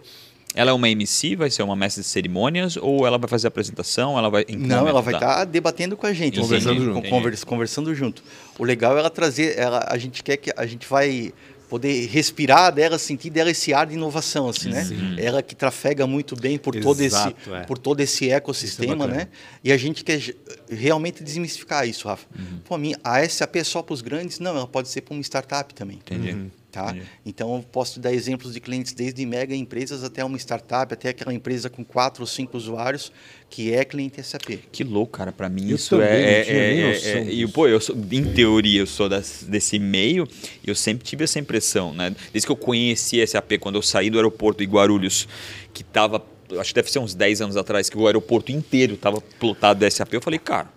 Ela 0.55 0.69
é 0.71 0.73
uma 0.73 0.87
MC, 0.89 1.35
vai 1.35 1.49
ser 1.49 1.63
uma 1.63 1.75
mestre 1.75 2.03
de 2.03 2.07
cerimônias 2.09 2.77
ou 2.77 3.05
ela 3.07 3.17
vai 3.17 3.27
fazer 3.27 3.47
a 3.47 3.49
apresentação? 3.49 4.17
Ela 4.17 4.29
vai 4.29 4.45
Não, 4.49 4.87
ela 4.87 5.01
vai 5.01 5.13
tá? 5.13 5.19
estar 5.19 5.45
debatendo 5.45 5.95
com 5.97 6.05
a 6.05 6.13
gente, 6.13 6.39
Entendi, 6.39 6.41
Conversando 6.41 6.83
junto. 6.83 7.45
conversando 7.45 7.95
junto. 7.95 8.23
O 8.59 8.63
legal 8.63 8.95
é 8.95 8.99
ela 8.99 9.09
trazer, 9.09 9.57
ela, 9.57 9.83
a 9.89 9.97
gente 9.97 10.23
quer 10.23 10.37
que 10.37 10.51
a 10.55 10.65
gente 10.65 10.87
vai 10.87 11.33
poder 11.73 12.05
respirar 12.05 12.71
dela, 12.71 12.99
sentir 12.99 13.31
dela 13.31 13.49
esse 13.49 13.73
ar 13.73 13.87
de 13.87 13.95
inovação, 13.95 14.47
assim, 14.47 14.69
né? 14.69 14.85
Ela 15.17 15.41
que 15.41 15.55
trafega 15.55 16.05
muito 16.05 16.35
bem 16.35 16.55
por 16.55 16.79
todo 16.79 17.01
esse, 17.01 17.15
Exato, 17.15 17.55
é. 17.55 17.63
por 17.63 17.79
todo 17.79 17.99
esse 17.99 18.29
ecossistema, 18.29 19.07
bacana. 19.07 19.21
né? 19.21 19.27
E 19.63 19.71
a 19.71 19.77
gente 19.77 20.03
quer 20.03 20.21
realmente 20.69 21.23
desmistificar 21.23 21.87
isso, 21.87 22.07
Rafa. 22.07 22.27
Pô, 22.63 22.75
a 22.75 22.77
minha, 22.77 22.95
a 23.03 23.27
SAP 23.27 23.55
é 23.55 23.63
só 23.63 23.81
para 23.81 23.91
os 23.91 24.01
grandes? 24.01 24.37
Não, 24.37 24.55
ela 24.55 24.67
pode 24.67 24.87
ser 24.87 25.01
para 25.01 25.15
uma 25.15 25.21
startup 25.23 25.73
também. 25.73 25.97
Entendi. 25.97 26.51
Tá? 26.73 26.89
Entendi. 26.89 27.05
Então, 27.23 27.55
eu 27.57 27.61
posso 27.61 27.93
te 27.93 27.99
dar 27.99 28.11
exemplos 28.11 28.51
de 28.51 28.59
clientes 28.59 28.93
desde 28.93 29.23
mega 29.27 29.55
empresas 29.55 30.03
até 30.03 30.25
uma 30.25 30.35
startup, 30.39 30.91
até 30.91 31.09
aquela 31.09 31.31
empresa 31.31 31.69
com 31.69 31.85
quatro 31.85 32.23
ou 32.23 32.27
cinco 32.27 32.57
usuários 32.57 33.11
que 33.47 33.71
é 33.71 33.85
cliente 33.85 34.19
SAP. 34.23 34.57
Que 34.71 34.83
louco, 34.83 35.11
cara. 35.11 35.31
Pra 35.31 35.47
mim 35.47 35.69
Eu 35.69 35.75
isso 35.75 36.01
é. 36.01 36.41
é- 36.41 36.79
é- 36.79 36.93
noção 36.93 37.11
é- 37.11 37.31
e, 37.31 37.47
pô, 37.47 37.67
eu 37.67 37.79
sou, 37.79 37.95
em 38.11 38.23
teoria, 38.33 38.79
eu 38.79 38.87
sou 38.87 39.07
das- 39.07 39.45
desse 39.47 39.77
meio 39.77 40.27
e 40.65 40.69
eu 40.69 40.73
sempre 40.73 41.05
tive 41.05 41.23
essa 41.25 41.37
impressão, 41.37 41.93
né? 41.93 42.15
Desde 42.31 42.47
que 42.47 42.51
eu 42.51 42.57
conheci 42.57 43.21
a 43.21 43.27
SAP, 43.27 43.59
quando 43.59 43.75
eu 43.75 43.83
saí 43.83 44.09
do 44.09 44.17
aeroporto 44.17 44.65
de 44.65 44.71
Guarulhos, 44.71 45.27
que 45.71 45.83
tava. 45.83 46.25
Acho 46.57 46.69
que 46.69 46.75
deve 46.75 46.91
ser 46.91 46.97
uns 46.97 47.13
10 47.13 47.39
anos 47.39 47.55
atrás, 47.55 47.87
que 47.87 47.95
o 47.97 48.07
aeroporto 48.07 48.51
inteiro 48.51 48.97
tava 48.97 49.21
plotado 49.21 49.79
da 49.79 49.85
SAP, 49.91 50.11
eu 50.15 50.21
falei, 50.21 50.39
cara. 50.39 50.67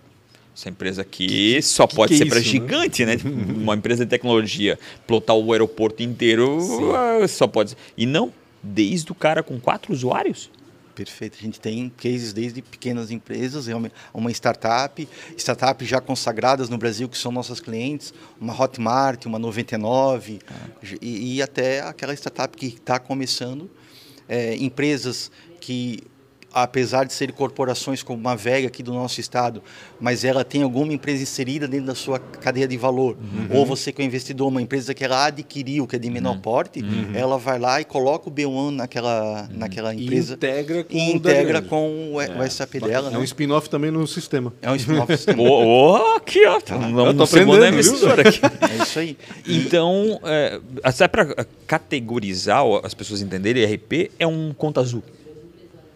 Essa 0.56 0.70
empresa 0.70 1.02
aqui 1.02 1.60
só 1.60 1.86
pode 1.86 2.08
que 2.08 2.14
é 2.14 2.24
ser 2.24 2.30
para 2.30 2.40
isso, 2.40 2.48
né? 2.48 2.66
gigante, 2.66 3.04
né? 3.04 3.16
Uma 3.54 3.74
empresa 3.74 4.06
de 4.06 4.10
tecnologia 4.10 4.78
plotar 5.06 5.36
o 5.36 5.52
aeroporto 5.52 6.02
inteiro 6.02 6.58
ah, 6.94 7.28
só 7.28 7.46
pode. 7.46 7.70
ser. 7.70 7.76
E 7.94 8.06
não, 8.06 8.32
desde 8.62 9.12
o 9.12 9.14
cara 9.14 9.42
com 9.42 9.60
quatro 9.60 9.92
usuários. 9.92 10.50
Perfeito. 10.94 11.36
A 11.38 11.42
gente 11.42 11.60
tem 11.60 11.92
cases 11.94 12.32
desde 12.32 12.62
pequenas 12.62 13.10
empresas, 13.10 13.66
realmente, 13.66 13.94
uma 14.14 14.30
startup, 14.30 15.06
startups 15.36 15.86
já 15.86 16.00
consagradas 16.00 16.70
no 16.70 16.78
Brasil 16.78 17.06
que 17.06 17.18
são 17.18 17.30
nossas 17.30 17.60
clientes, 17.60 18.14
uma 18.40 18.58
Hotmart, 18.58 19.26
uma 19.26 19.38
99, 19.38 20.38
e, 21.02 21.36
e 21.36 21.42
até 21.42 21.82
aquela 21.82 22.14
startup 22.14 22.56
que 22.56 22.68
está 22.68 22.98
começando, 22.98 23.70
é, 24.26 24.56
empresas 24.56 25.30
que 25.60 26.02
apesar 26.62 27.04
de 27.04 27.12
serem 27.12 27.34
corporações 27.34 28.02
como 28.02 28.18
uma 28.18 28.34
Vega 28.34 28.68
aqui 28.68 28.82
do 28.82 28.92
nosso 28.92 29.20
estado, 29.20 29.62
mas 30.00 30.24
ela 30.24 30.42
tem 30.44 30.62
alguma 30.62 30.92
empresa 30.92 31.22
inserida 31.22 31.68
dentro 31.68 31.86
da 31.86 31.94
sua 31.94 32.18
cadeia 32.18 32.66
de 32.66 32.76
valor, 32.76 33.16
ou 33.50 33.66
você 33.66 33.92
que 33.92 34.00
é 34.00 34.04
investidor, 34.04 34.48
uma 34.48 34.62
empresa 34.62 34.94
que 34.94 35.04
ela 35.04 35.26
adquiriu, 35.26 35.86
que 35.86 35.96
é 35.96 35.98
de 35.98 36.08
menor 36.10 36.38
porte, 36.40 36.82
ela 37.14 37.36
vai 37.36 37.58
lá 37.58 37.80
e 37.80 37.84
coloca 37.84 38.28
o 38.28 38.32
B1 38.32 38.70
naquela, 38.70 39.48
naquela 39.52 39.94
E 39.94 40.04
empresa 40.04 40.34
integra 40.34 40.84
com 40.84 40.94
e 40.96 41.12
integra 41.12 41.62
com 41.62 42.14
o, 42.14 42.16
o 42.16 42.50
SAP 42.50 42.74
dela, 42.80 43.08
É 43.08 43.12
né? 43.12 43.18
um 43.18 43.24
spin-off 43.24 43.68
também 43.68 43.90
no 43.90 44.06
sistema. 44.06 44.52
É 44.62 44.70
um 44.70 44.76
spin-off 44.76 45.14
sistema. 45.14 45.42
Ô, 45.44 45.92
ô, 45.92 45.96
aqui, 46.16 46.44
ó. 46.46 46.58
Não, 46.88 47.06
Eu 47.06 47.14
tô 47.14 47.24
aprendendo, 47.24 47.66
investidor 47.66 48.18
aqui. 48.20 48.40
É 48.78 48.82
isso 48.82 48.98
aí. 48.98 49.16
Então, 49.46 50.20
é, 50.24 50.60
até 50.82 51.06
para 51.06 51.46
categorizar, 51.66 52.62
as 52.82 52.94
pessoas 52.94 53.20
entenderem, 53.20 53.64
RP 53.64 54.10
é 54.18 54.26
um 54.26 54.52
conta 54.56 54.80
azul. 54.80 55.02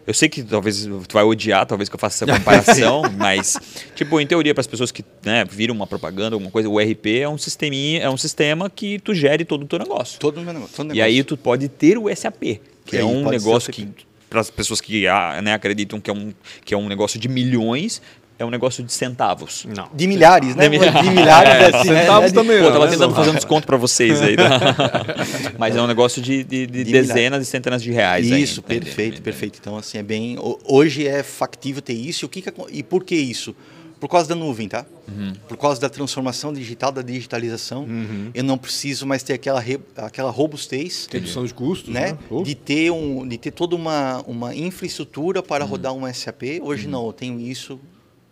Eu 0.05 0.13
sei 0.13 0.27
que 0.27 0.41
talvez 0.41 0.85
tu 0.85 1.13
vai 1.13 1.23
odiar, 1.23 1.65
talvez 1.65 1.87
que 1.89 1.95
eu 1.95 1.99
faça 1.99 2.23
essa 2.23 2.33
comparação, 2.37 3.03
mas, 3.17 3.57
tipo, 3.95 4.19
em 4.19 4.25
teoria, 4.27 4.53
para 4.53 4.61
as 4.61 4.67
pessoas 4.67 4.91
que 4.91 5.03
né, 5.25 5.45
viram 5.45 5.75
uma 5.75 5.87
propaganda, 5.87 6.35
alguma 6.35 6.51
coisa, 6.51 6.67
o 6.67 6.79
RP 6.79 7.21
é 7.21 7.29
um, 7.29 7.37
sisteminha, 7.37 8.01
é 8.01 8.09
um 8.09 8.17
sistema 8.17 8.69
que 8.69 8.99
tu 8.99 9.13
gere 9.13 9.45
todo 9.45 9.63
o 9.63 9.67
teu 9.67 9.79
negócio. 9.79 10.19
Todo 10.19 10.39
o 10.39 10.43
meu 10.43 10.53
negócio. 10.53 10.75
todo 10.75 10.87
E 10.87 10.89
negócio. 10.89 11.03
aí 11.03 11.23
tu 11.23 11.37
pode 11.37 11.67
ter 11.67 11.97
o 11.97 12.13
SAP, 12.15 12.59
que 12.85 12.97
é 12.97 13.05
um 13.05 13.29
negócio 13.29 13.71
que, 13.71 13.87
para 14.29 14.39
as 14.39 14.49
pessoas 14.49 14.79
que 14.79 15.05
ah, 15.07 15.41
né, 15.41 15.53
acreditam 15.53 15.99
que 15.99 16.09
é, 16.09 16.13
um, 16.13 16.33
que 16.63 16.73
é 16.73 16.77
um 16.77 16.87
negócio 16.87 17.19
de 17.19 17.27
milhões, 17.27 18.01
é 18.41 18.45
um 18.45 18.49
negócio 18.49 18.83
de 18.83 18.91
centavos. 18.91 19.65
Não. 19.75 19.89
De 19.93 20.07
milhares, 20.07 20.55
né? 20.55 20.63
De 20.67 20.69
milhares. 20.77 21.01
De 21.01 21.09
milhares, 21.09 21.53
é 21.73 21.77
assim, 21.77 21.89
né? 21.89 22.01
Centavos 22.01 22.23
É 22.25 22.27
de- 22.29 22.33
também. 22.33 22.59
Pô, 22.59 22.65
eu 22.65 22.71
tava 22.73 22.85
né, 22.85 22.91
tentando 22.91 23.15
fazer 23.15 23.29
um 23.29 23.35
desconto 23.35 23.67
para 23.67 23.77
vocês 23.77 24.21
aí. 24.21 24.35
tá? 24.35 24.59
Mas 25.57 25.75
é 25.75 25.81
um 25.81 25.87
negócio 25.87 26.21
de, 26.21 26.43
de- 26.43 26.67
de 26.67 26.83
De 26.83 26.91
dezenas 26.91 27.43
e 27.47 27.49
centenas 27.49 27.81
de 27.81 27.91
reais. 27.91 28.31
aí, 28.31 28.41
Isso, 28.41 28.59
entendeu? 28.59 28.83
perfeito, 28.83 29.21
perfeito. 29.21 29.59
Então, 29.61 29.77
assim, 29.77 29.97
é 29.97 30.03
bem. 30.03 30.37
ho- 30.39 30.59
Hoje 30.65 31.07
é 31.07 31.23
factível 31.23 31.81
ter 31.81 31.93
isso. 31.93 32.23
E, 32.23 32.27
o 32.27 32.29
que 32.29 32.41
que 32.41 32.51
e 32.71 32.83
por 32.83 33.03
que 33.03 33.15
isso? 33.15 33.55
Por 33.99 34.07
causa 34.09 34.29
da 34.29 34.33
nuvem, 34.33 34.67
tá? 34.67 34.83
Uhum. 35.07 35.31
Por 35.47 35.55
causa 35.57 35.79
da 35.79 35.87
transformação 35.87 36.51
digital, 36.51 36.91
da 36.91 37.03
digitalização. 37.03 37.85
Eu 38.33 38.43
não 38.43 38.57
preciso 38.57 39.05
mais 39.05 39.21
ter 39.21 39.33
aquela, 39.33 39.59
re- 39.59 39.79
aquela 39.95 40.31
robustez. 40.31 41.07
Redução 41.11 41.45
de 41.45 41.53
custos, 41.53 41.93
Né? 41.93 42.13
né? 42.13 42.17
Oh. 42.27 42.41
De 42.41 42.55
ter, 42.55 42.89
um, 42.91 43.27
de 43.27 43.37
ter 43.37 43.51
toda 43.51 43.75
uma, 43.75 44.23
uma 44.25 44.55
infraestrutura 44.55 45.41
Uhum. 45.41 45.45
para 45.45 45.63
rodar 45.65 45.93
um 45.93 46.11
SAP. 46.11 46.41
Hoje 46.63 46.87
não, 46.87 47.05
eu 47.05 47.13
tenho 47.13 47.39
isso. 47.39 47.79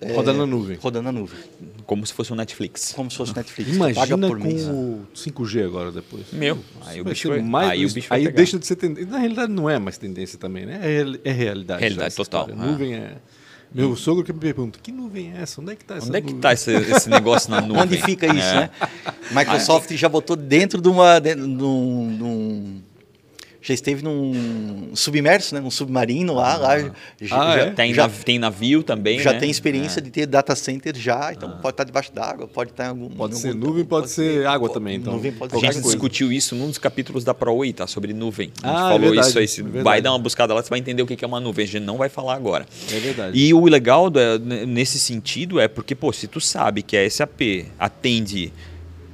É, 0.01 0.13
Rodando 0.13 0.39
na 0.39 0.45
nuvem. 0.45 0.77
Rodando 0.81 1.03
na 1.03 1.11
nuvem. 1.11 1.37
Como 1.85 2.05
se 2.05 2.13
fosse 2.13 2.31
um 2.31 2.35
Netflix. 2.35 2.93
Como 2.95 3.11
se 3.11 3.17
fosse 3.17 3.35
Netflix. 3.35 3.71
Tu 3.71 3.77
paga 3.77 3.91
Imagina 3.91 4.27
por 4.27 4.37
com 4.39 4.47
mês. 4.47 4.65
o 4.65 4.99
5G 5.15 5.65
agora 5.65 5.91
depois. 5.91 6.23
Meu, 6.31 6.57
aí 6.85 7.01
o 7.01 7.03
bicho 7.03 7.23
ser 7.23 7.27
vai- 7.29 7.41
mais- 7.41 7.69
aí 7.71 7.85
o 7.85 7.91
bicho 7.91 8.07
vai 8.09 8.19
aí 8.19 8.25
pegar. 8.25 8.37
deixa 8.37 8.57
de 8.59 8.65
ser 8.65 8.75
tendência. 8.77 9.11
Na 9.11 9.17
realidade 9.17 9.51
não 9.51 9.69
é 9.69 9.77
mais 9.77 9.97
tendência 9.97 10.37
também, 10.39 10.65
né? 10.65 10.79
É, 10.81 11.29
é 11.29 11.31
realidade. 11.33 11.81
Realidade 11.81 12.15
total, 12.15 12.49
é. 12.49 12.55
Nuvem 12.55 12.93
é... 12.95 13.17
Meu 13.71 13.95
sogro 13.95 14.23
que 14.23 14.33
me 14.33 14.39
pergunta, 14.39 14.79
que 14.81 14.91
nuvem 14.91 15.31
é 15.37 15.41
essa? 15.43 15.61
Onde 15.61 15.73
é 15.73 15.75
que 15.75 15.83
está 15.83 15.97
essa 15.97 16.07
Onde 16.07 16.17
é 16.17 16.21
que 16.21 16.25
nuvem? 16.33 16.37
está 16.39 16.53
esse, 16.53 16.71
esse 16.71 17.07
negócio 17.09 17.51
na 17.51 17.61
nuvem? 17.61 17.83
Onde 17.83 17.97
fica 18.01 18.25
isso, 18.25 18.47
É. 18.47 18.55
né? 18.61 18.69
Microsoft 19.31 19.91
já 19.95 20.09
botou 20.09 20.35
dentro 20.35 20.81
de 20.81 20.87
uma. 20.89 21.19
Dentro 21.19 21.45
de 21.45 21.63
um, 21.63 22.17
de 22.17 22.23
um- 22.23 22.81
já 23.61 23.73
esteve 23.73 24.01
num 24.03 24.91
submerso, 24.95 25.53
né? 25.53 25.61
Num 25.61 25.69
submarino 25.71 26.33
lá. 26.33 26.55
lá 26.57 26.79
já, 26.79 26.91
Ah, 27.31 27.57
já, 27.57 27.63
é? 27.65 27.69
Tem, 27.71 27.93
já, 27.93 28.03
nav- 28.03 28.23
tem 28.23 28.39
navio 28.39 28.83
também, 28.83 29.19
já 29.19 29.33
né? 29.33 29.39
tem 29.39 29.49
experiência 29.49 30.01
de 30.01 30.09
ter 30.09 30.25
data 30.25 30.55
center 30.55 30.95
já, 30.97 31.33
então 31.33 31.49
pode 31.61 31.73
estar 31.73 31.83
debaixo 31.83 32.11
d'água, 32.13 32.47
pode 32.47 32.71
estar 32.71 32.85
em 32.85 32.89
algum. 32.89 33.09
Pode 33.09 33.35
em 33.35 33.37
ser 33.37 33.49
algum- 33.49 33.67
nuvem, 33.67 33.83
pode 33.85 34.09
ser 34.09 34.45
água 34.47 34.69
também, 34.69 34.95
então. 34.97 35.13
Nuvem 35.13 35.31
pode 35.31 35.53
A 35.55 35.59
gente 35.59 35.73
coisa. 35.73 35.87
discutiu 35.89 36.31
isso 36.31 36.55
num 36.55 36.67
dos 36.67 36.77
capítulos 36.77 37.23
da 37.23 37.33
ProWay, 37.33 37.73
tá? 37.73 37.85
Sobre 37.87 38.13
nuvem. 38.13 38.51
A 38.63 38.67
gente 38.67 38.75
Ah, 38.77 38.79
é 38.87 38.91
falou 38.93 38.99
verdade, 39.11 39.27
isso 39.27 39.39
aí. 39.39 39.47
Se 39.47 39.61
é 39.61 39.83
vai 39.83 40.01
dar 40.01 40.11
uma 40.13 40.19
buscada 40.19 40.53
lá, 40.53 40.63
você 40.63 40.69
vai 40.69 40.79
entender 40.79 41.01
o 41.03 41.07
que 41.07 41.15
que 41.15 41.25
é 41.25 41.27
uma 41.27 41.39
nuvem. 41.39 41.65
A 41.65 41.67
gente 41.67 41.83
não 41.83 41.97
vai 41.97 42.07
falar 42.09 42.35
agora. 42.35 42.65
É 42.91 42.99
verdade. 42.99 43.37
E 43.37 43.53
o 43.53 43.65
legal 43.65 44.09
do- 44.09 44.19
n- 44.19 44.65
nesse 44.65 44.97
sentido 44.99 45.59
é 45.59 45.67
porque, 45.67 45.93
pô, 45.95 46.13
se 46.13 46.27
tu 46.27 46.39
sabe 46.39 46.81
que 46.81 46.95
a 46.95 47.09
SAP 47.09 47.65
atende 47.77 48.53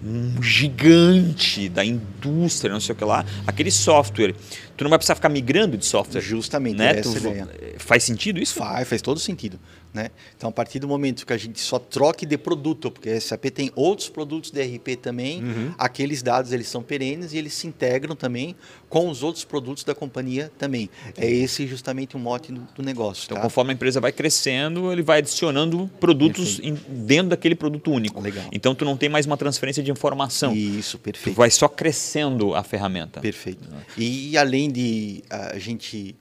um 0.05 0.41
gigante 0.41 1.67
da 1.67 1.83
indústria, 1.83 2.71
não 2.71 2.79
sei 2.79 2.93
o 2.93 2.95
que 2.95 3.03
lá, 3.03 3.25
aquele 3.47 3.71
software, 3.71 4.35
tu 4.75 4.83
não 4.83 4.89
vai 4.89 4.99
precisar 4.99 5.15
ficar 5.15 5.29
migrando 5.29 5.77
de 5.77 5.85
software. 5.85 6.21
Justamente, 6.21 6.77
né? 6.77 6.93
Tu- 6.95 7.09
é 7.09 7.17
ideia. 7.17 7.47
Faz 7.77 8.03
sentido 8.03 8.39
isso? 8.39 8.55
Faz, 8.55 8.87
faz 8.87 9.01
todo 9.01 9.19
sentido. 9.19 9.59
Né? 9.93 10.09
Então, 10.35 10.49
a 10.49 10.51
partir 10.51 10.77
do 10.79 10.89
momento 10.89 11.25
que 11.25 11.31
a 11.31 11.37
gente 11.37 11.57
só 11.61 11.79
troque 11.79 12.25
de 12.25 12.37
produto, 12.37 12.91
porque 12.91 13.09
a 13.09 13.21
SAP 13.21 13.45
tem 13.45 13.71
outros 13.77 14.09
produtos 14.09 14.51
de 14.51 14.61
RP 14.61 14.97
também, 15.01 15.41
Uhum. 15.41 15.73
aqueles 15.77 16.21
dados 16.21 16.51
eles 16.51 16.67
são 16.67 16.83
perenes 16.83 17.31
e 17.31 17.37
eles 17.37 17.53
se 17.53 17.65
integram 17.65 18.13
também 18.13 18.57
com 18.89 19.09
os 19.09 19.23
outros 19.23 19.45
produtos 19.45 19.85
da 19.85 19.95
companhia 19.95 20.51
também. 20.57 20.89
É 21.15 21.25
esse 21.31 21.65
justamente 21.65 22.17
o 22.17 22.19
mote 22.19 22.51
do, 22.51 22.67
do 22.75 22.83
negócio. 22.83 23.23
Então, 23.23 23.37
tá? 23.37 23.43
conforme 23.43 23.71
a 23.71 23.73
empresa 23.73 24.01
vai 24.01 24.11
crescendo, 24.11 24.91
ele 24.91 25.01
vai 25.01 25.19
adicionando 25.19 25.89
produtos 25.97 26.59
em- 26.61 26.77
dentro 26.89 27.29
daquele 27.29 27.55
produto 27.55 27.89
único. 27.89 28.19
Legal. 28.19 28.43
Então, 28.51 28.75
tu 28.75 28.83
não 28.83 28.97
tem 28.97 29.07
mais 29.07 29.25
uma 29.25 29.37
transferência 29.37 29.81
de 29.81 29.91
informação. 29.91 30.53
Isso, 30.53 30.97
Tu 30.97 31.01
perfeito. 31.03 31.37
vai 31.37 31.49
só 31.49 31.69
crescendo 31.69 32.53
a 32.53 32.63
ferramenta. 32.65 33.21
Perfeito. 33.21 33.65
E 33.97 34.37
além 34.37 34.64
de 34.69 35.23
a 35.29 35.57
gente 35.59 36.15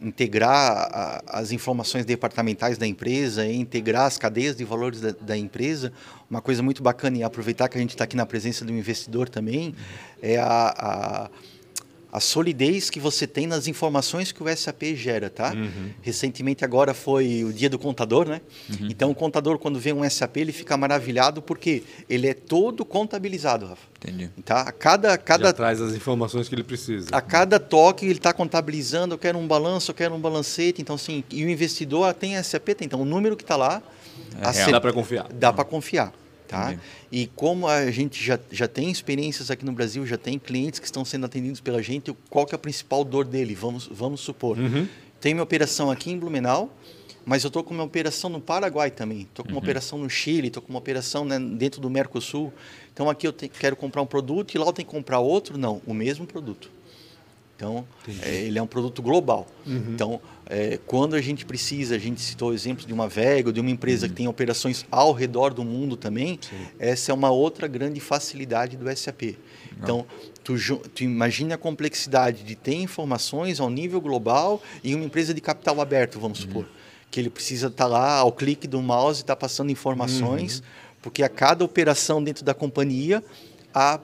integrar 0.00 0.88
a- 0.92 1.22
as 1.26 1.50
informações 1.50 2.04
departamentais 2.04 2.78
da 2.78 2.86
empresa, 2.86 3.44
integrar 3.46 4.06
as 4.06 4.16
cadeias 4.16 4.54
de 4.54 4.64
valores 4.64 5.00
da, 5.00 5.10
da 5.10 5.36
empresa, 5.36 5.92
uma 6.30 6.40
coisa 6.40 6.62
muito 6.62 6.82
bacana 6.82 7.18
e 7.18 7.22
aproveitar 7.24 7.68
que 7.68 7.76
a 7.76 7.80
gente 7.80 7.90
está 7.90 8.04
aqui 8.04 8.16
na 8.16 8.24
presença 8.26 8.64
do 8.64 8.72
investidor 8.72 9.28
também, 9.28 9.74
é 10.22 10.38
a, 10.38 10.46
a, 10.78 11.30
a 12.10 12.20
solidez 12.20 12.88
que 12.88 12.98
você 12.98 13.26
tem 13.26 13.46
nas 13.46 13.66
informações 13.66 14.32
que 14.32 14.42
o 14.42 14.56
SAP 14.56 14.94
gera, 14.94 15.28
tá? 15.28 15.52
Recentemente 16.00 16.64
agora 16.64 16.94
foi 16.94 17.44
o 17.44 17.52
dia 17.52 17.68
do 17.68 17.78
contador, 17.78 18.26
né? 18.26 18.40
Então 18.88 19.10
o 19.10 19.14
contador 19.14 19.58
quando 19.58 19.78
vê 19.78 19.92
um 19.92 20.08
SAP 20.08 20.38
ele 20.38 20.52
fica 20.52 20.76
maravilhado 20.76 21.42
porque 21.42 21.82
ele 22.08 22.26
é 22.26 22.34
todo 22.34 22.84
contabilizado, 22.84 23.66
Rafa. 23.66 23.82
Entendi. 24.02 24.30
Tá? 24.44 24.62
A 24.62 24.72
cada, 24.72 25.10
Já 25.10 25.18
cada 25.18 25.52
traz 25.52 25.80
as 25.80 25.94
informações 25.94 26.48
que 26.48 26.54
ele 26.54 26.64
precisa. 26.64 27.08
a 27.12 27.20
cada 27.20 27.58
toque 27.60 28.06
ele 28.06 28.14
está 28.14 28.32
contabilizando, 28.32 29.14
eu 29.14 29.18
quero 29.18 29.36
um 29.38 29.46
balanço, 29.46 29.90
eu 29.90 29.94
quero 29.94 30.14
um 30.14 30.20
balancete, 30.20 30.80
então 30.80 30.94
assim, 30.96 31.22
e 31.30 31.44
o 31.44 31.50
investidor 31.50 32.14
tem 32.14 32.42
SAP, 32.42 32.68
tem, 32.68 32.86
então 32.86 33.02
o 33.02 33.04
número 33.04 33.36
que 33.36 33.42
está 33.42 33.56
lá, 33.56 33.82
É 34.40 34.50
real. 34.50 34.70
Dá 34.72 34.80
para 34.80 34.92
confiar. 34.92 35.26
dá 35.32 35.52
para 35.52 35.64
confiar, 35.64 36.12
tá? 36.48 36.72
Entendi. 36.72 36.80
E 37.12 37.26
como 37.36 37.68
a 37.68 37.90
gente 37.90 38.22
já, 38.24 38.38
já 38.50 38.66
tem 38.66 38.90
experiências 38.90 39.50
aqui 39.50 39.64
no 39.64 39.72
Brasil, 39.72 40.04
já 40.06 40.16
tem 40.18 40.38
clientes 40.38 40.80
que 40.80 40.86
estão 40.86 41.04
sendo 41.04 41.26
atendidos 41.26 41.60
pela 41.60 41.80
gente, 41.82 42.12
qual 42.28 42.44
que 42.46 42.54
é 42.54 42.56
a 42.56 42.58
principal 42.58 43.04
dor 43.04 43.24
dele? 43.24 43.54
Vamos, 43.54 43.88
vamos 43.92 44.20
supor, 44.20 44.56
tem 45.20 45.34
minha 45.34 45.42
operação 45.44 45.90
aqui 45.90 46.10
em 46.10 46.18
Blumenau, 46.18 46.72
mas 47.26 47.44
eu 47.44 47.48
estou 47.48 47.62
com 47.62 47.74
uma 47.74 47.84
operação 47.84 48.30
no 48.30 48.40
Paraguai 48.40 48.90
também, 48.90 49.20
estou 49.22 49.44
com 49.44 49.50
uma 49.52 49.58
operação 49.60 49.98
no 49.98 50.08
Chile, 50.08 50.48
estou 50.48 50.62
com 50.62 50.70
uma 50.70 50.78
operação 50.78 51.24
né, 51.24 51.38
dentro 51.38 51.80
do 51.80 51.90
Mercosul. 51.90 52.52
Então 52.92 53.10
aqui 53.10 53.26
eu 53.26 53.32
te- 53.32 53.48
quero 53.48 53.76
comprar 53.76 54.00
um 54.02 54.06
produto 54.06 54.54
e 54.54 54.58
lá 54.58 54.64
eu 54.66 54.72
tenho 54.72 54.86
que 54.88 54.94
comprar 54.94 55.18
outro? 55.20 55.58
Não, 55.58 55.82
o 55.86 55.92
mesmo 55.92 56.26
produto. 56.26 56.70
Então, 57.54 57.84
é, 58.22 58.34
ele 58.44 58.56
é 58.56 58.62
um 58.62 58.68
produto 58.68 59.02
global. 59.02 59.46
Então, 59.66 60.20
é, 60.50 60.78
quando 60.86 61.14
a 61.14 61.20
gente 61.20 61.44
precisa, 61.44 61.94
a 61.94 61.98
gente 61.98 62.20
citou 62.22 62.50
o 62.50 62.54
exemplo 62.54 62.86
de 62.86 62.92
uma 62.92 63.06
Vega, 63.06 63.52
de 63.52 63.60
uma 63.60 63.70
empresa 63.70 64.08
que 64.08 64.14
tem 64.14 64.26
operações 64.26 64.86
ao 64.90 65.12
redor 65.12 65.52
do 65.52 65.62
mundo 65.62 65.96
também, 65.96 66.40
essa 66.78 67.12
é 67.12 67.14
uma 67.14 67.30
outra 67.30 67.68
grande 67.68 68.00
facilidade 68.00 68.76
do 68.76 68.96
SAP. 68.96 69.36
Então, 69.80 70.06
tu, 70.42 70.54
tu 70.94 71.04
imagina 71.04 71.54
a 71.54 71.58
complexidade 71.58 72.42
de 72.44 72.54
ter 72.54 72.74
informações 72.74 73.60
ao 73.60 73.68
nível 73.68 74.00
global 74.00 74.62
e 74.82 74.94
uma 74.94 75.04
empresa 75.04 75.34
de 75.34 75.40
capital 75.40 75.80
aberto, 75.80 76.18
vamos 76.18 76.38
supor. 76.38 76.66
Que 77.10 77.20
ele 77.20 77.30
precisa 77.30 77.68
estar 77.68 77.86
lá 77.86 78.16
ao 78.16 78.32
clique 78.32 78.66
do 78.66 78.80
mouse 78.80 79.20
estar 79.20 79.36
passando 79.36 79.70
informações, 79.70 80.62
porque 81.02 81.22
a 81.22 81.28
cada 81.28 81.64
operação 81.64 82.22
dentro 82.24 82.44
da 82.44 82.54
companhia, 82.54 83.22
a, 83.72 84.00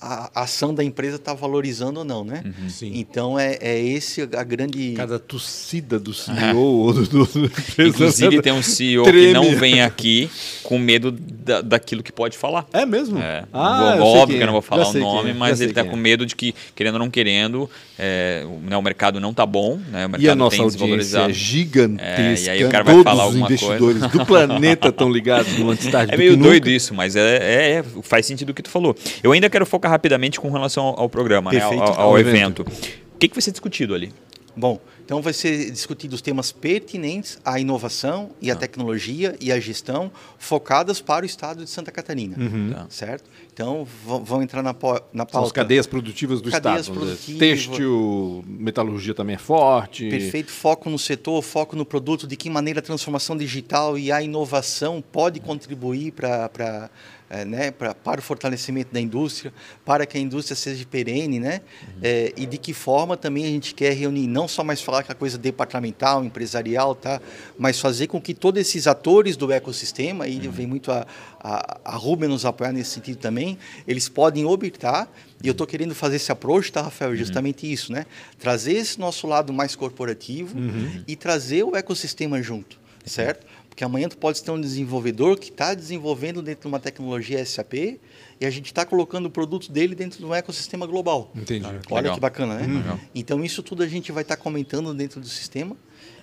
a, 0.00 0.42
ação 0.42 0.74
da 0.74 0.82
empresa 0.84 1.16
está 1.16 1.32
valorizando 1.34 2.00
ou 2.00 2.04
não, 2.04 2.24
né? 2.24 2.42
Sim. 2.68 2.92
Então, 2.94 3.38
é, 3.38 3.56
é 3.60 3.78
esse 3.80 4.22
a 4.22 4.42
grande... 4.42 4.92
Cada 4.96 5.18
tossida 5.18 5.98
do 5.98 6.12
CEO 6.14 6.56
ou 6.58 6.92
do, 6.92 7.06
do, 7.06 7.24
do 7.26 7.50
Inclusive 7.78 8.40
tem 8.42 8.52
um 8.52 8.62
CEO 8.62 9.04
Treme. 9.04 9.26
que 9.28 9.32
não 9.32 9.56
vem 9.56 9.80
aqui 9.82 10.30
com 10.62 10.78
medo 10.78 11.10
da, 11.10 11.60
daquilo 11.60 12.02
que 12.02 12.12
pode 12.12 12.36
falar. 12.38 12.66
É 12.72 12.84
mesmo? 12.86 13.18
É, 13.18 13.44
Ah, 13.52 13.96
vou- 13.98 14.06
óbvio 14.08 14.26
quem 14.28 14.36
que 14.38 14.42
eu 14.42 14.46
não 14.46 14.52
é. 14.52 14.60
vou 14.60 14.62
falar 14.62 14.88
o 14.88 14.92
nome, 14.94 15.30
é, 15.30 15.34
mas 15.34 15.60
ele 15.60 15.70
está 15.70 15.84
com 15.84 15.96
é. 15.96 16.00
medo 16.00 16.24
de 16.26 16.34
que, 16.36 16.54
querendo 16.74 16.94
ou 16.94 16.98
não 17.00 17.10
querendo, 17.10 17.68
é, 17.98 18.44
o, 18.46 18.58
né, 18.68 18.76
o 18.76 18.82
mercado 18.82 19.20
não 19.20 19.30
está 19.30 19.44
bom, 19.46 19.76
né, 19.90 20.06
o 20.06 20.10
mercado 20.10 20.22
E 20.22 20.28
a 20.28 20.34
nossa 20.34 20.56
tem 20.56 20.64
audiência 20.64 20.78
desvalorizado. 20.86 21.30
é 21.30 21.32
gigantesca. 21.34 22.50
É, 22.50 22.56
e 22.56 22.58
aí 22.58 22.64
o 22.64 22.68
cara 22.70 22.84
vai 22.84 22.94
Todos 22.94 23.10
falar 23.10 23.24
os 23.24 23.28
alguma 23.34 23.46
investidores 23.46 24.02
do 24.10 24.24
planeta 24.26 24.88
estão 24.88 25.10
ligados 25.10 25.56
no 25.58 25.70
Antes 25.70 25.86
Tarde 25.90 26.12
É 26.12 26.16
do 26.16 26.18
meio 26.18 26.30
que 26.32 26.36
doido 26.42 26.64
nunca. 26.64 26.76
isso, 26.76 26.94
mas 26.94 27.16
é, 27.16 27.36
é- 27.36 27.70
é- 27.78 27.84
faz 28.02 28.26
sentido 28.26 28.50
o 28.50 28.54
que 28.54 28.62
tu 28.62 28.70
falou. 28.70 28.96
Eu 29.22 29.32
ainda 29.32 29.48
quero 29.50 29.64
focar 29.66 29.93
rapidamente 29.94 30.40
com 30.40 30.50
relação 30.50 30.84
ao, 30.86 31.00
ao 31.00 31.08
programa, 31.08 31.52
né, 31.52 31.60
ao, 31.60 31.72
ao- 31.72 31.92
ao 31.94 32.00
Ao 32.10 32.18
evento. 32.18 32.62
O 33.14 33.18
que, 33.18 33.28
que 33.28 33.34
vai 33.34 33.42
ser 33.42 33.52
discutido 33.52 33.94
ali? 33.94 34.12
Bom, 34.56 34.78
então 35.04 35.20
vai 35.20 35.32
ser 35.32 35.70
discutido 35.72 36.14
os 36.14 36.22
temas 36.22 36.52
pertinentes 36.52 37.38
à 37.44 37.58
inovação 37.58 38.30
e 38.40 38.50
Ah. 38.50 38.54
à 38.54 38.56
tecnologia 38.56 39.34
e 39.40 39.50
à 39.50 39.58
gestão 39.58 40.12
focadas 40.38 41.00
para 41.00 41.24
o 41.24 41.26
estado 41.26 41.64
de 41.64 41.68
Santa 41.70 41.90
Catarina, 41.90 42.36
Tá. 42.72 42.86
certo? 42.88 43.24
Então 43.52 43.84
vão 44.04 44.42
entrar 44.42 44.62
na, 44.62 44.72
na 44.72 44.76
São 44.78 45.26
pauta 45.26 45.46
as 45.46 45.52
cadeias 45.52 45.86
produtivas 45.88 46.40
do 46.40 46.50
Cadeias 46.52 46.82
Estado. 46.82 46.94
dizer. 47.00 47.06
produtivas. 47.06 47.38
Têxtil, 47.40 48.44
metalurgia 48.46 49.12
também 49.14 49.34
é 49.34 49.38
forte. 49.38 50.08
perfeito 50.08 50.52
foco 50.52 50.88
no 50.88 50.98
setor, 51.00 51.42
foco 51.42 51.74
no 51.74 51.84
produto, 51.84 52.24
de 52.26 52.36
que 52.36 52.48
maneira 52.48 52.78
a 52.78 52.82
transformação 52.82 53.36
digital 53.36 53.98
e 53.98 54.12
a 54.12 54.22
inovação 54.22 55.02
pode 55.12 55.40
contribuir 55.40 56.12
para 56.12 56.88
para 57.34 57.40
eh, 57.40 57.44
né, 57.44 57.70
pra- 57.70 57.94
para 57.94 58.20
o 58.20 58.22
fortalecimento 58.22 58.92
da 58.92 59.00
indústria, 59.00 59.52
para 59.84 60.06
que 60.06 60.16
a 60.16 60.20
indústria 60.20 60.54
seja 60.56 60.84
perene, 60.86 61.40
né? 61.40 61.60
Eh, 62.02 62.32
e 62.36 62.46
de 62.46 62.58
que 62.58 62.72
forma 62.72 63.16
também 63.16 63.44
a 63.44 63.48
gente 63.48 63.74
quer 63.74 63.92
reunir, 63.92 64.26
não 64.26 64.46
só 64.46 64.62
mais 64.62 64.80
falar 64.80 65.00
aquela 65.00 65.14
coisa 65.18 65.36
departamental, 65.36 66.24
empresarial, 66.24 66.94
tá? 66.94 67.20
Mas 67.58 67.80
fazer 67.80 68.06
com 68.06 68.20
que 68.20 68.34
todos 68.34 68.60
esses 68.60 68.86
atores 68.86 69.36
do 69.36 69.50
ecossistema, 69.52 70.28
e 70.28 70.38
vem 70.48 70.66
muito 70.66 70.92
a, 70.92 71.06
a, 71.40 71.80
a 71.84 71.96
Ruben 71.96 72.28
nos 72.28 72.44
apoiar 72.44 72.72
nesse 72.72 72.90
sentido 72.90 73.18
também, 73.18 73.58
eles 73.86 74.08
podem 74.08 74.44
orbitar, 74.44 75.08
e 75.42 75.48
eu 75.48 75.52
estou 75.52 75.66
querendo 75.66 75.94
fazer 75.94 76.16
esse 76.16 76.30
approach, 76.32 76.70
tá, 76.72 76.82
Rafael? 76.82 77.14
Justamente 77.16 77.70
isso, 77.70 77.92
né? 77.92 78.06
Trazer 78.38 78.72
esse 78.74 78.98
nosso 78.98 79.26
lado 79.26 79.52
mais 79.52 79.74
corporativo 79.76 80.56
e 81.06 81.16
trazer 81.16 81.64
o 81.64 81.76
ecossistema 81.76 82.40
junto, 82.42 82.78
certo? 83.04 83.46
Porque 83.74 83.82
amanhã 83.82 84.08
tu 84.08 84.16
pode 84.16 84.40
ter 84.40 84.52
um 84.52 84.60
desenvolvedor 84.60 85.36
que 85.36 85.50
está 85.50 85.74
desenvolvendo 85.74 86.40
dentro 86.40 86.60
de 86.62 86.68
uma 86.68 86.78
tecnologia 86.78 87.44
SAP 87.44 87.74
e 88.40 88.46
a 88.46 88.50
gente 88.50 88.66
está 88.66 88.86
colocando 88.86 89.26
o 89.26 89.30
produto 89.30 89.72
dele 89.72 89.96
dentro 89.96 90.20
de 90.20 90.24
um 90.24 90.32
ecossistema 90.32 90.86
global. 90.86 91.32
Entendi. 91.34 91.66
Olha 91.90 92.02
Legal. 92.02 92.14
que 92.14 92.20
bacana, 92.20 92.54
né? 92.54 92.72
Legal. 92.72 93.00
Então 93.12 93.44
isso 93.44 93.64
tudo 93.64 93.82
a 93.82 93.88
gente 93.88 94.12
vai 94.12 94.22
estar 94.22 94.36
comentando 94.36 94.94
dentro 94.94 95.20
do 95.20 95.26
sistema 95.26 95.76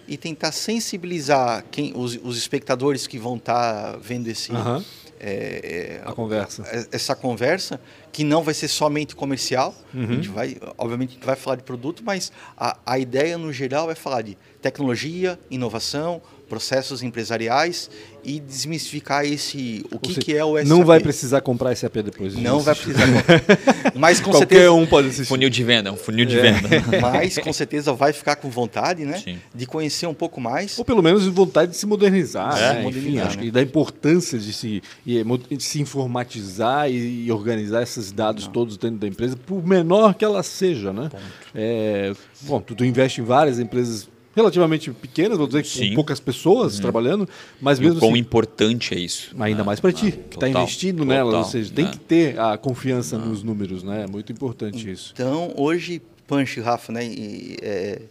e 0.08 0.16
tentar 0.16 0.54
sensibilizar 0.54 1.66
quem, 1.70 1.92
os, 1.94 2.18
os 2.24 2.38
espectadores 2.38 3.06
que 3.06 3.20
vão 3.20 3.36
estar 3.36 3.98
vendo 3.98 4.30
esse, 4.30 4.54
Aham. 4.54 4.84
é, 5.20 6.00
é, 6.04 6.10
A 6.10 6.14
conversa. 6.14 6.64
é- 6.68 6.88
essa 6.94 7.16
conversa, 7.16 7.82
que 8.14 8.24
não 8.24 8.44
vai 8.44 8.54
ser 8.54 8.70
somente 8.70 9.14
comercial. 9.14 9.76
Uhum. 9.94 10.04
A 10.04 10.08
gente 10.08 10.30
vai, 10.30 10.58
obviamente, 10.78 11.10
a 11.12 11.14
gente 11.16 11.26
vai 11.26 11.36
falar 11.36 11.58
de 11.58 11.64
produto, 11.64 12.02
mas 12.04 12.32
a, 12.58 12.78
a 12.86 12.98
ideia 12.98 13.38
no 13.38 13.52
geral 13.52 13.92
é 13.92 13.96
falar 13.96 14.22
de 14.22 14.38
tecnologia, 14.62 15.38
inovação, 15.50 16.22
processos 16.52 17.02
empresariais 17.02 17.90
e 18.26 18.38
desmistificar 18.42 19.24
esse 19.26 19.86
o 19.90 19.98
que, 19.98 20.10
seja, 20.10 20.20
que 20.22 20.36
é 20.36 20.44
o 20.44 20.58
SAP. 20.58 20.68
Não 20.68 20.84
vai 20.84 21.00
precisar 21.00 21.40
comprar 21.40 21.74
SAP 21.78 21.96
depois. 22.04 22.36
de 22.36 22.42
Não 22.42 22.60
vai 22.60 22.76
precisar. 22.76 23.06
mas 23.96 24.20
com 24.20 24.32
Qualquer 24.32 24.50
certeza, 24.50 24.74
um 24.74 24.86
pode 24.86 25.08
assistir. 25.08 25.30
Funil 25.30 25.50
de 25.50 25.64
venda, 25.64 25.94
um 25.94 25.96
funil 25.96 26.26
É. 26.26 26.28
de 26.28 26.36
venda. 26.36 26.68
mas 27.02 27.38
com 27.38 27.54
certeza 27.54 27.94
vai 27.94 28.12
ficar 28.12 28.36
com 28.36 28.50
vontade, 28.50 29.06
né, 29.06 29.18
Sim. 29.24 29.40
de 29.56 29.66
conhecer 29.66 30.08
um 30.08 30.14
pouco 30.14 30.42
mais. 30.42 30.78
Ou 30.78 30.84
pelo 30.84 31.02
menos 31.02 31.26
vontade 31.28 31.72
de 31.72 31.78
se 31.78 31.86
modernizar. 31.86 32.58
É, 32.58 32.60
né? 32.62 32.72
Enfim, 32.74 32.84
modernizar, 32.84 33.28
acho 33.28 33.38
né? 33.38 33.44
que 33.44 33.52
da 33.52 33.62
importância 33.62 34.38
de 34.38 34.52
se, 34.52 34.84
e, 35.06 35.24
mo- 35.24 35.38
de 35.38 35.64
se 35.64 35.80
informatizar 35.82 36.92
e, 36.92 37.28
e 37.28 37.32
organizar 37.32 37.82
esses 37.82 38.12
dados 38.12 38.46
todos 38.48 38.76
dentro 38.78 38.98
da 38.98 39.08
empresa, 39.08 39.38
por 39.38 39.66
menor 39.66 40.16
que 40.16 40.26
ela 40.26 40.44
seja. 40.44 40.92
Né? 40.92 41.10
É, 41.56 42.12
bom, 42.42 42.60
tu, 42.60 42.76
tu 42.76 42.84
investe 42.84 43.22
em 43.22 43.24
várias 43.24 43.58
empresas 43.58 44.10
relativamente 44.36 44.92
pequenas, 44.92 45.38
vou 45.38 45.48
dizer, 45.48 45.66
Sim. 45.66 45.90
com 45.90 45.96
poucas 45.96 46.20
pessoas 46.20 46.80
trabalhando, 46.80 47.28
mas 47.60 47.78
E 47.78 47.82
o 47.82 47.84
mesmo 47.86 48.00
quão 48.00 48.12
assim, 48.12 48.20
importante 48.20 48.94
é 48.94 49.00
isso. 49.00 49.36
ainda 49.40 49.64
mais 49.64 49.80
para 49.80 49.92
ti, 49.92 50.12
que 50.12 50.36
está 50.36 50.48
total, 50.48 50.64
investindo 50.64 51.06
nelas, 51.06 51.34
ou 51.34 51.40
total, 51.40 51.52
seja, 51.52 51.74
tem 51.74 51.86
né? 51.86 51.92
que 51.92 52.00
ter 52.00 52.40
a 52.40 52.58
confiança 52.58 53.18
nos 53.18 53.44
números, 53.44 53.84
né? 53.84 54.04
É 54.04 54.08
muito 54.08 54.32
importante 54.32 54.90
isso. 54.90 55.12
Então, 55.14 55.54
hoje, 55.58 56.02
Punch, 56.28 56.60
Rafa, 56.62 56.92
né, 56.94 57.06
e, 57.06 57.58
é, 57.62 58.02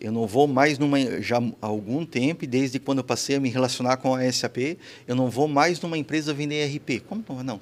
eu 0.00 0.12
não 0.12 0.26
vou 0.26 0.46
mais 0.46 0.78
numa 0.78 0.98
já 1.20 1.38
há 1.38 1.66
algum 1.66 2.06
tempo, 2.06 2.46
desde 2.46 2.78
quando 2.78 2.98
eu 2.98 3.04
passei 3.04 3.36
a 3.36 3.40
me 3.40 3.50
relacionar 3.50 3.96
com 3.96 4.14
a 4.14 4.32
SAP, 4.32 4.78
eu 5.06 5.16
não 5.16 5.28
vou 5.28 5.48
mais 5.48 5.80
numa 5.80 5.98
empresa 5.98 6.32
vender 6.32 6.64
RP. 6.66 7.00
Como 7.00 7.24
não? 7.28 7.42
Não. 7.42 7.60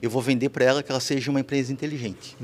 Eu 0.00 0.10
vou 0.10 0.22
vender 0.22 0.48
para 0.50 0.64
ela 0.64 0.82
que 0.82 0.92
ela 0.92 1.00
seja 1.00 1.28
uma 1.30 1.40
empresa 1.40 1.72
inteligente. 1.72 2.36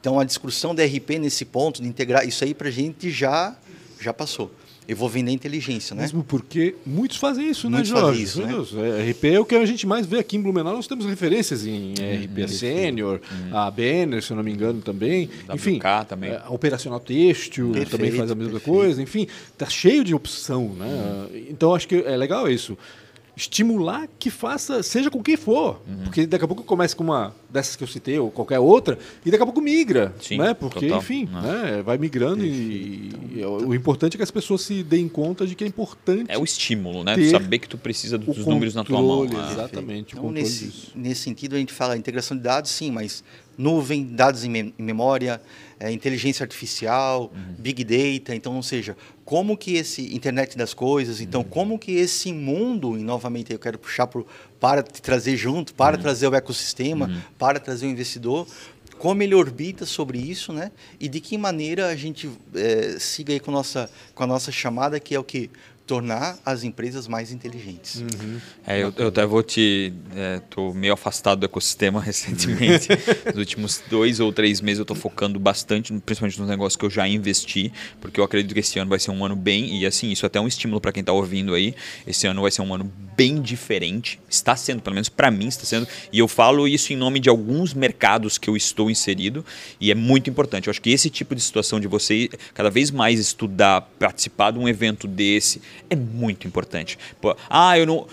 Então, 0.00 0.20
a 0.20 0.24
discussão 0.24 0.74
da 0.74 0.84
RP 0.84 1.18
nesse 1.18 1.44
ponto, 1.44 1.82
de 1.82 1.88
integrar, 1.88 2.26
isso 2.26 2.44
aí 2.44 2.54
para 2.54 2.68
a 2.68 2.70
gente 2.70 3.10
já, 3.10 3.56
já 4.00 4.12
passou. 4.12 4.50
Eu 4.86 4.96
vou 4.96 5.06
vender 5.06 5.32
inteligência, 5.32 5.94
né? 5.94 6.00
Mesmo 6.00 6.24
porque 6.24 6.74
muitos 6.86 7.18
fazem 7.18 7.50
isso, 7.50 7.68
Muitos 7.68 7.90
né, 7.90 7.94
fazem 8.00 8.06
Jorge? 8.14 8.22
isso, 8.22 8.38
Meu 8.38 8.46
né? 8.46 8.52
Deus, 8.54 8.74
é, 8.74 9.10
RP 9.10 9.24
é 9.24 9.38
o 9.40 9.44
que 9.44 9.54
a 9.54 9.66
gente 9.66 9.86
mais 9.86 10.06
vê 10.06 10.18
aqui 10.18 10.38
em 10.38 10.40
Blumenau. 10.40 10.72
Nós 10.72 10.86
temos 10.86 11.04
referências 11.04 11.66
em 11.66 11.92
RP 11.92 12.48
Sênior, 12.48 13.20
a 13.52 13.70
Banner, 13.70 14.22
se 14.22 14.30
eu 14.30 14.36
não 14.38 14.42
me 14.42 14.50
engano, 14.50 14.80
também. 14.80 15.28
Enfim, 15.52 15.76
WK 15.76 16.06
também. 16.08 16.30
é, 16.30 16.40
a 16.42 16.48
Operacional 16.50 17.00
Têxtil 17.00 17.66
Perfeito, 17.72 17.90
também 17.90 18.12
faz 18.12 18.30
a 18.30 18.34
mesma 18.34 18.52
perfeito. 18.52 18.74
coisa. 18.78 19.02
Enfim, 19.02 19.26
tá 19.58 19.66
cheio 19.68 20.02
de 20.02 20.14
opção, 20.14 20.70
né? 20.70 21.26
Então, 21.50 21.74
acho 21.74 21.86
que 21.86 21.96
é 21.96 22.16
legal 22.16 22.50
isso. 22.50 22.76
Estimular 23.38 24.08
que 24.18 24.30
faça, 24.30 24.82
seja 24.82 25.10
com 25.10 25.22
quem 25.22 25.36
for. 25.36 25.80
Uhum. 25.88 26.02
Porque 26.04 26.26
daqui 26.26 26.44
a 26.44 26.48
pouco 26.48 26.64
começa 26.64 26.96
com 26.96 27.04
uma 27.04 27.32
dessas 27.48 27.76
que 27.76 27.84
eu 27.84 27.88
citei, 27.88 28.18
ou 28.18 28.32
qualquer 28.32 28.58
outra, 28.58 28.98
e 29.24 29.30
daqui 29.30 29.42
a 29.42 29.46
pouco 29.46 29.60
migra. 29.60 30.12
Sim, 30.20 30.38
né? 30.38 30.52
Porque, 30.54 30.86
total, 30.86 30.98
enfim, 30.98 31.26
né? 31.26 31.40
né? 31.76 31.82
vai 31.82 31.96
migrando 31.96 32.44
e, 32.44 33.10
e 33.36 33.44
o 33.44 33.72
importante 33.72 34.14
é 34.14 34.16
que 34.16 34.22
as 34.24 34.30
pessoas 34.32 34.62
se 34.62 34.82
deem 34.82 35.08
conta 35.08 35.46
de 35.46 35.54
que 35.54 35.62
é 35.62 35.66
importante 35.68 36.26
É 36.28 36.36
o 36.36 36.42
estímulo, 36.42 37.04
né? 37.04 37.14
Tu 37.14 37.30
saber 37.30 37.60
que 37.60 37.68
tu 37.68 37.78
precisa 37.78 38.18
dos 38.18 38.44
números 38.44 38.74
na 38.74 38.82
tua 38.82 39.00
mão. 39.00 39.20
controle, 39.20 39.40
né? 39.40 39.52
Exatamente, 39.52 40.14
o 40.14 40.18
Então, 40.18 40.22
controle 40.24 40.42
nesse, 40.42 40.64
disso. 40.66 40.92
nesse 40.96 41.20
sentido, 41.22 41.54
a 41.54 41.58
gente 41.60 41.72
fala 41.72 41.96
integração 41.96 42.36
de 42.36 42.42
dados, 42.42 42.70
sim, 42.72 42.90
mas 42.90 43.22
nuvem, 43.56 44.04
dados 44.04 44.42
em, 44.44 44.50
mem- 44.50 44.74
em 44.78 44.82
memória, 44.82 45.40
eh, 45.80 45.90
inteligência 45.92 46.42
artificial, 46.44 47.30
Uhum. 47.34 47.54
big 47.58 47.84
data, 47.84 48.34
então, 48.34 48.56
ou 48.56 48.62
seja, 48.62 48.96
como 49.24 49.56
que 49.56 49.74
esse 49.74 50.14
internet 50.14 50.56
das 50.56 50.72
coisas, 50.74 51.20
então, 51.20 51.42
Uhum. 51.42 51.48
como 51.48 51.78
que 51.78 51.92
esse 51.92 52.32
mundo, 52.32 52.98
e 52.98 53.02
novamente 53.02 53.52
eu 53.52 53.58
quero 53.58 53.78
puxar 53.78 54.06
pro, 54.06 54.26
para 54.58 54.82
te 54.82 55.00
trazer 55.02 55.36
junto, 55.36 55.74
para 55.74 55.96
Uhum. 55.96 56.02
trazer 56.02 56.28
o 56.28 56.34
ecossistema, 56.34 57.10
para 57.38 57.60
trazer 57.60 57.86
o 57.86 57.90
investidor, 57.90 58.46
como 58.98 59.22
ele 59.22 59.34
orbita 59.34 59.86
sobre 59.86 60.18
isso, 60.18 60.52
né? 60.52 60.72
E 60.98 61.08
de 61.08 61.20
que 61.20 61.38
maneira 61.38 61.86
a 61.86 61.94
gente 61.94 62.28
eh, 62.54 62.96
siga 62.98 63.32
aí 63.32 63.38
com, 63.38 63.52
nossa, 63.52 63.88
com 64.14 64.24
a 64.24 64.26
nossa 64.26 64.50
chamada, 64.50 64.98
que 64.98 65.14
é 65.14 65.18
o 65.20 65.22
que? 65.24 65.48
Tornar 65.88 66.38
as 66.44 66.62
empresas 66.62 67.08
mais 67.08 67.32
inteligentes. 67.32 68.04
É, 68.66 68.82
eu, 68.82 68.92
eu 68.96 69.08
até 69.08 69.24
vou 69.24 69.42
te. 69.42 69.92
É, 70.14 70.40
tô 70.50 70.72
meio 70.74 70.92
afastado 70.92 71.40
do 71.40 71.46
ecossistema 71.46 71.98
recentemente. 72.04 72.88
Nos 73.26 73.36
últimos 73.36 73.82
dois 73.88 74.20
ou 74.20 74.32
três 74.32 74.60
meses 74.60 74.78
eu 74.78 74.84
tô 74.84 74.94
focando 74.94 75.40
bastante, 75.40 75.92
principalmente 76.04 76.38
nos 76.38 76.48
negócios 76.48 76.76
que 76.76 76.84
eu 76.84 76.90
já 76.90 77.08
investi, 77.08 77.72
porque 78.00 78.20
eu 78.20 78.24
acredito 78.24 78.52
que 78.52 78.60
esse 78.60 78.78
ano 78.78 78.90
vai 78.90 78.98
ser 78.98 79.10
um 79.10 79.24
ano 79.24 79.34
bem. 79.34 79.80
E 79.80 79.86
assim, 79.86 80.10
isso 80.10 80.24
até 80.26 80.38
é 80.38 80.42
um 80.42 80.46
estímulo 80.46 80.80
para 80.80 80.92
quem 80.92 81.02
tá 81.02 81.12
ouvindo 81.12 81.54
aí. 81.54 81.74
Esse 82.06 82.26
ano 82.26 82.42
vai 82.42 82.50
ser 82.50 82.62
um 82.62 82.72
ano 82.72 82.92
bem 83.18 83.42
diferente. 83.42 84.20
Está 84.30 84.54
sendo, 84.54 84.80
pelo 84.80 84.94
menos 84.94 85.08
para 85.08 85.28
mim, 85.28 85.48
está 85.48 85.64
sendo. 85.64 85.88
E 86.12 86.20
eu 86.20 86.28
falo 86.28 86.68
isso 86.68 86.92
em 86.92 86.96
nome 86.96 87.18
de 87.18 87.28
alguns 87.28 87.74
mercados 87.74 88.38
que 88.38 88.48
eu 88.48 88.56
estou 88.56 88.88
inserido. 88.88 89.44
E 89.80 89.90
é 89.90 89.94
muito 89.94 90.30
importante. 90.30 90.68
Eu 90.68 90.70
acho 90.70 90.80
que 90.80 90.90
esse 90.90 91.10
tipo 91.10 91.34
de 91.34 91.40
situação 91.40 91.80
de 91.80 91.88
você 91.88 92.28
cada 92.54 92.70
vez 92.70 92.92
mais 92.92 93.18
estudar, 93.18 93.80
participar 93.98 94.52
de 94.52 94.58
um 94.60 94.68
evento 94.68 95.08
desse, 95.08 95.60
é 95.90 95.96
muito 95.96 96.46
importante. 96.46 96.98
Pô, 97.20 97.36
ah, 97.48 97.78
eu 97.78 97.86
não 97.86 98.06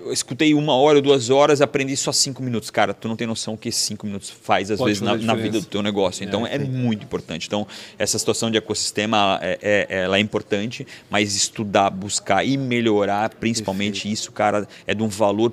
eu 0.00 0.12
escutei 0.12 0.54
uma 0.54 0.74
hora 0.74 0.96
ou 0.98 1.02
duas 1.02 1.28
horas, 1.28 1.60
aprendi 1.60 1.96
só 1.96 2.12
cinco 2.12 2.42
minutos. 2.42 2.70
Cara, 2.70 2.94
tu 2.94 3.08
não 3.08 3.16
tem 3.16 3.26
noção 3.26 3.54
o 3.54 3.58
que 3.58 3.70
cinco 3.72 4.06
minutos 4.06 4.30
faz, 4.30 4.70
às 4.70 4.78
Pode 4.78 4.90
vezes, 4.90 5.02
na, 5.02 5.16
na 5.16 5.34
vida 5.34 5.60
do 5.60 5.66
teu 5.66 5.82
negócio. 5.82 6.24
Então, 6.24 6.46
é, 6.46 6.58
muito 6.58 7.04
importante. 7.04 7.46
Então, 7.46 7.66
essa 7.98 8.18
situação 8.18 8.50
de 8.50 8.56
ecossistema, 8.58 9.38
é, 9.42 9.86
é- 9.90 10.02
ela 10.04 10.16
é 10.16 10.20
importante, 10.20 10.86
mas 11.10 11.34
estudar, 11.34 11.90
buscar 11.90 12.44
e 12.44 12.56
melhorar, 12.56 13.30
principalmente 13.30 14.10
isso, 14.10 14.30
cara, 14.30 14.68
é 14.86 14.94
de 14.94 15.02
um 15.02 15.08
valor, 15.08 15.50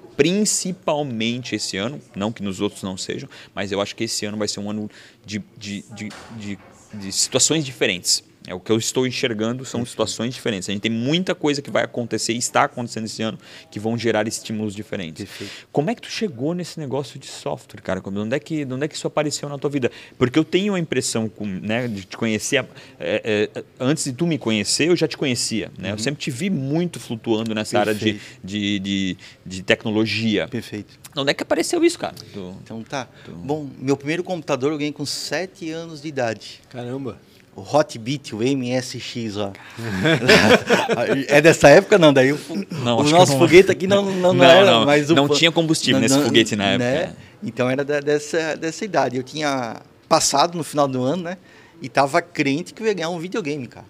principalmente 0.60 1.56
esse 1.56 1.78
ano. 1.78 2.00
Não 2.16 2.32
que 2.32 2.44
nos 2.44 2.62
outros 2.62 2.84
não 2.84 2.98
sejam, 2.98 3.28
mas 3.54 3.72
eu 3.72 3.82
acho 3.82 3.96
que 3.96 4.04
esse 4.04 4.26
ano 4.26 4.38
vai 4.38 4.48
ser 4.48 4.60
um 4.60 4.70
ano 4.70 4.90
de, 5.26 5.42
de, 5.58 5.84
de, 5.94 6.10
de- 6.38 6.60
de 6.94 7.12
situações 7.12 7.66
diferentes. 7.66 8.24
É 8.48 8.54
o 8.54 8.60
que 8.60 8.72
eu 8.72 8.78
estou 8.78 9.08
enxergando 9.08 9.66
são 9.66 9.86
situações 9.86 10.34
diferentes. 10.34 10.70
A 10.70 10.72
gente 10.72 10.82
tem 10.82 10.92
muita 10.92 11.34
coisa 11.34 11.62
que 11.62 11.70
vai 11.72 11.84
acontecer 11.84 12.34
e 12.34 12.38
está 12.38 12.64
acontecendo 12.64 13.06
esse 13.06 13.22
ano 13.24 13.38
que 13.72 13.80
vão 13.80 13.98
gerar 13.98 14.28
estímulos 14.28 14.76
diferentes. 14.76 15.26
Perfeito. 15.26 15.68
Como 15.72 15.90
é 15.90 15.96
que 15.96 16.02
tu 16.02 16.10
chegou 16.10 16.54
nesse 16.54 16.80
negócio 16.80 17.20
de 17.20 17.26
software, 17.28 17.82
cara? 17.82 18.02
Como- 18.02 18.20
Onde 18.20 18.36
é 18.36 18.40
que, 18.40 18.64
de 18.66 18.74
onde 18.74 18.86
é 18.86 18.88
que 18.88 18.96
isso 18.96 19.08
apareceu 19.08 19.50
na 19.50 19.58
tua 19.58 19.70
vida? 19.70 19.92
Porque 20.18 20.38
eu 20.38 20.44
tenho 20.44 20.74
a 20.76 20.80
impressão 20.80 21.28
com- 21.28 21.46
né, 21.46 21.88
de 21.88 22.04
te 22.06 22.18
conhecer. 22.18 22.66
é, 23.00 23.50
é, 23.56 23.64
antes 23.80 24.04
de 24.06 24.14
tu 24.14 24.26
me 24.28 24.38
conhecer, 24.38 24.88
eu 24.90 24.96
já 24.96 25.08
te 25.08 25.18
conhecia. 25.18 25.72
Né? 25.78 25.92
Eu 25.92 25.98
sempre 25.98 26.22
te 26.22 26.30
vi 26.32 26.50
muito 26.50 27.00
flutuando 27.00 27.54
nessa 27.56 27.80
área 27.80 27.94
de, 27.94 28.14
Perfeito. 28.14 28.40
de, 28.44 28.80
de, 28.80 29.18
de 29.46 29.64
tecnologia. 29.64 30.48
Perfeito. 30.48 30.98
Onde 31.18 31.32
é 31.32 31.34
que 31.34 31.44
apareceu 31.44 31.84
isso, 31.84 31.98
cara? 32.00 32.16
Tu- 32.34 32.56
Então 32.64 32.84
tá. 32.84 33.08
Bom, 33.44 33.70
meu 33.80 33.96
primeiro 33.98 34.24
computador 34.24 34.72
eu 34.72 34.78
ganhei 34.78 34.92
com 34.94 35.06
7 35.06 35.70
anos 35.72 36.02
de 36.02 36.08
idade. 36.08 36.62
Caramba. 36.70 37.18
O 37.56 37.62
Hotbit, 37.62 38.36
o 38.36 38.40
MSX 38.40 39.36
lá. 39.36 39.54
é 41.28 41.42
dessa 41.42 41.70
época 41.70 41.98
não, 41.98 42.12
daí 42.14 42.34
o, 42.34 42.40
Não, 42.84 42.98
o 43.00 43.04
nosso 43.04 43.32
não. 43.34 43.40
foguete 43.40 43.72
aqui 43.72 43.88
não, 43.88 44.04
não, 44.04 44.14
não, 44.14 44.34
Não, 44.34 44.44
era, 44.46 44.72
não. 44.72 44.86
mas 44.86 45.10
o 45.10 45.16
Não 45.16 45.30
tinha 45.30 45.52
combustível 45.52 46.00
nesse 46.02 46.20
foguete 46.22 46.56
na 46.56 46.66
época. 46.72 47.16
Então 47.42 47.70
era 47.70 47.84
da- 47.86 48.00
dessa, 48.00 48.56
dessa 48.56 48.84
idade. 48.84 49.16
Eu 49.18 49.24
tinha 49.24 49.78
passado 50.10 50.58
no 50.58 50.64
final 50.64 50.88
do 50.88 51.02
ano, 51.04 51.24
né? 51.24 51.38
E 51.82 51.88
tava 51.90 52.22
crente 52.22 52.74
que 52.74 52.82
eu 52.84 52.88
ia 52.88 52.94
ganhar 52.94 53.10
um 53.10 53.20
videogame, 53.20 53.68
cara. 53.68 53.86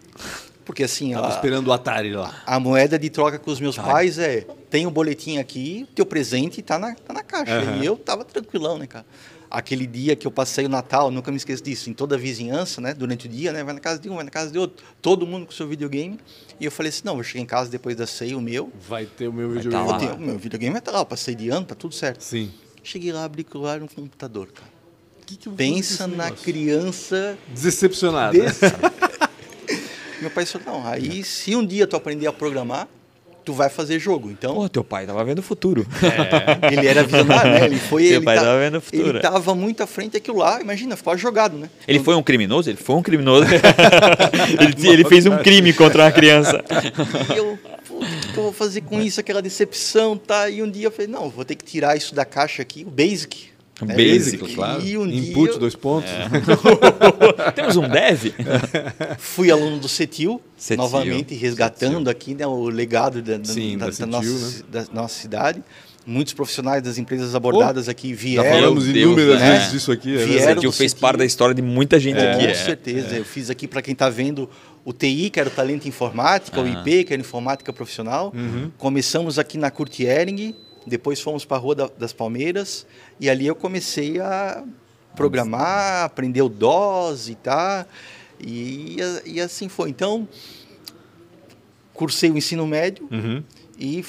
Porque 0.63 0.84
assim, 0.84 1.13
Tava 1.13 1.28
a, 1.28 1.30
esperando 1.30 1.67
o 1.67 1.73
Atari 1.73 2.12
lá. 2.13 2.34
a 2.45 2.60
moeda 2.60 2.97
de 2.97 3.10
troca 3.12 3.38
com 3.38 3.51
os 3.51 3.60
meus 3.60 3.78
pais 3.78 4.17
é: 4.17 4.45
tem 4.69 4.88
o 4.88 4.91
boletim 4.91 5.38
aqui, 5.38 5.88
teu 5.93 6.06
presente 6.08 6.60
tá 6.63 6.80
na, 6.80 6.95
tá 6.95 7.13
na 7.13 7.21
caixa. 7.21 7.54
Aham. 7.60 7.78
E 7.82 7.86
eu 7.86 7.95
tava 7.95 8.25
tranquilão, 8.25 8.78
né, 8.80 8.88
cara? 8.88 9.06
Aquele 9.57 9.87
dia 9.87 10.15
que 10.15 10.27
eu 10.27 10.31
passei 10.31 10.65
o 10.65 10.69
Natal, 10.69 11.09
nunca 11.09 11.31
me 11.31 11.37
esqueço 11.37 11.63
disso, 11.63 11.89
em 11.89 11.93
toda 11.93 12.15
a 12.15 12.17
vizinhança, 12.17 12.81
né, 12.81 12.93
durante 12.93 13.25
o 13.25 13.29
dia, 13.29 13.53
né, 13.53 13.63
vai 13.63 13.73
na 13.73 13.79
casa 13.79 13.99
de 14.01 14.09
um, 14.09 14.15
vai 14.15 14.23
na 14.25 14.29
casa 14.29 14.51
de 14.51 14.59
outro, 14.59 14.85
todo 15.01 15.25
mundo 15.25 15.45
com 15.45 15.51
seu 15.53 15.65
videogame. 15.67 16.19
E 16.59 16.65
eu 16.65 16.71
falei 16.71 16.89
assim: 16.89 17.01
não, 17.05 17.15
vou 17.15 17.23
chegar 17.23 17.41
em 17.41 17.45
casa 17.45 17.69
depois 17.69 17.95
da 17.95 18.05
ceia, 18.05 18.37
o 18.37 18.41
meu, 18.41 18.69
Vai 18.87 19.05
ter 19.05 19.27
o 19.29 19.33
meu 19.33 19.49
videogame. 19.51 19.87
tá 19.87 20.07
lá. 20.09 20.13
o 20.15 20.19
meu 20.19 20.37
videogame 20.37 20.71
vai 20.73 20.79
estar 20.79 20.91
lá, 20.91 20.99
eu 20.99 21.05
passei 21.05 21.35
de 21.35 21.49
ano, 21.49 21.65
tá 21.65 21.73
tudo 21.75 21.95
certo. 21.95 22.21
Sim. 22.21 22.51
Cheguei 22.83 23.11
lá, 23.13 23.23
abri 23.23 23.45
lá 23.53 23.77
no 23.77 23.87
computador, 23.87 24.47
cara. 24.51 24.69
Que 25.25 25.37
que 25.37 25.49
Pensa 25.49 26.05
na 26.05 26.25
negócio? 26.25 26.43
criança 26.43 27.37
Decepcionado. 27.47 28.37
desse. 28.37 28.59
Meu 30.21 30.29
pai 30.31 30.45
falou: 30.45 30.79
não, 30.81 30.87
aí 30.87 31.23
se 31.23 31.55
um 31.55 31.65
dia 31.65 31.87
tu 31.87 31.95
aprender 31.95 32.27
a 32.27 32.33
programar, 32.33 32.87
tu 33.45 33.53
vai 33.53 33.69
fazer 33.69 33.99
jogo. 33.99 34.31
Então, 34.31 34.55
Pô, 34.55 34.67
teu 34.67 34.84
pai 34.84 35.05
tava 35.05 35.23
vendo 35.23 35.39
o 35.39 35.43
futuro. 35.43 35.86
ele 36.71 36.88
era 36.88 37.03
visionário, 37.03 37.51
né? 37.51 37.65
Ele 37.65 37.77
foi. 37.79 38.08
Seu 38.08 38.17
ele 38.17 38.25
pai 38.25 38.36
tá- 38.36 38.41
tava 38.43 38.60
vendo 38.60 38.77
o 38.77 38.81
futuro, 38.81 39.10
Ele 39.10 39.17
é. 39.19 39.21
tava 39.21 39.55
muito 39.55 39.84
à 39.84 39.88
frente 39.88 40.13
daquilo 40.13 40.38
lá, 40.38 40.60
imagina, 40.60 40.95
ficou 40.97 41.15
jogado, 41.17 41.58
né? 41.58 41.69
Ele 41.88 41.99
foi 41.99 42.15
um 42.15 42.23
criminoso? 42.23 42.69
Ele 42.69 42.77
foi 42.77 42.95
um 42.95 43.03
criminoso. 43.03 43.45
ele, 44.60 44.89
ele 44.89 45.05
fez 45.05 45.25
um 45.27 45.38
crime 45.38 45.71
contra 45.73 46.03
uma 46.03 46.12
criança. 46.12 46.63
E 47.34 47.38
eu, 47.38 47.58
pô, 47.88 47.97
o 47.97 47.99
que 47.99 48.34
que 48.34 48.38
eu 48.38 48.43
vou 48.43 48.53
fazer 48.53 48.81
com 48.81 48.99
isso? 48.99 49.19
Aquela 49.19 49.41
decepção, 49.41 50.17
tá? 50.17 50.49
E 50.49 50.63
um 50.63 50.69
dia 50.69 50.88
eu 50.88 50.91
falei, 50.91 51.08
não, 51.08 51.29
vou 51.29 51.45
ter 51.45 51.55
que 51.55 51.63
tirar 51.63 51.95
isso 51.95 52.15
da 52.15 52.25
caixa 52.25 52.62
aqui, 52.63 52.84
o 52.86 52.89
Basic. 52.89 53.54
Né? 53.81 53.95
Basic, 53.95 54.53
claro. 54.55 54.81
E 54.85 54.97
um 54.97 55.05
Input, 55.07 55.51
dia 55.51 55.59
dois 55.59 55.75
pontos. 55.75 56.09
Temos 57.55 57.75
um 57.77 57.88
dev? 57.89 58.33
fui 59.19 59.51
aluno 59.51 59.79
do 59.79 59.88
CETIL, 59.89 60.41
CETIL, 60.57 60.83
novamente 60.83 61.33
resgatando 61.35 62.09
aqui 62.09 62.33
né, 62.33 62.45
o 62.47 62.65
legado 62.69 63.21
da, 63.21 63.38
da- 63.38 63.43
Sim, 63.45 63.77
da- 63.77 63.85
da 63.85 63.91
da 63.91 63.91
CETIL, 63.91 64.11
nossa, 64.11 64.57
né? 64.57 64.63
da 64.71 64.85
nossa 64.93 65.19
cidade. 65.19 65.63
Muitos 66.07 66.33
profissionais 66.33 66.83
das 66.83 66.99
empresas 66.99 67.33
abordadas 67.33 67.89
aqui 67.89 68.09
Já 68.09 68.15
vieram. 68.15 68.43
falamos 68.51 68.83
Deus, 68.85 68.95
inúmeras 68.97 69.39
né? 69.41 69.51
vezes 69.57 69.71
disso 69.71 69.91
aqui. 69.91 70.15
É 70.15 70.23
Vieram 70.25 70.61
do 70.61 70.71
fez 70.71 70.91
CETIL. 70.91 71.01
parte 71.01 71.17
da 71.17 71.25
história 71.25 71.55
de 71.55 71.63
muita 71.63 71.99
gente 71.99 72.17
Com 72.17 72.29
aqui. 72.29 72.45
é. 72.45 72.53
certeza. 72.53 73.15
Eu 73.17 73.25
fiz 73.25 73.49
aqui 73.49 73.67
para 73.67 73.81
quem 73.81 73.93
está 73.93 74.07
vendo 74.07 74.47
o 74.85 74.93
TI, 74.93 75.31
que 75.31 75.39
era 75.39 75.49
o 75.49 75.51
Talento 75.51 75.88
Informática, 75.88 76.61
o 76.61 76.63
Ah. 76.63 76.69
IP, 76.69 77.05
que 77.05 77.13
era 77.13 77.19
Informática 77.19 77.73
Profissional. 77.73 78.31
Uhum. 78.35 78.69
Começamos 78.77 79.39
aqui 79.39 79.57
na 79.57 79.71
Curtiering, 79.71 80.53
depois 80.85 81.19
fomos 81.21 81.43
para 81.45 81.57
a 81.57 81.59
Rua 81.59 81.75
da- 81.75 81.89
das 81.97 82.13
Palmeiras, 82.13 82.85
e 83.19 83.29
ali 83.29 83.45
eu 83.47 83.55
comecei 83.55 84.19
a 84.19 84.63
programar, 85.15 86.03
aprender 86.05 86.41
o 86.41 86.49
DOS 86.49 87.29
e 87.29 87.35
tal, 87.35 87.85
e, 88.39 88.97
e 89.25 89.39
assim 89.41 89.69
foi. 89.69 89.89
Então, 89.89 90.27
cursei 91.93 92.29
o 92.29 92.37
ensino 92.37 92.67
médio 92.67 93.07
Uhum. 93.11 93.43
e 93.79 94.03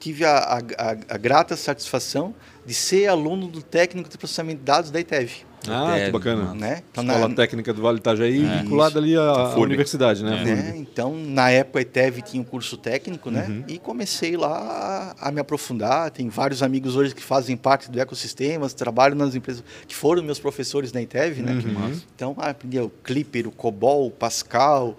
tive 0.00 0.24
a, 0.24 0.36
a- 0.38 0.58
a- 0.58 1.14
a 1.14 1.16
grata 1.18 1.56
satisfação 1.56 2.34
de 2.66 2.74
ser 2.74 3.06
aluno 3.06 3.46
do 3.48 3.62
técnico 3.62 4.08
de 4.08 4.18
processamento 4.18 4.58
de 4.58 4.64
dados 4.64 4.90
da 4.90 5.00
ITEV. 5.00 5.44
Ah, 5.70 5.94
Deve, 5.94 6.06
que 6.06 6.10
bacana. 6.12 6.54
Né? 6.54 6.82
Então, 6.90 7.04
Escola 7.04 7.28
na- 7.28 7.34
Técnica 7.34 7.72
do 7.72 7.82
Vale 7.82 7.98
Itajaí, 7.98 8.44
É. 8.44 8.62
vinculada 8.62 8.98
ali 8.98 9.16
à, 9.16 9.54
universidade, 9.56 10.22
né? 10.24 10.40
É. 10.42 10.44
Né? 10.44 10.74
Então, 10.76 11.14
na 11.16 11.50
época, 11.50 11.78
a 11.78 11.82
ETEV 11.82 12.22
tinha 12.22 12.40
um 12.40 12.44
curso 12.44 12.76
técnico, 12.76 13.30
né? 13.30 13.46
Uhum. 13.48 13.64
E 13.68 13.78
comecei 13.78 14.36
lá 14.36 15.14
a, 15.20 15.30
me 15.30 15.40
aprofundar. 15.40 16.10
Tem 16.10 16.28
vários 16.28 16.62
amigos 16.62 16.96
hoje 16.96 17.14
que 17.14 17.22
fazem 17.22 17.56
parte 17.56 17.90
do 17.90 18.00
ecossistema, 18.00 18.68
trabalham 18.70 19.16
nas 19.16 19.34
empresas 19.34 19.62
que 19.86 19.94
foram 19.94 20.22
meus 20.22 20.38
professores 20.38 20.92
na 20.92 21.02
ETEV, 21.02 21.42
né? 21.42 21.52
Uhum. 21.52 22.00
Então, 22.14 22.34
ah, 22.38 22.50
aprendi 22.50 22.78
o 22.80 22.88
Clipper, 22.88 23.46
o 23.48 23.50
COBOL, 23.50 24.06
o 24.06 24.10
Pascal. 24.10 24.96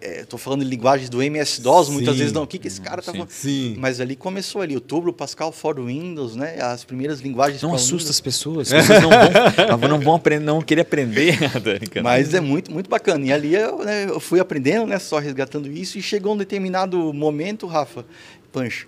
Estou 0.00 0.38
falando 0.38 0.62
de 0.64 0.70
linguagens 0.70 1.08
do 1.10 1.22
MS-DOS, 1.22 1.88
muitas 1.88 2.14
Sim. 2.14 2.18
vezes 2.18 2.32
não. 2.32 2.42
O 2.42 2.46
que, 2.46 2.58
que 2.58 2.68
esse 2.68 2.80
cara 2.80 3.02
tá 3.02 3.10
Sim. 3.10 3.18
falando? 3.18 3.30
Sim. 3.30 3.76
Mas 3.78 4.00
ali 4.00 4.14
começou 4.16 4.62
ali, 4.62 4.76
o 4.76 4.80
Turbo, 4.80 5.10
o 5.10 5.12
Pascal 5.12 5.50
for 5.52 5.78
Windows, 5.80 6.36
né? 6.36 6.60
As 6.60 6.84
primeiras 6.84 7.20
linguagens 7.20 7.60
Não 7.62 7.74
assusta 7.74 7.96
Windows. 7.96 8.10
as 8.10 8.20
pessoas. 8.20 8.72
As 8.72 8.86
pessoas 8.86 9.02
não 9.68 9.78
vão, 9.78 9.88
não 9.88 10.00
vão 10.00 10.14
aprender, 10.14 10.44
não 10.44 10.60
querer 10.62 10.82
aprender. 10.82 11.36
Brincando. 11.60 12.04
Mas 12.04 12.32
é 12.34 12.40
muito, 12.40 12.70
muito 12.72 12.88
bacana. 12.88 13.24
E 13.26 13.32
ali 13.32 13.54
eu, 13.54 13.78
né, 13.84 14.04
eu 14.08 14.20
fui 14.20 14.38
aprendendo, 14.40 14.86
né, 14.86 14.98
só 14.98 15.18
resgatando 15.18 15.70
isso, 15.70 15.98
e 15.98 16.02
chegou 16.02 16.34
um 16.34 16.36
determinado 16.36 17.12
momento, 17.12 17.66
Rafa, 17.66 18.04
Pancho, 18.52 18.86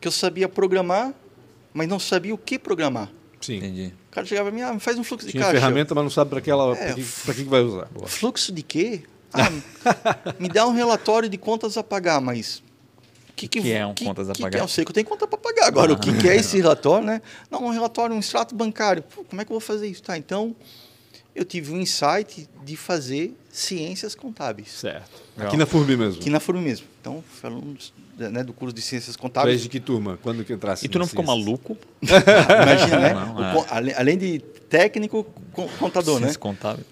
que 0.00 0.08
eu 0.08 0.12
sabia 0.12 0.48
programar, 0.48 1.12
mas 1.72 1.88
não 1.88 1.98
sabia 1.98 2.34
o 2.34 2.38
que 2.38 2.58
programar. 2.58 3.10
Sim. 3.40 3.56
Entendi. 3.58 3.92
O 4.10 4.14
cara 4.14 4.26
chegava 4.26 4.48
para 4.48 4.56
mim, 4.56 4.62
ah, 4.62 4.72
me 4.72 4.80
faz 4.80 4.98
um 4.98 5.04
fluxo 5.04 5.26
de 5.26 5.32
Tinha 5.32 5.42
caixa. 5.42 5.58
ferramenta, 5.58 5.94
mas 5.94 6.04
não 6.04 6.10
sabe 6.10 6.30
para 6.30 6.40
que, 6.40 6.50
ela, 6.50 6.72
É, 6.76 6.86
pra 6.86 6.94
que, 6.94 7.02
que 7.02 7.44
que 7.44 7.50
vai 7.50 7.60
usar. 7.62 7.86
Boa. 7.92 8.06
Fluxo 8.06 8.52
de 8.52 8.62
quê? 8.62 9.02
Ah, 9.34 10.34
me 10.38 10.48
dá 10.48 10.66
um 10.66 10.72
relatório 10.72 11.28
de 11.28 11.36
contas 11.36 11.76
a 11.76 11.82
pagar, 11.82 12.20
mas... 12.20 12.62
O 13.30 13.32
que, 13.36 13.48
que 13.48 13.72
é 13.72 13.84
um 13.84 13.92
contas 13.94 14.30
a 14.30 14.32
que 14.32 14.42
pagar? 14.42 14.50
Que 14.52 14.56
é? 14.58 14.64
Eu 14.64 14.68
sei 14.68 14.84
que 14.84 14.90
eu 14.90 14.94
tenho 14.94 15.06
conta 15.06 15.26
para 15.26 15.36
pagar. 15.36 15.66
Agora, 15.66 15.92
o 15.92 15.98
que, 15.98 16.16
que 16.16 16.28
é 16.28 16.36
esse 16.36 16.56
relatório, 16.56 17.04
né? 17.04 17.20
Não, 17.50 17.64
um 17.64 17.70
relatório, 17.70 18.14
um 18.14 18.20
extrato 18.20 18.54
bancário. 18.54 19.02
Pô, 19.02 19.24
como 19.24 19.42
é 19.42 19.44
que 19.44 19.50
eu 19.50 19.54
vou 19.54 19.60
fazer 19.60 19.88
isso? 19.88 20.02
Tá, 20.04 20.16
então, 20.16 20.54
eu 21.34 21.44
tive 21.44 21.72
um 21.72 21.80
insight 21.80 22.48
de 22.64 22.76
fazer 22.76 23.36
ciências 23.50 24.14
contábeis. 24.14 24.70
Certo. 24.70 25.10
Legal. 25.36 25.48
Aqui 25.48 25.56
na 25.56 25.66
FURB 25.66 25.96
mesmo. 25.96 26.20
Aqui 26.20 26.30
na 26.30 26.38
FURB 26.38 26.60
mesmo. 26.60 26.86
Então, 27.00 27.24
fui 27.28 27.50
aluno 27.50 27.76
né, 28.16 28.44
do 28.44 28.52
curso 28.52 28.72
de 28.72 28.80
ciências 28.80 29.16
contábeis. 29.16 29.60
de 29.60 29.68
que 29.68 29.80
turma? 29.80 30.16
Quando 30.22 30.44
que 30.44 30.52
entrasse? 30.52 30.86
E 30.86 30.88
tu 30.88 30.98
não 30.98 31.04
nas 31.04 31.10
ficou 31.10 31.24
ciências? 31.24 31.44
maluco? 31.44 31.76
Imagina, 32.00 32.98
né? 33.00 33.14
Não, 33.14 33.34
O 33.36 33.42
é. 33.42 33.66
ale- 33.68 33.94
além 33.94 34.16
de 34.16 34.38
técnico, 34.70 35.26
con- 35.52 35.68
contador, 35.80 36.14
né? 36.20 36.26
Ciência 36.26 36.38
contábil. 36.40 36.84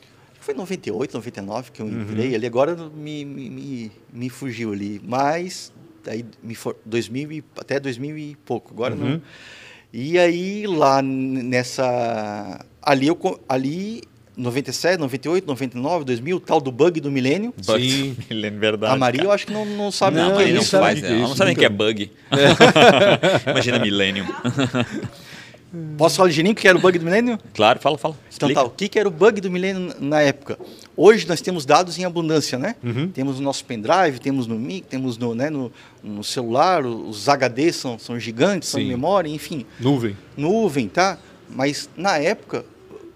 Foi 0.43 0.55
em 0.55 0.57
98, 0.59 1.15
99 1.15 1.71
que 1.73 1.81
eu 1.81 1.87
Uhum. 1.87 2.03
entrei 2.03 2.35
ali. 2.35 2.47
Agora 2.47 2.75
me, 2.95 3.25
me, 3.25 3.49
me, 3.49 3.93
me 4.13 4.29
fugiu 4.29 4.73
ali. 4.73 5.01
Mas, 5.05 5.73
aí, 6.07 6.25
me 6.43 6.55
for, 6.55 6.77
2000 6.85 7.33
e, 7.33 7.45
até 7.59 7.79
2000 7.81 8.19
e 8.19 8.37
pouco. 8.45 8.73
Agora 8.75 8.95
Uhum. 8.95 9.11
não. 9.13 9.23
E 9.93 10.19
aí, 10.19 10.67
lá 10.67 11.01
nessa... 11.03 12.65
Ali, 12.83 13.07
eu, 13.07 13.41
ali 13.49 14.03
97, 14.37 14.99
98, 14.99 15.47
99, 15.47 16.05
2000, 16.07 16.41
tal 16.41 16.61
do 16.61 16.73
bug 16.73 16.99
do 17.01 17.11
milênio. 17.11 17.53
Sim. 17.61 18.17
Me 18.31 18.37
lembro 18.37 18.59
verdade. 18.61 18.95
A 18.95 18.97
Maria, 18.97 19.19
cara. 19.19 19.29
eu 19.29 19.33
acho 19.33 19.47
que 19.47 19.53
não, 19.53 19.65
não 19.65 19.93
sabe 19.93 20.17
Não, 20.17 20.33
o 20.35 20.37
que 20.39 20.43
é 20.45 20.53
não 20.53 20.61
isso. 20.61 20.71
sabe 20.71 20.85
faz, 20.85 20.99
o 20.99 21.03
que 21.03 21.09
né? 21.09 21.09
é 21.09 21.13
Ela 21.13 21.21
não 21.23 21.29
isso, 21.29 21.37
sabe 21.37 21.49
nem 21.49 21.57
o 21.57 21.59
que 21.59 21.65
é 21.65 21.69
bug. 21.69 22.11
Imagina 23.51 23.79
Millennium. 23.79 24.27
Posso 25.97 26.17
falar 26.17 26.29
ligeirinho 26.29 26.53
o 26.53 26.57
que 26.57 26.69
era 26.69 26.77
o 26.77 26.81
bug 26.81 26.99
do 26.99 27.05
milênio? 27.05 27.39
Claro, 27.55 27.81
fala, 27.81 27.97
fala. 27.97 28.15
Então 28.35 28.49
Explica. 28.49 28.61
tá, 28.61 28.67
o 28.67 28.71
que, 28.71 28.99
era 28.99 29.09
o 29.09 29.11
bug 29.11 29.41
do 29.41 29.51
milênio 29.51 29.95
na 30.01 30.21
época? 30.21 30.59
Hoje 30.97 31.27
nós 31.27 31.41
temos 31.41 31.65
dados 31.65 31.99
em 31.99 32.05
abundância, 32.05 32.59
né? 32.59 32.77
Uhum. 32.83 33.09
Temos 33.09 33.39
no 33.39 33.45
nosso 33.45 33.65
pendrive, 33.65 34.19
temos 34.21 34.47
no 34.47 34.59
mic, 34.59 34.87
temos 34.87 35.17
no, 35.17 35.35
né, 35.35 35.49
no, 35.49 35.73
no 36.03 36.23
celular, 36.23 36.85
os 36.85 37.27
HDs 37.29 37.77
são, 37.77 37.99
são 37.99 38.19
gigantes, 38.21 38.69
são 38.69 38.81
Sim. 38.81 38.89
memória, 38.89 39.29
enfim, 39.31 39.65
Nuvem. 39.81 40.17
nuvem, 40.37 40.89
tá? 40.89 41.19
Mas 41.49 41.89
na 41.97 42.19
época, 42.19 42.65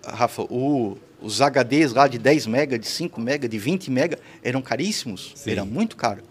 Rafa, 0.07 0.43
o- 0.43 0.97
os 1.21 1.41
HDs 1.41 1.93
lá 1.93 2.07
de 2.09 2.19
10 2.19 2.47
mega, 2.47 2.79
de 2.79 2.87
5 2.87 3.21
mega, 3.21 3.47
de 3.49 3.59
20 3.59 3.91
mega, 3.91 4.19
eram 4.43 4.63
caríssimos, 4.63 5.33
Sim. 5.35 5.51
era 5.51 5.65
muito 5.65 5.97
caro. 5.97 6.23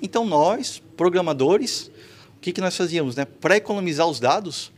Então 0.00 0.24
nós, 0.24 0.82
programadores, 0.96 1.90
o 2.36 2.40
que, 2.40 2.52
que 2.52 2.60
nós 2.60 2.76
fazíamos? 2.76 3.16
Né? 3.16 3.24
Para 3.24 3.56
economizar 3.56 4.06
os 4.06 4.20
dados, 4.20 4.70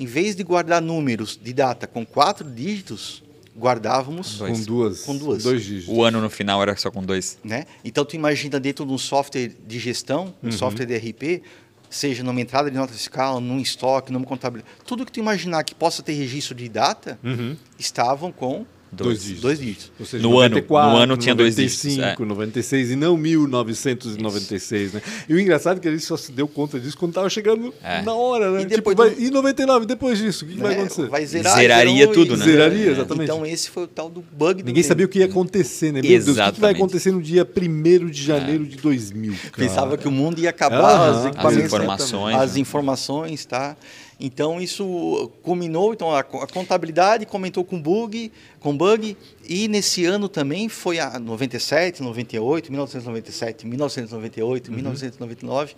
em 0.00 0.06
vez 0.06 0.34
de 0.34 0.42
guardar 0.42 0.80
números 0.82 1.38
de 1.40 1.52
data 1.52 1.86
com 1.86 2.04
quatro 2.06 2.48
dígitos, 2.50 3.22
guardávamos 3.56 4.38
Dois. 4.38 4.58
Com 4.60 4.64
duas. 4.64 5.00
Com 5.02 5.16
duas. 5.16 5.42
Dois 5.42 5.62
dígitos. 5.64 5.94
O 5.94 6.02
ano 6.02 6.20
no 6.20 6.30
final 6.30 6.62
era 6.62 6.74
só 6.76 6.90
com 6.90 7.02
dois. 7.04 7.38
né? 7.44 7.66
Então 7.84 8.04
tu 8.04 8.16
imagina 8.16 8.58
dentro 8.58 8.86
de 8.86 8.92
um 8.92 8.98
software 8.98 9.48
de 9.66 9.78
gestão, 9.78 10.34
um 10.42 10.50
software 10.50 10.86
de 10.86 10.96
RP, 10.96 11.42
seja 11.90 12.22
numa 12.22 12.40
entrada 12.40 12.70
de 12.70 12.76
nota 12.76 12.92
fiscal, 12.92 13.40
num 13.40 13.58
estoque, 13.60 14.12
numa 14.12 14.24
contabilidade, 14.24 14.74
tudo 14.86 15.04
que 15.04 15.12
tu 15.12 15.20
imaginar 15.20 15.62
que 15.64 15.74
possa 15.74 16.02
ter 16.02 16.12
registro 16.14 16.54
de 16.54 16.68
data, 16.68 17.18
Uhum. 17.22 17.56
estavam 17.78 18.30
com 18.32 18.64
Dois 18.92 19.20
dígitos. 19.22 19.40
dois 19.42 19.58
dígitos. 19.60 19.92
Ou 20.00 20.04
seja, 20.06 20.22
No 20.22 20.30
ano- 20.40 20.54
94, 20.56 20.90
no 20.90 20.96
ano 21.02 21.16
tinha 21.16 21.34
dois 21.34 21.54
95, 21.56 21.94
dígitos, 21.94 22.20
é. 22.20 22.24
96 22.26 22.90
e 22.90 22.96
não 22.96 23.16
1996, 23.16 24.92
né? 24.94 25.02
E 25.28 25.34
o 25.34 25.38
engraçado 25.40 25.76
é 25.76 25.80
que 25.80 25.88
a 25.88 25.90
gente 25.92 26.04
só 26.04 26.16
se 26.16 26.32
deu 26.32 26.48
conta 26.48 26.78
disso 26.78 26.96
quando 26.96 27.12
tava 27.12 27.28
chegando 27.30 27.72
É. 27.82 28.02
na 28.02 28.12
hora, 28.14 28.50
né? 28.50 28.62
E 28.62 28.64
tipo, 28.64 28.76
depois 28.76 28.96
vai, 28.96 29.10
do- 29.10 29.20
e 29.20 29.30
99, 29.30 29.86
depois 29.86 30.18
disso, 30.18 30.44
o 30.44 30.48
que, 30.48 30.54
que 30.54 30.60
vai 30.60 30.70
né? 30.74 30.80
acontecer? 30.80 31.06
Vai 31.08 31.26
zerar, 31.26 31.56
Zeraria 31.56 31.98
zerou 31.98 32.14
tudo, 32.14 32.36
né? 32.36 32.44
Zeraria, 32.44 32.86
É. 32.88 32.90
exatamente. 32.92 33.24
Então 33.30 33.46
esse 33.46 33.70
foi 33.70 33.84
o 33.84 33.88
tal 33.88 34.08
do 34.10 34.22
bug 34.32 34.62
do 34.62 34.66
Ninguém 34.66 34.82
sabia 34.82 35.04
o 35.04 35.08
tempo. 35.08 35.12
que 35.12 35.18
ia 35.20 35.26
acontecer, 35.26 35.92
né? 35.92 36.00
Meu 36.02 36.10
Deus, 36.22 36.36
o 36.38 36.52
que 36.52 36.60
vai 36.60 36.72
acontecer 36.72 37.10
no 37.12 37.22
dia 37.22 37.44
1 37.44 38.10
de 38.10 38.22
janeiro 38.22 38.64
de 38.66 38.76
2000? 38.76 39.32
cara? 39.32 39.50
Pensava 39.68 39.96
que 39.96 40.08
o 40.08 40.10
mundo 40.10 40.40
ia 40.40 40.50
acabar, 40.50 41.10
os 41.12 41.16
as 41.18 41.26
equipamentos, 41.26 41.64
informações, 41.66 42.36
as 42.36 42.54
né? 42.54 42.60
informações, 42.60 43.44
tá? 43.44 43.76
Então 44.20 44.60
isso 44.60 45.30
culminou, 45.42 45.94
então 45.94 46.10
a, 46.10 46.20
a 46.20 46.24
contabilidade 46.24 47.24
comentou 47.24 47.64
com 47.64 47.80
bug, 47.80 48.30
com 48.60 48.76
bug, 48.76 49.16
e 49.48 49.66
nesse 49.66 50.04
ano 50.04 50.28
também 50.28 50.68
foi 50.68 50.98
a 50.98 51.18
97, 51.18 52.02
98, 52.02 52.70
1997, 52.70 53.66
1998, 53.66 54.70
1999, 54.70 55.74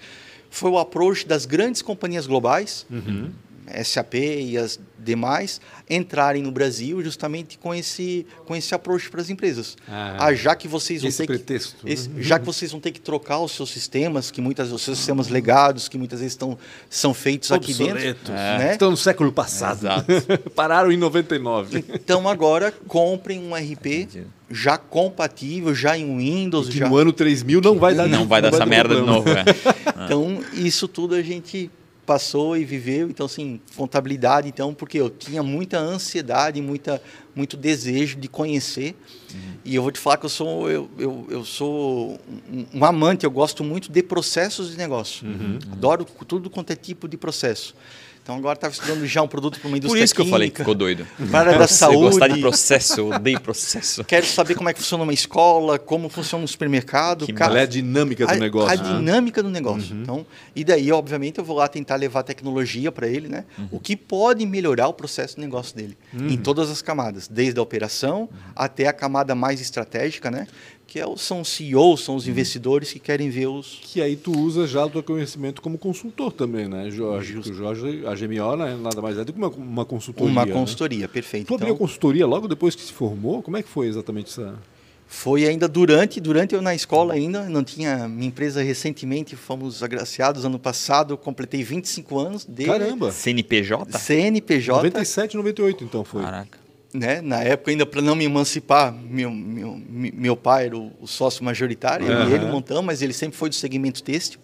foi 0.51 0.71
o 0.71 0.79
approach 0.79 1.27
das 1.27 1.47
grandes 1.47 1.81
companhias 1.83 2.27
globais, 2.27 2.85
SAP 3.85 4.15
e 4.15 4.57
as 4.59 4.79
demais, 4.99 5.61
entrarem 5.91 6.43
no 6.43 6.51
Brasil 6.53 7.03
justamente 7.03 7.59
com 7.59 7.75
esse 7.75 8.25
com 8.47 8.55
esse 8.55 8.73
approach 8.75 9.11
para 9.11 9.21
as 9.21 9.31
empresas. 9.31 9.77
Ah, 9.89 10.17
Ah, 10.27 10.35
já 10.35 10.55
que 10.55 10.69
vocês 10.69 11.03
vão 11.03 11.09
esse 11.09 11.19
ter 11.19 11.27
que 11.27 11.33
pretexto, 11.33 11.77
né? 11.85 11.93
esse- 11.93 12.11
já 12.19 12.39
que 12.39 12.47
vocês 12.47 12.71
vão 12.71 12.81
ter 12.81 12.93
que 12.93 13.01
trocar 13.01 13.39
os 13.41 13.53
seus 13.53 13.71
sistemas, 13.71 14.31
que 14.31 14.41
muitas 14.41 14.71
os 14.73 14.83
seus 14.83 14.99
sistemas 14.99 15.29
legados, 15.29 15.89
que 15.89 15.99
muitas 15.99 16.21
vezes 16.21 16.33
estão 16.35 16.57
são 16.89 17.13
feitos 17.13 17.51
aqui 17.51 17.75
dentro, 17.75 17.95
Obsoletos. 17.97 18.31
né? 18.31 18.73
Estão 18.73 18.91
no 18.91 18.97
século 18.97 19.33
passado. 19.33 19.79
Exato. 19.79 20.07
Pararam 20.55 20.93
em 20.93 20.97
99. 20.97 21.85
Então 21.95 22.29
agora 22.29 22.73
comprem 22.87 23.41
um 23.41 23.55
RP 23.55 24.09
já 24.51 24.77
compatível, 24.79 25.75
já 25.75 25.97
em 25.97 26.17
Windows, 26.17 26.69
Que 26.69 26.79
já. 26.79 26.89
no 26.89 26.97
ano 26.97 27.13
3000 27.13 27.61
não 27.61 27.79
vai 27.79 27.95
dar 27.95 28.07
Não 28.09 28.27
vai 28.29 28.41
dar 28.43 28.53
essa 28.53 28.67
merda 28.67 28.95
de 28.97 29.03
novo, 29.03 29.29
é. 29.31 29.45
Então 30.05 30.41
isso 30.53 30.87
tudo 30.87 31.15
a 31.15 31.23
gente 31.23 31.71
passou 32.05 32.57
e 32.57 32.65
viveu. 32.65 33.09
Então 33.09 33.27
assim, 33.27 33.61
contabilidade, 33.77 34.49
então 34.49 34.75
porque 34.75 34.99
eu 34.99 35.11
tinha 35.11 35.43
muita 35.43 35.79
ansiedade, 35.79 36.61
muita 36.61 37.03
muito 37.35 37.57
desejo 37.57 38.19
de 38.19 38.29
conhecer. 38.29 38.95
E 39.65 39.75
eu 39.75 39.83
vou 39.83 39.91
te 39.91 39.99
falar 39.99 40.19
que 40.19 40.27
eu 40.27 40.31
sou 40.31 40.71
eu, 40.71 40.91
eu, 40.99 41.27
eu 41.31 41.45
sou 41.45 42.19
um, 42.51 42.67
um 42.75 42.85
amante. 42.85 43.25
Eu 43.25 43.31
gosto 43.31 43.65
muito 43.65 43.91
de 43.91 44.03
processos 44.03 44.71
de 44.71 44.77
negócio. 44.77 45.27
Adoro 45.73 46.05
tudo 46.27 46.51
quanto 46.51 46.73
é 46.73 46.77
tipo 46.77 47.09
de 47.09 47.17
processo. 47.17 47.75
Então 48.23 48.37
agora 48.37 48.55
estava 48.55 48.73
estudando 48.73 49.05
já 49.05 49.21
um 49.21 49.27
produto 49.27 49.59
para 49.59 49.67
uma 49.67 49.73
Por 49.73 49.79
indústria 49.79 50.05
isso 50.05 50.15
que 50.15 50.21
eu 50.21 50.27
falei 50.27 50.49
que 50.49 50.57
química, 50.57 50.63
ficou 50.63 50.75
doido. 50.77 51.05
para 51.31 51.59
da 51.59 51.67
Você 51.67 51.87
gostar 51.87 52.29
de 52.29 52.35
saúde. 52.35 52.41
processo, 52.41 53.01
eu 53.01 53.11
odeio 53.11 53.41
processo. 53.41 54.05
Quero 54.05 54.25
saber 54.27 54.55
como 54.55 54.69
é 54.69 54.73
que 54.73 54.79
funciona 54.79 55.03
uma 55.03 55.13
escola, 55.13 55.77
como 55.77 56.09
funciona 56.09 56.45
um 56.45 56.47
supermercado. 56.47 57.27
Que 57.27 57.33
Cara, 57.33 57.59
é 57.59 57.63
a 57.63 57.67
dinâmica 57.67 58.25
do 58.25 58.33
a, 58.33 58.37
negócio? 58.37 58.71
a 58.79 58.83
né? 58.83 58.97
dinâmica 58.99 59.43
do 59.43 59.51
negócio. 59.51 59.97
Então, 59.97 60.25
e 60.55 60.63
daí, 60.63 60.93
obviamente, 60.93 61.39
eu 61.39 61.45
vou 61.45 61.57
lá 61.57 61.67
tentar 61.67 61.97
levar 61.97 62.23
tecnologia 62.23 62.93
para 62.93 63.09
ele, 63.09 63.29
né? 63.29 63.45
O 63.73 63.81
que 63.81 63.97
pode 63.97 64.47
melhorar 64.47 64.87
o 64.87 64.95
processo 64.95 65.35
de 65.35 65.41
negócio 65.41 65.75
dele 65.75 65.97
em 66.15 66.37
todas 66.37 66.71
as 66.71 66.81
camadas, 66.81 67.27
desde 67.27 67.59
a 67.59 67.63
operação 67.63 68.29
até 68.55 68.87
a 68.87 68.93
camada 68.93 69.35
mais 69.35 69.61
estratégica, 69.61 70.31
né? 70.31 70.47
Que 70.93 71.01
é, 71.01 71.07
o- 71.07 71.17
são 71.17 71.41
os 71.41 71.49
CEOs, 71.49 72.03
são 72.05 72.15
os 72.17 72.29
investidores 72.29 72.93
que 72.93 72.99
querem 72.99 73.31
ver 73.31 73.47
os 73.47 73.79
Que 73.81 74.03
aí 74.03 74.15
tu 74.15 74.31
usa 74.39 74.67
já 74.67 74.85
o 74.85 74.91
teu 74.91 75.03
conhecimento 75.03 75.63
como 75.63 75.79
consultor 75.79 76.31
também, 76.31 76.69
né, 76.69 76.91
Jorge? 76.91 77.39
O 77.39 77.43
Jorge, 77.43 78.05
a 78.07 78.15
GMO, 78.15 78.57
né, 78.57 78.77
nada 78.79 79.01
mais 79.01 79.17
é 79.17 79.25
do 79.25 79.33
que 79.33 79.39
uma, 79.39 79.49
uma 79.49 79.85
consultoria. 79.87 80.31
uma 80.31 80.45
né? 80.45 80.53
consultoria, 80.53 81.09
perfeito. 81.09 81.47
Tu 81.47 81.55
abriu 81.55 81.69
Então, 81.69 81.77
a 81.77 81.79
consultoria 81.79 82.27
logo 82.27 82.47
depois 82.47 82.75
que 82.75 82.83
se 82.83 82.93
formou? 82.93 83.41
Como 83.43 83.57
é 83.57 83.63
que 83.63 83.71
foi 83.71 83.87
exatamente 83.87 84.29
essa... 84.33 84.55
Foi 85.07 85.47
ainda 85.47 85.67
durante, 85.67 86.21
durante 86.21 86.55
eu 86.55 86.61
na 86.61 86.75
escola 86.75 87.15
ainda, 87.15 87.49
não 87.49 87.65
tinha 87.65 88.07
minha 88.07 88.29
empresa 88.29 88.63
recentemente, 88.63 89.35
fomos 89.35 89.83
agraciados 89.83 90.45
ano 90.45 90.59
passado, 90.59 91.15
eu 91.15 91.19
completei 91.19 91.63
25 91.63 92.19
anos 92.19 92.45
de 92.47 92.67
Caramba! 92.67 93.11
CNPJ? 93.13 93.99
CNPJ. 93.99 94.77
97, 94.77 95.37
98 95.39 95.85
então 95.85 96.05
foi. 96.05 96.23
Caraca. 96.23 96.62
Né? 96.93 97.21
Na 97.21 97.43
época, 97.43 97.71
ainda 97.71 97.87
para 97.87 98.03
não 98.03 98.15
me 98.15 98.25
emancipar, 98.25 98.93
meu, 98.93 99.31
meu, 99.31 99.81
meu 99.89 100.37
pai 100.37 100.67
era 100.67 100.77
o, 100.77 100.93
o 101.01 101.07
sócio 101.07 101.45
majoritário, 101.45 102.07
eu 102.07 102.13
Aham. 102.19 102.31
e 102.31 102.35
ele 102.35 102.47
montamos, 102.47 102.85
mas 102.85 103.01
ele 103.03 103.13
sempre 103.13 103.37
foi 103.37 103.49
do 103.49 103.55
segmento 103.55 104.03
têxtil. 104.03 104.41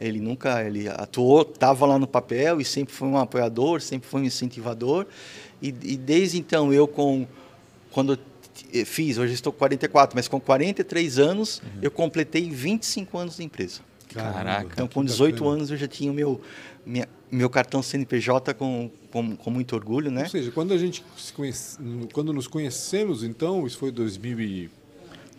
Ele 0.00 0.18
nunca, 0.20 0.62
ele 0.64 0.88
atuou, 0.88 1.42
estava 1.42 1.84
lá 1.86 1.98
no 1.98 2.06
papel 2.06 2.60
e 2.60 2.64
sempre 2.64 2.92
foi 2.94 3.06
um 3.06 3.16
apoiador, 3.18 3.80
sempre 3.80 4.08
foi 4.08 4.20
um 4.22 4.24
incentivador. 4.24 5.06
E, 5.62 5.68
e 5.68 5.96
desde 5.96 6.38
então, 6.38 6.72
eu 6.72 6.88
com, 6.88 7.26
quando 7.92 8.12
eu 8.12 8.16
t- 8.16 8.84
fiz, 8.84 9.18
hoje 9.18 9.34
estou 9.34 9.52
com 9.52 9.58
44, 9.58 10.16
mas 10.16 10.26
com 10.26 10.40
43 10.40 11.18
anos, 11.18 11.60
eu 11.82 11.90
completei 11.90 12.48
25 12.48 13.18
anos 13.18 13.36
de 13.36 13.44
empresa. 13.44 13.80
Caraca. 14.12 14.68
Então, 14.72 14.88
com 14.88 15.00
que 15.02 15.06
18 15.10 15.34
bacana. 15.34 15.56
anos, 15.56 15.70
eu 15.70 15.76
já 15.76 15.86
tinha 15.86 16.10
o 16.10 16.14
meu, 16.14 16.40
minha, 16.86 17.06
meu 17.30 17.48
cartão 17.50 17.82
CNPJ 17.82 18.54
com, 18.54 18.90
com, 19.10 19.36
com 19.36 19.50
muito 19.50 19.74
orgulho, 19.74 20.10
né? 20.10 20.22
Ou 20.24 20.28
seja, 20.28 20.50
quando 20.50 20.72
a 20.72 20.78
gente 20.78 21.04
se 21.16 21.32
conhece, 21.32 21.78
quando 22.12 22.32
nos 22.32 22.46
conhecemos, 22.46 23.22
então, 23.22 23.66
isso 23.66 23.78
foi 23.78 23.90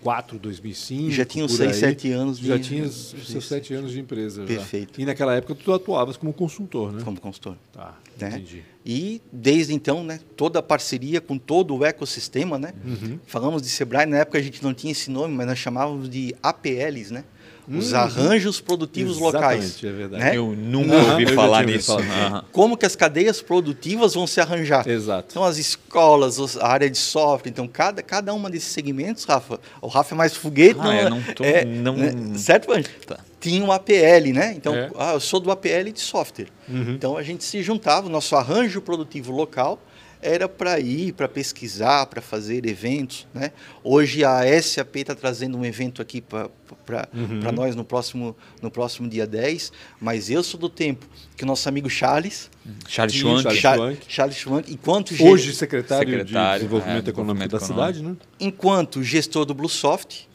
2004, 0.02 0.40
2005. 0.40 1.12
Já 1.12 1.26
tinha 1.26 1.46
uns 1.46 1.52
por 1.52 1.58
seis, 1.58 1.72
aí, 1.72 1.80
sete 1.80 2.12
anos 2.12 2.40
de- 2.40 2.48
Já 2.48 2.60
tinha 2.60 2.88
seus 2.88 3.48
sete 3.48 3.74
anos 3.74 3.92
de 3.92 4.00
empresa. 4.00 4.42
já. 4.42 4.48
Perfeito. 4.48 5.00
E 5.02 5.06
naquela 5.06 5.36
época 5.36 5.56
tu 5.56 5.74
atuavas 5.74 6.18
como 6.18 6.32
consultor, 6.34 6.92
né? 6.92 7.02
Como 7.04 7.20
consultor. 7.20 7.56
Tá, 7.74 7.98
né? 8.20 8.30
entendi. 8.30 8.64
E 8.86 9.22
desde 9.32 9.74
então, 9.74 10.04
né, 10.04 10.20
toda 10.36 10.60
a 10.60 10.64
parceria 10.64 11.20
com 11.22 11.38
todo 11.38 11.76
o 11.76 11.86
ecossistema, 11.86 12.58
né? 12.58 12.74
Uhum. 12.84 13.20
Falamos 13.28 13.62
de 13.62 13.70
Sebrae, 13.70 14.06
na 14.06 14.18
época 14.18 14.38
a 14.38 14.42
gente 14.42 14.64
não 14.64 14.74
tinha 14.74 14.92
esse 14.92 15.12
nome, 15.12 15.36
mas 15.36 15.46
nós 15.48 15.58
chamávamos 15.60 16.10
de 16.10 16.34
APLs, 16.42 17.12
né? 17.14 17.24
Os 17.70 17.94
arranjos 17.94 18.60
produtivos. 18.60 19.18
Exatamente, 19.18 19.36
locais. 19.38 19.84
é 19.84 19.92
verdade. 19.92 20.24
né? 20.24 20.38
Eu 20.38 20.48
nunca 20.56 20.96
Aham, 20.96 21.12
ouvi 21.12 21.26
falar 21.36 21.66
nisso. 21.66 21.88
falar. 21.88 22.04
Aham. 22.28 22.46
Como 22.52 22.76
que 22.78 22.86
as 22.86 22.96
cadeias 22.96 23.42
produtivas 23.42 24.14
vão 24.16 24.26
se 24.26 24.42
arranjar? 24.42 24.88
Exato. 24.88 25.28
Então, 25.32 25.44
as 25.44 25.58
escolas, 25.58 26.58
a 26.58 26.68
área 26.68 26.90
de 26.90 26.98
software, 26.98 27.50
então, 27.52 27.68
cada, 27.68 28.02
cada 28.02 28.34
uma 28.34 28.50
desses 28.50 28.70
segmentos, 28.72 29.24
Rafa, 29.26 29.60
o 29.82 29.88
Rafa 29.88 30.16
é 30.16 30.18
mais 30.18 30.36
foguete, 30.36 30.80
Ah, 30.80 30.84
não, 30.84 30.94
eu 30.94 31.00
é- 31.06 31.10
não 31.10 31.22
tô- 31.22 31.44
é, 31.44 31.66
não- 31.66 31.96
né? 31.96 32.38
certo, 32.38 32.72
Anjo? 32.72 32.88
Tá. 33.06 33.20
Tinha 33.40 33.64
um 33.64 33.72
APL, 33.72 34.34
né? 34.34 34.54
Então, 34.56 34.76
É. 34.76 34.90
ah, 34.98 35.14
eu 35.14 35.20
sou 35.20 35.40
do 35.40 35.50
APL 35.52 35.92
de 35.94 36.00
software. 36.02 36.48
Então, 36.68 37.16
a 37.18 37.24
gente 37.24 37.44
se 37.44 37.62
juntava, 37.64 38.08
o 38.08 38.10
nosso 38.10 38.36
arranjo 38.36 38.82
produtivo 38.82 39.32
local 39.32 39.82
era 40.22 40.50
para 40.50 40.80
ir, 40.80 41.14
para 41.14 41.28
pesquisar, 41.30 42.06
para 42.08 42.22
fazer 42.22 42.66
eventos, 42.66 43.26
né? 43.34 43.52
Hoje 43.84 44.24
a 44.26 44.42
SAP 44.62 44.98
está 44.98 45.16
trazendo 45.16 45.58
um 45.58 45.64
evento 45.66 46.02
aqui 46.02 46.22
para 46.22 47.52
nós 47.54 47.76
no 47.76 47.86
próximo, 47.86 48.36
no 48.62 48.70
próximo 48.70 49.08
dia 49.08 49.26
10, 49.26 49.72
mas 50.00 50.30
eu 50.30 50.44
sou 50.44 50.60
do 50.60 50.70
tempo 50.70 51.06
que 51.38 51.44
o 51.44 51.48
nosso 51.48 51.70
amigo 51.70 51.90
Charles, 51.90 52.50
Charles 52.88 53.14
Schwank. 53.16 53.44
Charles 53.44 53.60
Char- 53.62 53.76
Schwank. 53.78 54.06
Charles 54.10 54.36
Schwank, 54.38 54.74
enquanto 54.74 55.12
Hoje 55.24 55.54
secretário, 55.54 56.10
Secretário, 56.10 56.60
de 56.60 56.66
Desenvolvimento 56.68 57.08
é, 57.08 57.10
Econômico 57.12 57.48
da 57.50 57.58
Econômico. 57.58 57.74
cidade, 57.94 58.04
né? 58.04 58.16
enquanto 58.40 59.02
gestor 59.04 59.46
do 59.46 59.54
BlueSoft, 59.54 60.28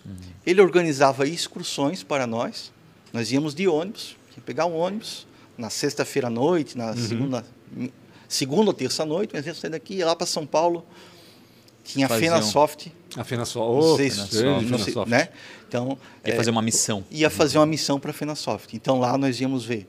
ele 0.46 0.60
organizava 0.62 1.26
excursões 1.26 2.02
para 2.02 2.26
nós. 2.26 2.72
Nós 3.12 3.30
íamos 3.30 3.54
de 3.54 3.68
ônibus, 3.68 4.16
pegar 4.46 4.66
um 4.66 4.74
ônibus 4.76 5.26
na 5.56 5.70
sexta-feira 5.70 6.28
à 6.28 6.30
noite, 6.30 6.76
na 6.76 6.96
segunda, 6.96 7.44
segunda 8.34 8.70
ou 8.70 8.74
terça 8.74 9.02
à 9.02 9.06
noite, 9.06 9.30
mas 9.34 9.46
ia 9.46 9.54
sair 9.54 9.70
daqui, 9.70 9.94
ia 9.94 10.06
lá 10.06 10.16
para 10.16 10.26
São 10.26 10.46
Paulo. 10.46 10.84
Tinha 11.84 12.06
a 12.06 12.08
Faziam- 12.08 12.32
FenaSoft, 12.36 12.92
A 13.14 13.18
não 13.18 13.96
sei 13.96 14.10
se- 14.10 14.36
grande 14.38 14.64
não 14.70 14.78
sei, 14.78 14.86
FenaSoft. 14.94 15.10
né? 15.10 15.28
Então, 15.68 15.98
Ia 16.24 16.32
é, 16.32 16.36
fazer 16.36 16.50
uma 16.50 16.62
missão. 16.62 17.04
ia 17.10 17.28
fazer 17.30 17.58
uma 17.58 17.66
missão 17.66 18.00
para 18.00 18.10
a 18.10 18.14
FenaSoft. 18.14 18.74
Então 18.74 18.98
lá 18.98 19.16
nós 19.18 19.38
íamos 19.40 19.64
ver 19.64 19.86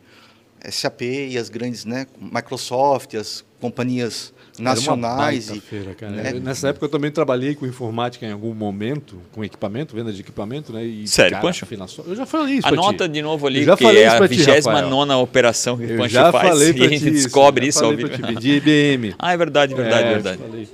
SAP 0.70 1.02
e 1.04 1.38
as 1.38 1.48
grandes, 1.48 1.86
né, 1.86 2.06
Microsoft, 2.20 3.14
as 3.16 3.44
companhias 3.62 4.34
nacionais 4.60 5.48
baita 5.48 5.58
e 5.58 5.62
feira, 5.62 5.94
cara. 5.94 6.12
né? 6.12 6.34
Nessa 6.34 6.70
época 6.70 6.86
eu 6.86 6.90
também 6.90 7.12
trabalhei 7.12 7.56
com 7.56 7.66
informática 7.66 8.26
em 8.26 8.32
algum 8.32 8.54
momento, 8.54 9.18
com 9.32 9.44
equipamento, 9.44 9.96
venda 9.96 10.12
de 10.14 10.22
equipamento, 10.22 10.72
né? 10.72 10.84
E, 10.86 11.08
Sério, 11.08 11.32
cara, 11.32 11.42
Pancho? 11.44 11.66
FenaSol- 11.66 12.06
Eu 12.08 12.16
já 12.16 12.26
falei 12.26 12.56
isso. 12.56 12.68
Anota 12.68 13.08
de 13.10 13.22
novo 13.22 13.48
ali, 13.48 13.60
Eu 13.60 13.66
já 13.66 13.78
que 13.78 13.84
falei 13.84 14.04
é 14.04 14.08
a 14.08 14.18
pra 14.18 14.28
ti, 14.28 14.36
29 14.36 14.70
Rafael. 14.70 15.20
operação 15.22 15.78
que 15.78 15.84
o 15.86 15.90
Eu 15.92 15.98
Pancho 15.98 16.14
já 16.14 16.32
faz 16.32 16.50
falei 16.50 16.74
e 16.78 16.84
a 16.86 16.90
gente 16.90 17.10
descobre 17.12 17.66
já 17.66 17.70
isso 17.70 17.86
ao 17.86 17.96
vivo. 17.96 18.10
de 18.40 18.52
IBM. 18.52 19.16
Ah, 19.20 19.34
é 19.34 19.38
verdade, 19.38 19.74
verdade, 19.74 20.08
É, 20.08 20.12
verdade. 20.14 20.38
falei. 20.38 20.68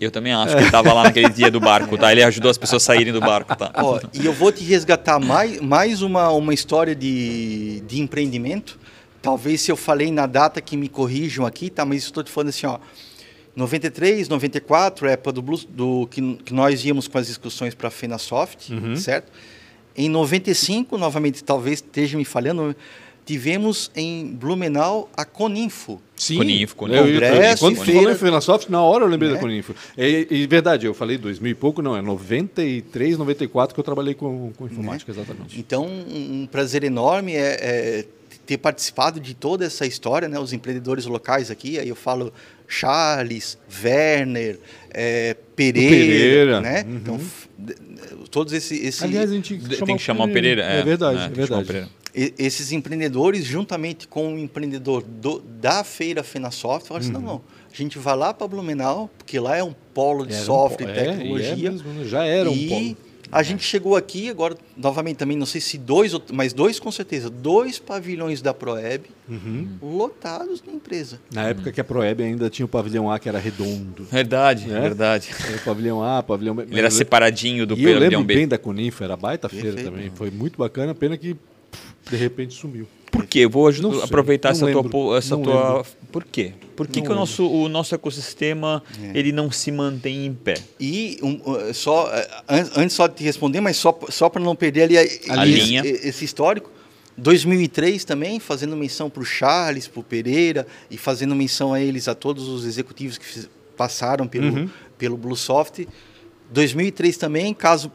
Eu 0.00 0.10
também 0.10 0.32
acho 0.32 0.48
que 0.54 0.58
ele 0.58 0.66
estava 0.66 0.92
lá 0.92 1.04
naquele 1.04 1.28
dia 1.28 1.48
do 1.48 1.60
barco, 1.60 1.96
tá? 1.96 2.10
Ele 2.10 2.24
ajudou 2.24 2.50
as 2.50 2.58
pessoas 2.58 2.82
a 2.82 2.86
saírem 2.86 3.12
do 3.12 3.20
barco, 3.20 3.54
tá? 3.54 3.70
Ó, 3.76 4.00
e 4.12 4.26
eu 4.26 4.32
vou 4.32 4.50
te 4.50 4.64
resgatar 4.64 5.20
mais, 5.20 5.60
mais 5.60 6.02
uma, 6.02 6.28
uma 6.30 6.52
história 6.52 6.92
de, 6.92 7.80
de 7.86 8.00
empreendimento. 8.00 8.80
Talvez 9.22 9.60
se 9.60 9.70
eu 9.70 9.76
falei 9.76 10.10
na 10.10 10.26
data 10.26 10.60
que 10.60 10.76
me 10.76 10.88
corrijam 10.88 11.46
aqui, 11.46 11.70
tá? 11.70 11.84
Mas 11.84 12.02
estou 12.02 12.22
te 12.22 12.30
falando 12.30 12.48
assim, 12.50 12.66
ó. 12.66 12.78
93, 13.54 14.28
94, 14.28 15.06
época 15.08 15.32
do, 15.32 15.42
Blues, 15.42 15.64
do 15.68 16.06
que, 16.10 16.36
que 16.44 16.54
nós 16.54 16.84
íamos 16.84 17.06
com 17.06 17.18
as 17.18 17.26
discussões 17.26 17.74
para 17.74 17.88
a 17.88 17.90
FenaSoft, 17.90 18.72
Uhum. 18.72 18.96
certo? 18.96 19.30
Em 19.94 20.08
95, 20.08 20.96
novamente, 20.96 21.44
talvez 21.44 21.74
esteja 21.80 22.16
me 22.16 22.24
falhando, 22.24 22.74
tivemos 23.26 23.90
em 23.94 24.26
Blumenau 24.28 25.10
a 25.14 25.26
Coninfo. 25.26 26.00
Sim. 26.16 26.38
Coninfo, 26.38 26.74
Coninfo. 26.76 27.02
Congresso, 27.02 27.60
quando 27.62 27.76
feira- 27.76 27.92
falou 28.00 28.12
em 28.12 28.16
Fenasoft, 28.16 28.70
na 28.72 28.80
hora 28.82 29.04
eu 29.04 29.08
lembrei 29.08 29.28
Né? 29.28 29.34
da 29.34 29.40
Coninfo. 29.42 29.74
E, 29.98 30.26
e 30.30 30.46
verdade, 30.46 30.86
eu 30.86 30.94
falei 30.94 31.18
2000 31.18 31.50
e 31.52 31.54
pouco, 31.54 31.82
não, 31.82 31.94
é 31.94 32.00
93, 32.00 33.18
94 33.18 33.74
que 33.74 33.78
eu 33.80 33.84
trabalhei 33.84 34.14
com, 34.14 34.50
com 34.56 34.64
informática, 34.64 35.12
exatamente. 35.12 35.60
Então, 35.60 35.84
um 35.86 36.42
um 36.42 36.46
prazer 36.46 36.84
enorme 36.84 37.34
é, 37.34 37.58
é 37.60 38.04
ter 38.46 38.58
participado 38.58 39.20
de 39.20 39.34
toda 39.34 39.64
essa 39.64 39.86
história, 39.86 40.28
né? 40.28 40.38
Os 40.38 40.52
empreendedores 40.52 41.06
locais 41.06 41.50
aqui, 41.50 41.78
aí 41.78 41.88
eu 41.88 41.96
falo 41.96 42.32
Charles, 42.66 43.58
Werner, 43.82 44.58
é, 44.92 45.36
Pereira, 45.54 45.90
Pereira, 45.90 46.60
né? 46.60 46.84
uhum. 46.86 46.96
Então, 46.96 47.20
todos 48.30 48.52
esse, 48.52 48.76
esse, 48.84 49.04
Aliás, 49.04 49.30
a 49.30 49.34
gente 49.34 49.56
Tem 49.84 49.96
que 49.96 50.02
chamar 50.02 50.24
o 50.24 50.32
Pereira. 50.32 50.62
É, 50.62 50.82
verdade, 50.82 51.18
né? 51.18 51.24
é 51.26 51.28
verdade. 51.28 51.64
Pereira. 51.66 51.88
e- 52.14 52.34
esses 52.38 52.72
empreendedores, 52.72 53.44
juntamente 53.44 54.06
com 54.08 54.34
o 54.34 54.38
empreendedor 54.38 55.02
do- 55.02 55.40
da 55.40 55.84
feira 55.84 56.22
FenaSoft, 56.22 56.88
falaram 56.88 57.04
assim, 57.06 57.12
não, 57.12 57.20
não, 57.20 57.42
a 57.72 57.76
gente 57.76 57.98
vai 57.98 58.16
lá 58.16 58.34
para 58.34 58.46
Blumenau, 58.48 59.08
porque 59.18 59.38
lá 59.38 59.56
é 59.56 59.62
um 59.64 59.74
polo 59.94 60.26
de 60.26 60.32
Era 60.34 60.42
um 60.42 60.46
software 60.46 60.86
po- 60.86 60.92
e 60.92 60.98
é, 60.98 61.00
é 61.06 61.12
tecnologia. 61.16 61.70
mesmo, 61.70 61.92
né? 61.92 62.04
Já 62.06 62.24
era 62.24 62.50
um 62.50 62.68
polo. 62.68 62.96
A 63.32 63.42
gente 63.42 63.64
chegou 63.64 63.96
aqui 63.96 64.28
agora, 64.28 64.54
novamente 64.76 65.16
também, 65.16 65.36
não 65.36 65.46
sei 65.46 65.60
se 65.60 65.78
dois, 65.78 66.12
mas 66.32 66.52
dois 66.52 66.78
com 66.78 66.92
certeza, 66.92 67.30
dois 67.30 67.78
pavilhões 67.78 68.42
da 68.42 68.52
Proeb 68.54 69.06
Uhum. 69.28 69.66
lotados 69.80 70.62
na 70.66 70.72
empresa. 70.74 71.18
Na 71.32 71.44
época 71.48 71.72
que 71.72 71.80
a 71.80 71.84
Proeb 71.84 72.20
ainda 72.22 72.50
tinha 72.50 72.66
o 72.66 72.68
pavilhão 72.68 73.10
A 73.10 73.18
que 73.18 73.28
era 73.28 73.38
redondo. 73.38 74.04
Verdade, 74.04 74.66
Né? 74.66 74.78
verdade. 74.80 75.30
Era 75.48 75.56
o 75.56 75.60
pavilhão 75.60 76.02
A, 76.02 76.22
pavilhão 76.22 76.54
B. 76.54 76.64
Ele 76.64 76.78
era 76.78 76.90
separadinho 76.90 77.66
do 77.66 77.74
E 77.74 77.82
eu 77.84 77.86
lembro 77.88 78.00
pavilhão 78.02 78.24
B. 78.24 78.34
bem 78.34 78.46
da 78.48 78.58
Coninfo, 78.58 79.02
era 79.02 79.16
baita 79.16 79.48
feira 79.48 79.68
Perfeito. 79.72 79.90
também. 79.90 80.12
Foi 80.14 80.30
muito 80.30 80.58
bacana, 80.58 80.94
pena 80.94 81.16
que 81.16 81.34
de 82.10 82.16
repente 82.16 82.52
sumiu. 82.54 82.86
Por 83.12 83.26
quê? 83.26 83.46
Vou 83.46 83.68
aproveitar 84.02 84.48
não 84.48 84.52
essa 84.56 84.60
tua, 84.66 84.74
lembro, 84.74 84.90
po- 84.90 85.16
essa 85.16 85.36
não 85.36 85.42
tua. 85.44 85.68
lembro. 85.74 85.86
Por 86.10 86.24
quê? 86.24 86.52
Por 86.74 86.88
que, 86.88 87.00
que 87.02 87.08
o 87.08 87.14
nosso, 87.14 87.46
o 87.46 87.68
nosso 87.68 87.94
ecossistema 87.94 88.82
É. 89.00 89.12
ele 89.16 89.30
não 89.30 89.50
se 89.52 89.70
mantém 89.70 90.26
em 90.26 90.32
pé? 90.34 90.54
E 90.80 91.18
um, 91.22 91.34
uh, 91.48 91.72
só 91.74 92.06
uh, 92.06 92.10
an- 92.48 92.70
antes 92.76 92.96
só 92.96 93.06
de 93.06 93.14
te 93.16 93.22
responder, 93.22 93.60
mas 93.60 93.76
só 93.76 93.96
só 94.08 94.28
para 94.28 94.42
não 94.42 94.56
perder 94.56 94.84
ali 94.84 94.96
a, 94.98 95.00
A 95.02 95.46
esse, 95.46 95.60
linha. 95.66 95.82
esse 95.84 96.24
histórico. 96.24 96.70
2003 97.18 98.04
também, 98.04 98.40
fazendo 98.40 98.74
menção 98.76 99.10
para 99.10 99.22
o 99.22 99.24
Charles, 99.26 99.86
para 99.86 100.00
o 100.00 100.02
Pereira 100.02 100.66
e 100.90 100.96
fazendo 100.96 101.34
menção 101.36 101.72
a 101.74 101.80
eles, 101.80 102.08
a 102.08 102.14
todos 102.14 102.48
os 102.48 102.64
executivos 102.64 103.18
que 103.18 103.24
fiz- 103.26 103.50
passaram 103.76 104.26
pelo, 104.26 104.46
Uhum. 104.46 104.70
pelo 104.96 105.16
Bluesoft. 105.18 105.86
2003 106.52 107.16
também, 107.16 107.54
caso 107.54 107.90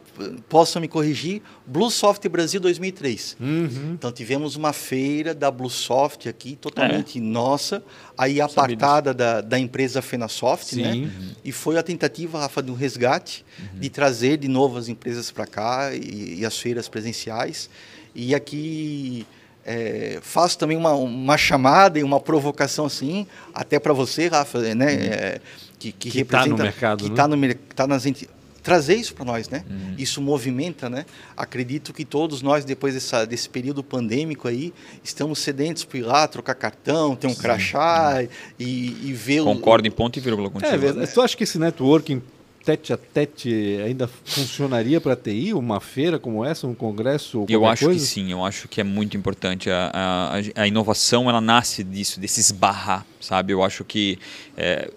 possam 0.49 0.81
me 0.81 0.87
corrigir, 0.87 1.41
Bluesoft 1.65 2.27
Brasil 2.27 2.59
2003. 2.59 3.37
Uhum. 3.39 3.93
Então 3.93 4.11
tivemos 4.11 4.55
uma 4.55 4.73
feira 4.73 5.35
da 5.35 5.51
Bluesoft 5.51 6.27
aqui, 6.27 6.55
totalmente 6.55 7.19
nossa, 7.19 7.83
aí 8.17 8.39
É. 8.39 8.43
apartada 8.43 9.13
da, 9.13 9.41
da 9.41 9.59
empresa 9.59 10.01
FenaSoft, 10.01 10.73
Sim. 10.75 10.81
né? 10.81 11.11
E 11.45 11.51
foi 11.51 11.77
a 11.77 11.83
tentativa, 11.83 12.39
Rafa, 12.39 12.63
de 12.63 12.71
um 12.71 12.75
resgate, 12.75 13.45
de 13.75 13.89
trazer 13.89 14.37
de 14.37 14.47
novo 14.47 14.77
as 14.77 14.87
empresas 14.89 15.29
para 15.29 15.45
cá 15.45 15.91
e, 15.93 16.39
e 16.39 16.45
as 16.45 16.57
feiras 16.57 16.87
presenciais. 16.89 17.69
E 18.15 18.33
aqui 18.33 19.27
é, 19.63 20.17
faço 20.23 20.57
também 20.57 20.75
uma, 20.77 20.93
uma 20.93 21.37
chamada 21.37 21.99
e 21.99 22.03
uma 22.03 22.19
provocação 22.19 22.85
assim, 22.85 23.27
até 23.53 23.77
para 23.79 23.93
você, 23.93 24.27
Rafa, 24.29 24.73
né? 24.73 24.93
é, 24.93 25.41
que, 25.77 25.91
que, 25.91 26.09
Que 26.09 26.25
tá 26.25 26.37
no 26.39 26.55
representa, 26.55 26.63
mercado, 26.63 27.03
que 27.03 27.09
né? 27.11 27.15
tá 27.15 27.27
tá 27.75 27.87
nas 27.87 28.05
enti- 28.07 28.27
trazer 28.67 28.95
isso 28.95 29.13
para 29.15 29.23
nós, 29.23 29.47
né? 29.47 29.63
Uhum. 29.69 29.95
Isso 29.97 30.21
movimenta, 30.21 30.89
né? 30.89 31.05
Acredito 31.37 31.93
que 31.93 32.03
todos 32.03 32.41
nós 32.41 32.65
depois 32.65 32.93
dessa, 32.93 33.25
desse 33.25 33.47
período 33.47 33.81
pandêmico 33.81 34.45
aí 34.45 34.73
estamos 35.01 35.39
sedentos 35.39 35.85
por 35.85 35.95
ir 35.95 36.01
lá 36.01 36.27
trocar 36.27 36.53
cartão, 36.53 37.15
ter 37.15 37.27
um 37.27 37.33
crachá 37.33 38.21
e, 38.59 38.97
e 39.05 39.13
ver 39.13 39.39
o- 39.39 39.45
Concordo 39.45 39.87
em 39.87 39.91
ponto 39.91 40.17
e 40.17 40.19
vírgula 40.19 40.49
contigo. 40.49 40.69
É 40.73 40.77
verdade. 40.77 41.13
Tu 41.13 41.21
acha 41.21 41.37
que 41.37 41.45
esse 41.45 41.57
networking 41.57 42.21
tete 42.65 42.91
a 42.91 42.97
tete 42.97 43.79
ainda 43.85 44.09
funcionaria 44.25 44.99
para 44.99 45.15
TI? 45.15 45.53
Uma 45.53 45.79
feira 45.79 46.19
como 46.19 46.43
essa, 46.43 46.67
um 46.67 46.75
congresso? 46.75 47.45
Eu 47.47 47.65
acho 47.65 47.85
coisa? 47.85 47.97
que 48.01 48.05
sim, 48.05 48.29
eu 48.29 48.43
acho 48.43 48.67
que 48.67 48.81
é 48.81 48.83
muito 48.83 49.15
importante. 49.15 49.69
A, 49.71 49.89
a, 49.93 50.61
a 50.63 50.67
inovação 50.67 51.29
ela 51.29 51.39
nasce 51.39 51.85
disso, 51.85 52.19
desse 52.19 52.41
esbarrar, 52.41 53.05
sabe? 53.21 53.53
Eu 53.53 53.63
acho 53.63 53.85
que 53.85 54.19
é, 54.57 54.91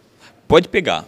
pode 0.51 0.68
pegar. 0.68 1.07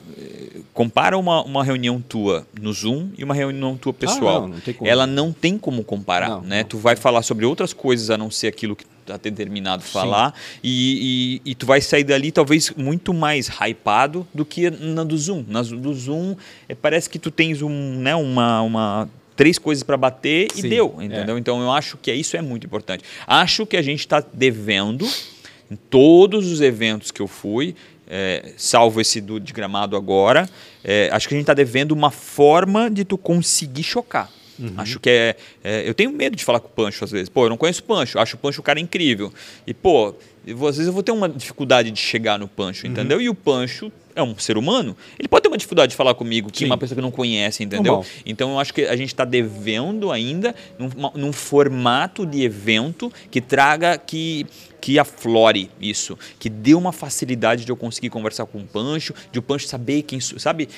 Compara 0.72 1.18
uma, 1.18 1.43
uma 1.43 1.62
reunião 1.62 2.01
tua 2.01 2.47
no 2.59 2.72
Zoom 2.72 3.11
e 3.18 3.24
uma 3.24 3.34
reunião 3.34 3.76
tua 3.76 3.93
pessoal. 3.93 4.36
Ah, 4.36 4.40
não, 4.40 4.49
não 4.49 4.61
tem 4.61 4.74
como. 4.74 4.90
Ela 4.90 5.07
não 5.07 5.32
tem 5.32 5.59
como 5.59 5.84
comparar, 5.84 6.28
Não, 6.30 6.40
né? 6.40 6.62
não. 6.62 6.68
Tu 6.68 6.78
vai 6.78 6.97
falar 6.97 7.22
sobre 7.22 7.45
outras 7.45 7.74
coisas 7.74 8.09
a 8.09 8.16
não 8.16 8.30
ser 8.30 8.47
aquilo 8.47 8.74
que 8.74 8.86
está 9.03 9.18
determinado 9.18 9.82
falar 9.82 10.32
e, 10.62 11.40
e, 11.45 11.51
e 11.51 11.55
tu 11.55 11.66
vai 11.66 11.80
sair 11.80 12.05
dali 12.05 12.30
talvez 12.30 12.70
muito 12.76 13.12
mais 13.12 13.49
hypado 13.49 14.26
do 14.32 14.47
que 14.47 14.70
na 14.70 15.05
do 15.05 15.18
Zoom. 15.18 15.45
Na 15.47 15.61
do 15.61 15.93
Zoom 15.93 16.36
eh, 16.68 16.74
parece 16.74 17.11
que 17.11 17.18
tu 17.18 17.30
tens 17.30 17.61
um, 17.61 17.97
né, 17.99 18.14
uma, 18.14 18.62
uma 18.62 19.09
três 19.36 19.59
coisas 19.59 19.82
para 19.82 19.97
bater 19.97 20.49
e 20.57 20.62
Sim, 20.62 20.68
deu, 20.68 20.97
é. 21.01 21.05
entendeu? 21.05 21.36
Então 21.36 21.61
eu 21.61 21.70
acho 21.70 21.99
que 21.99 22.12
isso 22.14 22.36
é 22.36 22.40
muito 22.40 22.66
importante. 22.66 23.05
Acho 23.26 23.66
que 23.66 23.76
a 23.76 23.82
gente 23.82 24.01
está 24.01 24.24
devendo 24.32 25.07
em 25.70 25.76
todos 25.76 26.51
os 26.51 26.61
eventos 26.61 27.11
que 27.11 27.20
eu 27.20 27.26
fui, 27.26 27.74
é, 28.09 28.53
salvo 28.57 29.00
esse 29.00 29.20
do 29.20 29.38
de 29.40 29.53
gramado 29.53 29.96
agora, 29.96 30.48
é, 30.84 31.09
acho 31.12 31.28
que 31.28 31.34
a 31.34 31.36
gente 31.36 31.44
está 31.44 31.55
devendo 31.55 31.92
uma 31.92 32.11
forma 32.11 32.90
de 32.90 33.05
tu 33.05 33.16
conseguir 33.16 33.82
chocar. 33.82 34.30
Uhum. 34.59 34.74
Acho 34.76 35.00
que 35.00 35.09
é, 35.11 35.36
é, 35.64 35.88
Eu 35.88 35.94
tenho 35.94 36.11
medo 36.11 36.36
de 36.36 36.44
falar 36.44 36.61
com 36.61 36.68
o 36.68 36.70
Pancho 36.70 37.05
às 37.05 37.11
vezes. 37.11 37.28
Pô, 37.28 37.44
eu 37.46 37.50
não 37.50 37.57
conheço 37.57 37.80
o 37.80 37.84
Pancho, 37.84 38.18
acho 38.18 38.36
o 38.36 38.38
Pancho 38.38 38.61
um 38.61 38.64
cara 38.64 38.78
incrível. 38.80 39.32
E, 39.66 39.72
pô, 39.74 40.14
eu 40.46 40.57
às 40.66 40.76
vezes 40.76 40.86
eu 40.88 40.92
vou 40.92 41.03
ter 41.03 41.12
uma 41.12 41.28
dificuldade 41.28 41.90
de 41.90 41.98
chegar 41.98 42.38
no 42.38 42.48
Pancho, 42.48 42.86
Uhum. 42.86 42.92
entendeu? 42.92 43.20
E 43.20 43.28
o 43.28 43.34
Pancho 43.34 43.90
é 44.14 44.22
um 44.22 44.36
ser 44.36 44.59
humano, 44.59 44.94
ele 45.18 45.26
pode 45.26 45.42
ter 45.42 45.48
uma 45.48 45.57
dificuldade 45.57 45.90
de 45.90 45.96
falar 45.96 46.14
comigo, 46.14 46.50
que 46.50 46.59
Sim. 46.59 46.66
uma 46.66 46.76
pessoa 46.76 46.96
que 46.96 47.00
não 47.00 47.11
conhece, 47.11 47.64
entendeu? 47.64 47.94
Normal. 47.94 48.07
Então 48.26 48.50
eu 48.50 48.59
acho 48.59 48.74
que 48.74 48.82
a 48.82 48.94
gente 48.94 49.09
está 49.09 49.24
devendo 49.24 50.11
ainda 50.11 50.55
num, 50.78 50.90
num 51.14 51.32
formato 51.32 52.26
de 52.26 52.42
evento 52.42 53.11
que 53.30 53.40
traga, 53.40 53.96
que, 53.96 54.46
que 54.82 54.98
aflore 54.98 55.70
isso, 55.80 56.18
que 56.38 56.50
dê 56.50 56.74
uma 56.74 56.92
facilidade 56.92 57.64
de 57.64 57.72
eu 57.72 57.76
conseguir 57.76 58.11
conversar 58.11 58.44
com 58.44 58.59
o 58.59 58.66
Pancho, 58.66 59.14
de 59.32 59.38
o 59.38 59.42
Pancho 59.42 59.66
saber 59.66 60.03
quem 60.03 60.20
sou. 60.20 60.38
Sabe, 60.38 60.68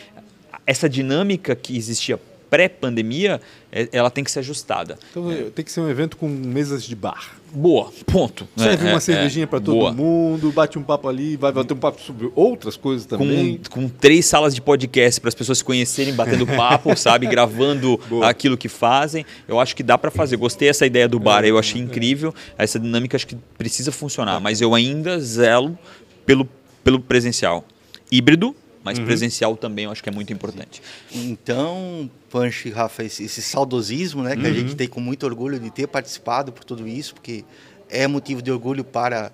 essa 0.65 0.89
dinâmica 0.89 1.57
que 1.57 1.77
existia 1.77 2.21
pré-pandemia, 2.51 3.41
é- 3.73 3.89
ela 3.93 4.11
tem 4.11 4.23
que 4.25 4.31
ser 4.31 4.41
ajustada. 4.41 4.99
Então 5.11 5.29
tem 5.55 5.65
que 5.65 5.71
ser 5.73 5.81
um 5.81 5.89
evento 5.89 6.17
com 6.17 6.29
mesas 6.29 6.83
de 6.85 6.95
bar. 6.95 7.35
Boa, 7.53 7.93
ponto. 8.07 8.49
Serve 8.57 8.87
É, 8.87 8.91
uma 8.91 8.97
é, 8.97 9.01
cervejinha 9.01 9.45
é, 9.45 9.47
para 9.47 9.61
todo 9.61 9.79
boa. 9.79 9.93
mundo, 9.93 10.51
bate 10.51 10.77
um 10.79 10.83
papo 10.83 11.09
ali, 11.09 11.37
vai 11.37 11.53
bater 11.53 11.73
um 11.73 11.77
papo 11.77 12.01
sobre 12.01 12.29
outras 12.35 12.77
coisas 12.77 13.07
também. 13.07 13.61
Com, 13.71 13.83
com 13.83 13.89
três 13.89 14.27
salas 14.27 14.55
de 14.55 14.61
podcast 14.61 15.21
para 15.21 15.29
as 15.29 15.35
pessoas 15.37 15.59
se 15.59 15.65
conhecerem, 15.65 16.13
batendo 16.15 16.45
papo, 16.57 16.97
sabe? 16.97 17.27
Gravando 17.29 17.97
Boa. 18.09 18.29
aquilo 18.29 18.57
que 18.57 18.69
fazem. 18.69 19.25
Eu 19.47 19.61
acho 19.61 19.77
que 19.77 19.83
dá 19.85 19.97
para 19.97 20.11
fazer. 20.11 20.37
Gostei 20.37 20.69
dessa 20.69 20.85
ideia 20.85 21.09
do 21.09 21.21
bar, 21.21 21.45
eu 21.45 21.57
achei 21.57 21.81
incrível. 21.81 22.35
Essa 22.59 22.79
dinâmica 22.81 23.17
acho 23.17 23.27
que 23.27 23.37
precisa 23.57 23.93
funcionar, 23.93 24.41
mas 24.41 24.61
eu 24.61 24.75
ainda 24.75 25.21
zelo 25.21 25.79
pelo, 26.27 26.49
pelo 26.83 26.99
presencial. 26.99 27.65
Híbrido, 28.11 28.55
mas 28.85 28.99
presencial 29.01 29.57
também 29.57 29.87
eu 29.87 29.91
acho 29.91 30.03
que 30.03 30.09
é 30.09 30.13
muito 30.13 30.33
importante. 30.33 30.81
Então, 31.13 32.09
Pancho 32.31 32.69
e 32.69 32.71
Rafa, 32.71 33.03
esse, 33.03 33.25
esse 33.25 33.41
saudosismo, 33.43 34.23
né, 34.23 34.37
que 34.37 34.47
a 34.47 34.49
Uhum. 34.51 34.55
gente 34.55 34.77
tem 34.77 34.87
com 34.87 35.01
muito 35.01 35.25
orgulho 35.25 35.59
de 35.59 35.71
ter 35.71 35.87
participado 35.89 36.53
por 36.53 36.63
tudo 36.65 36.87
isso, 36.87 37.15
porque 37.15 37.45
é 37.89 38.07
motivo 38.07 38.41
de 38.43 38.53
orgulho 38.53 38.85
para 38.85 39.33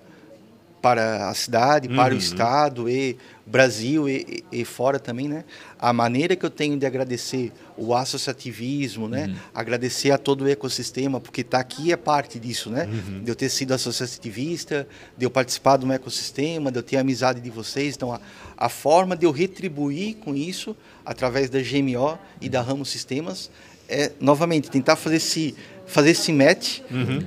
para 0.83 1.29
a 1.29 1.35
cidade, 1.35 1.89
para 1.91 2.15
o 2.15 2.17
Uhum. 2.17 2.19
estado 2.19 2.89
e 2.89 3.15
Brasil 3.51 4.09
e, 4.09 4.45
e- 4.53 4.65
fora 4.65 4.99
também, 4.99 5.29
né? 5.29 5.45
A 5.79 5.93
maneira 5.93 6.37
que 6.37 6.47
eu 6.47 6.51
tenho 6.51 6.79
de 6.79 6.87
agradecer 6.87 7.53
o 7.77 7.95
associativismo, 7.95 9.09
né? 9.09 9.27
Uhum. 9.27 9.35
Agradecer 9.53 10.13
a 10.13 10.19
todo 10.19 10.43
o 10.43 10.49
ecossistema, 10.49 11.21
porque 11.21 11.41
estar 11.41 11.59
aqui 11.59 11.93
é 11.93 11.97
parte 11.97 12.39
disso, 12.39 12.71
né? 12.71 12.85
Uhum. 12.85 13.25
De 13.25 13.31
eu 13.31 13.35
ter 13.35 13.49
sido 13.49 13.75
associativista, 13.75 14.87
de 15.19 15.27
eu 15.27 15.31
participar 15.31 15.77
de 15.79 15.85
um 15.85 15.93
ecossistema, 15.93 16.71
de 16.71 16.79
eu 16.79 16.83
ter 16.83 16.97
a 16.97 17.01
amizade 17.01 17.41
de 17.41 17.51
vocês. 17.51 17.97
Então, 17.97 18.13
a, 18.13 18.21
a 18.57 18.69
forma 18.69 19.17
de 19.17 19.27
eu 19.27 19.33
retribuir 19.33 20.17
com 20.17 20.35
isso, 20.35 20.77
através 21.05 21.51
da 21.51 21.59
GMO 21.61 22.19
e 22.41 22.49
da 22.49 22.63
Ramos 22.63 22.89
Sistemas, 22.89 23.51
é, 23.89 24.13
novamente, 24.21 24.71
tentar 24.71 24.95
fazer 24.95 25.17
esse 25.17 25.55
fazer 25.87 26.11
esse 26.11 26.33
match 26.33 26.79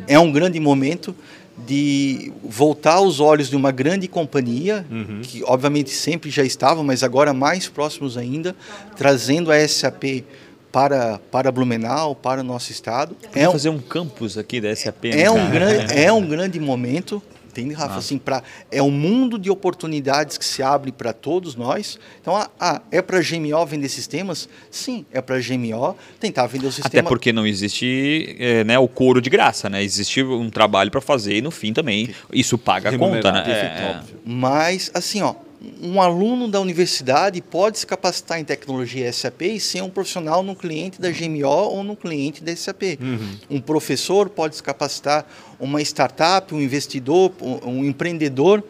é 0.08 0.18
um 0.18 0.32
grande 0.32 0.58
momento 0.58 1.14
de 1.58 2.32
voltar 2.44 3.00
os 3.02 3.20
olhos 3.20 3.50
de 3.50 3.56
uma 3.56 3.72
grande 3.72 4.08
companhia, 4.08 4.86
que 5.24 5.44
obviamente 5.44 5.92
sempre 5.92 6.30
já 6.30 6.44
estava, 6.44 6.84
mas 6.84 7.04
agora 7.04 7.34
mais 7.34 7.68
próximos 7.68 8.18
ainda, 8.18 8.56
trazendo 8.96 9.52
a 9.52 9.68
SAP 9.68 10.24
para, 10.72 11.20
para 11.32 11.52
Blumenau, 11.52 12.16
para 12.16 12.42
o 12.42 12.44
nosso 12.44 12.72
estado. 12.72 13.16
É 13.36 13.46
fazer 13.48 13.70
um 13.70 13.80
campus 13.80 14.38
aqui 14.40 14.60
da 14.60 14.76
SAP. 14.76 15.06
É 15.06 15.30
um, 15.30 15.52
grande, 15.52 15.94
é 15.94 16.12
um 16.12 16.28
grande 16.28 16.60
momento 16.60 17.22
Entende, 17.54 17.76
Rafa? 17.76 17.96
Ah. 17.96 17.98
Assim, 17.98 18.18
pra, 18.18 18.42
é 18.72 18.82
um 18.82 18.90
mundo 18.90 19.38
de 19.38 19.52
oportunidades 19.52 20.40
que 20.40 20.46
se 20.46 20.64
abre 20.64 20.92
para 20.92 21.14
todos 21.14 21.56
nós. 21.56 22.00
Então, 22.20 22.36
ah, 22.36 22.50
ah 22.60 22.82
é 22.92 23.00
para 23.00 23.20
a 23.20 23.22
GMO 23.22 23.64
vender 23.66 23.90
sistemas? 23.90 24.50
Sim, 24.72 25.06
é 25.14 25.22
para 25.22 25.36
a 25.36 25.40
GMO 25.40 25.96
tentar 26.20 26.48
vender 26.48 26.66
o 26.66 26.72
sistema. 26.72 26.88
Até 26.88 27.04
porque 27.04 27.32
não 27.32 27.46
existe 27.46 28.36
é, 28.40 28.64
né, 28.64 28.80
o 28.80 28.88
couro 28.88 29.22
de 29.22 29.30
graça, 29.30 29.70
né? 29.70 29.84
Existe 29.84 30.24
um 30.24 30.50
trabalho 30.50 30.90
para 30.90 31.02
fazer 31.02 31.38
e 31.38 31.42
no 31.42 31.52
fim 31.52 31.74
também 31.74 32.10
isso 32.32 32.58
paga 32.58 32.90
a 32.90 32.98
conta, 32.98 33.32
né? 33.32 33.44
É, 33.46 33.52
é. 33.52 34.02
Mas, 34.26 34.90
assim, 34.96 35.22
ó, 35.22 35.36
um 35.84 36.02
aluno 36.02 36.48
da 36.48 36.62
universidade 36.62 37.42
pode 37.42 37.78
se 37.78 37.86
capacitar 37.86 38.40
em 38.40 38.46
tecnologia 38.46 39.12
SAP 39.12 39.42
e 39.42 39.60
ser 39.60 39.84
um 39.84 39.90
profissional 39.90 40.42
no 40.42 40.56
cliente 40.56 41.02
da 41.02 41.12
GMO 41.12 41.46
ou 41.46 41.84
no 41.84 41.96
cliente 41.96 42.42
da 42.42 42.56
SAP. 42.56 42.98
Uhum. 43.02 43.58
Um 43.58 43.62
professor 43.62 44.30
pode 44.30 44.56
se 44.56 44.64
capacitar, 44.64 45.26
uma 45.60 45.82
startup, 45.82 46.56
um 46.56 46.62
investidor, 46.62 47.34
um 47.66 47.84
empreendedor 47.84 48.64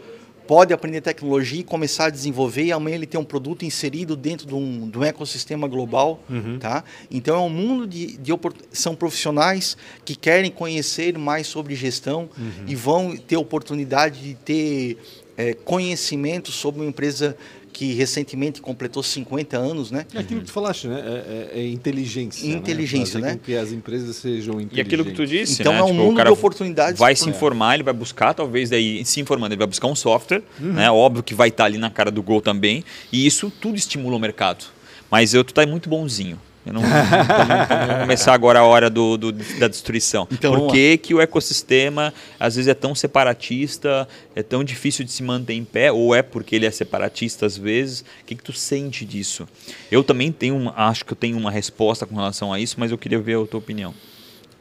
pode 0.47 0.73
aprender 0.73 1.01
tecnologia 1.01 1.61
e 1.61 1.63
começar 1.63 2.07
a 2.07 2.09
desenvolver 2.09 2.63
e 2.63 2.71
amanhã 2.71 2.95
ele 2.95 3.05
tem 3.05 3.19
um 3.19 3.23
produto 3.23 3.63
inserido 3.63 4.15
dentro 4.15 4.45
de 4.45 4.53
um, 4.53 4.89
de 4.89 4.97
um 4.97 5.03
ecossistema 5.03 5.67
global, 5.67 6.21
uhum. 6.29 6.59
tá? 6.59 6.83
Então 7.09 7.35
é 7.35 7.39
um 7.39 7.49
mundo 7.49 7.87
de, 7.87 8.17
de 8.17 8.31
são 8.71 8.93
profissionais 8.93 9.77
que 10.03 10.15
querem 10.15 10.51
conhecer 10.51 11.17
mais 11.17 11.47
sobre 11.47 11.75
gestão 11.75 12.29
uhum. 12.37 12.65
e 12.67 12.75
vão 12.75 13.15
ter 13.15 13.37
oportunidade 13.37 14.21
de 14.21 14.33
ter 14.35 14.97
é, 15.37 15.53
conhecimento 15.53 16.51
sobre 16.51 16.81
uma 16.81 16.89
empresa 16.89 17.35
que 17.73 17.91
recentemente 17.93 18.61
completou 18.61 19.01
50 19.01 19.57
anos, 19.57 19.89
né? 19.89 20.05
É 20.13 20.19
aquilo 20.19 20.41
que 20.41 20.45
tu 20.45 20.51
falaste, 20.51 20.87
né? 20.87 21.01
É, 21.03 21.59
é, 21.59 21.59
é 21.61 21.67
inteligência. 21.67 22.47
Né? 22.47 22.55
Inteligência, 22.55 23.19
né? 23.19 23.31
né? 23.31 23.39
que 23.43 23.55
as 23.55 23.71
empresas 23.71 24.15
sejam 24.15 24.61
inteligentes. 24.61 24.77
E 24.77 24.81
aquilo 24.81 25.03
que 25.03 25.11
tu 25.11 25.25
disse, 25.25 25.61
então 25.61 25.73
né? 25.73 25.79
é 25.79 25.83
um 25.83 25.87
tipo, 25.87 25.97
mundo 25.97 26.23
de 26.23 26.29
oportunidades. 26.29 26.99
Vai 26.99 27.15
se 27.15 27.27
informar, 27.27 27.73
ele 27.73 27.83
vai 27.83 27.93
buscar, 27.93 28.33
talvez 28.33 28.69
daí 28.69 29.03
se 29.03 29.19
informando, 29.19 29.53
ele 29.53 29.59
vai 29.59 29.67
buscar 29.67 29.87
um 29.87 29.95
software, 29.95 30.43
uhum. 30.61 30.73
né? 30.73 30.89
Óbvio 30.91 31.23
que 31.23 31.33
vai 31.33 31.49
estar 31.49 31.65
ali 31.65 31.79
na 31.79 31.89
cara 31.89 32.11
do 32.11 32.21
gol 32.21 32.41
também, 32.41 32.83
e 33.11 33.25
isso 33.25 33.51
tudo 33.59 33.75
estimula 33.75 34.15
o 34.15 34.19
mercado. 34.19 34.65
Mas 35.09 35.33
eu 35.33 35.43
tu 35.43 35.53
tá 35.53 35.65
muito 35.65 35.89
bonzinho. 35.89 36.39
Eu 36.65 36.71
não, 36.71 36.81
vamos 36.81 38.01
começar 38.01 38.33
agora 38.33 38.59
a 38.59 38.63
hora 38.63 38.89
do, 38.89 39.17
do 39.17 39.31
da 39.31 39.67
destruição. 39.67 40.27
Então, 40.31 40.55
Por 40.55 40.71
que, 40.71 40.97
que 40.97 41.13
o 41.13 41.19
ecossistema 41.19 42.13
às 42.39 42.55
vezes 42.55 42.69
é 42.69 42.73
tão 42.73 42.95
separatista, 42.95 44.07
é 44.33 44.41
tão 44.41 44.63
difícil 44.63 45.03
de 45.03 45.11
se 45.11 45.21
manter 45.23 45.53
em 45.53 45.65
pé, 45.65 45.91
ou 45.91 46.15
é 46.15 46.21
porque 46.21 46.55
ele 46.55 46.65
é 46.65 46.71
separatista 46.71 47.45
às 47.45 47.57
vezes? 47.57 48.01
O 48.01 48.25
que, 48.25 48.35
que 48.35 48.43
tu 48.43 48.53
sente 48.53 49.03
disso? 49.03 49.47
Eu 49.91 50.03
também 50.03 50.31
tenho, 50.31 50.55
uma, 50.55 50.73
acho 50.75 51.03
que 51.03 51.11
eu 51.11 51.17
tenho 51.17 51.37
uma 51.37 51.51
resposta 51.51 52.05
com 52.05 52.15
relação 52.15 52.53
a 52.53 52.59
isso, 52.59 52.75
mas 52.77 52.91
eu 52.91 52.97
queria 52.97 53.19
ver 53.19 53.37
a 53.37 53.45
tua 53.45 53.59
opinião. 53.59 53.93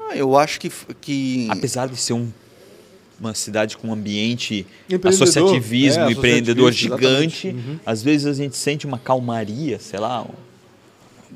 Ah, 0.01 0.17
eu 0.17 0.37
acho 0.37 0.59
que, 0.59 0.71
que... 1.01 1.47
Apesar 1.51 1.89
de 1.89 1.97
ser 1.97 2.15
um 2.15 2.31
uma 3.21 3.35
cidade 3.35 3.77
com 3.77 3.87
um 3.89 3.93
ambiente 3.93 4.67
associativismo, 5.05 6.03
é, 6.03 6.11
empreendedor 6.11 6.73
gigante. 6.73 7.49
Uhum. 7.49 7.79
Às 7.87 8.03
vezes 8.03 8.27
a 8.27 8.33
gente 8.33 8.57
sente 8.57 8.85
uma 8.85 8.99
calmaria, 8.99 9.79
sei 9.79 10.01
lá, 10.01 10.27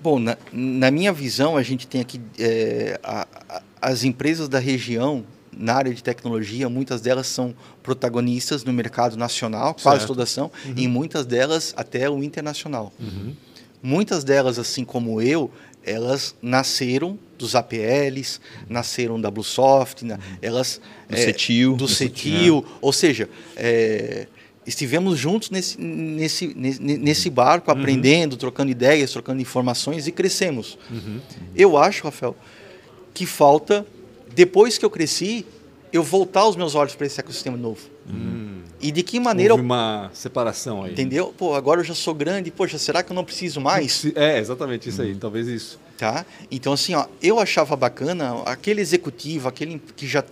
Bom, 0.06 0.20
na, 0.20 0.38
na, 0.52 0.88
minha 0.88 1.12
visão, 1.12 1.56
a 1.56 1.64
gente 1.64 1.84
tem 1.84 2.00
aqui 2.00 2.20
é, 2.38 2.96
a, 3.02 3.26
a, 3.48 3.62
as 3.82 4.04
empresas 4.04 4.48
da 4.48 4.60
região 4.60 5.24
na 5.52 5.74
área 5.74 5.92
de 5.92 6.00
tecnologia, 6.00 6.68
muitas 6.68 7.00
delas 7.00 7.26
são 7.26 7.52
protagonistas 7.82 8.62
no 8.62 8.72
mercado 8.72 9.16
nacional, 9.16 9.70
certo. 9.70 9.82
quase 9.82 10.06
todas 10.06 10.30
são, 10.30 10.48
uhum. 10.64 10.74
e 10.76 10.86
muitas 10.86 11.26
delas 11.26 11.74
até 11.76 12.08
o 12.08 12.22
internacional. 12.22 12.92
Uhum. 13.00 13.34
Muitas 13.82 14.22
delas, 14.22 14.60
assim 14.60 14.84
como 14.84 15.20
eu, 15.20 15.50
elas 15.84 16.36
nasceram 16.40 17.18
dos 17.36 17.56
APLs, 17.56 18.38
nasceram 18.68 19.20
da 19.20 19.28
Bluesoft, 19.28 20.02
uhum. 20.02 20.16
elas 20.40 20.80
do 21.08 21.16
é, 21.16 21.18
CETIL, 21.18 21.74
do 21.74 21.88
CETIL, 21.88 22.64
ou 22.80 22.92
seja, 22.92 23.28
é, 23.56 24.28
estivemos 24.66 25.18
juntos 25.18 25.50
nesse, 25.50 25.78
nesse, 25.80 26.52
nesse 26.54 27.30
barco, 27.30 27.70
uhum. 27.70 27.78
aprendendo, 27.78 28.36
trocando 28.36 28.70
ideias, 28.70 29.12
trocando 29.12 29.40
informações 29.40 30.06
e 30.06 30.12
crescemos. 30.12 30.76
Uhum. 30.90 31.20
Eu 31.54 31.76
acho, 31.76 32.04
Rafael, 32.04 32.36
que 33.14 33.24
falta, 33.24 33.86
depois 34.34 34.76
que 34.76 34.84
eu 34.84 34.90
cresci, 34.90 35.46
eu 35.92 36.02
voltar 36.02 36.46
os 36.46 36.56
meus 36.56 36.74
olhos 36.74 36.94
para 36.94 37.06
esse 37.06 37.20
ecossistema 37.20 37.56
novo. 37.56 37.80
Uhum. 38.08 38.62
E 38.80 38.90
de 38.90 39.02
que 39.02 39.18
maneira. 39.18 39.54
Houve 39.54 39.64
uma 39.64 40.10
separação 40.12 40.82
aí. 40.82 40.92
Entendeu? 40.92 41.32
Pô, 41.36 41.54
agora 41.54 41.80
eu 41.80 41.84
já 41.84 41.94
sou 41.94 42.14
grande, 42.14 42.50
poxa, 42.50 42.76
será 42.76 43.02
que 43.02 43.10
eu 43.10 43.14
não 43.14 43.24
preciso 43.24 43.60
mais? 43.60 44.04
É, 44.14 44.38
exatamente 44.38 44.88
isso 44.88 45.00
aí, 45.00 45.12
uhum. 45.12 45.18
talvez 45.18 45.46
isso. 45.46 45.78
Tá? 45.96 46.26
Então, 46.50 46.74
assim, 46.74 46.94
ó, 46.94 47.06
eu 47.22 47.38
achava 47.38 47.74
bacana 47.74 48.42
aquele 48.44 48.80
executivo, 48.80 49.48
aquele 49.48 49.80
que 49.96 50.06
já. 50.06 50.22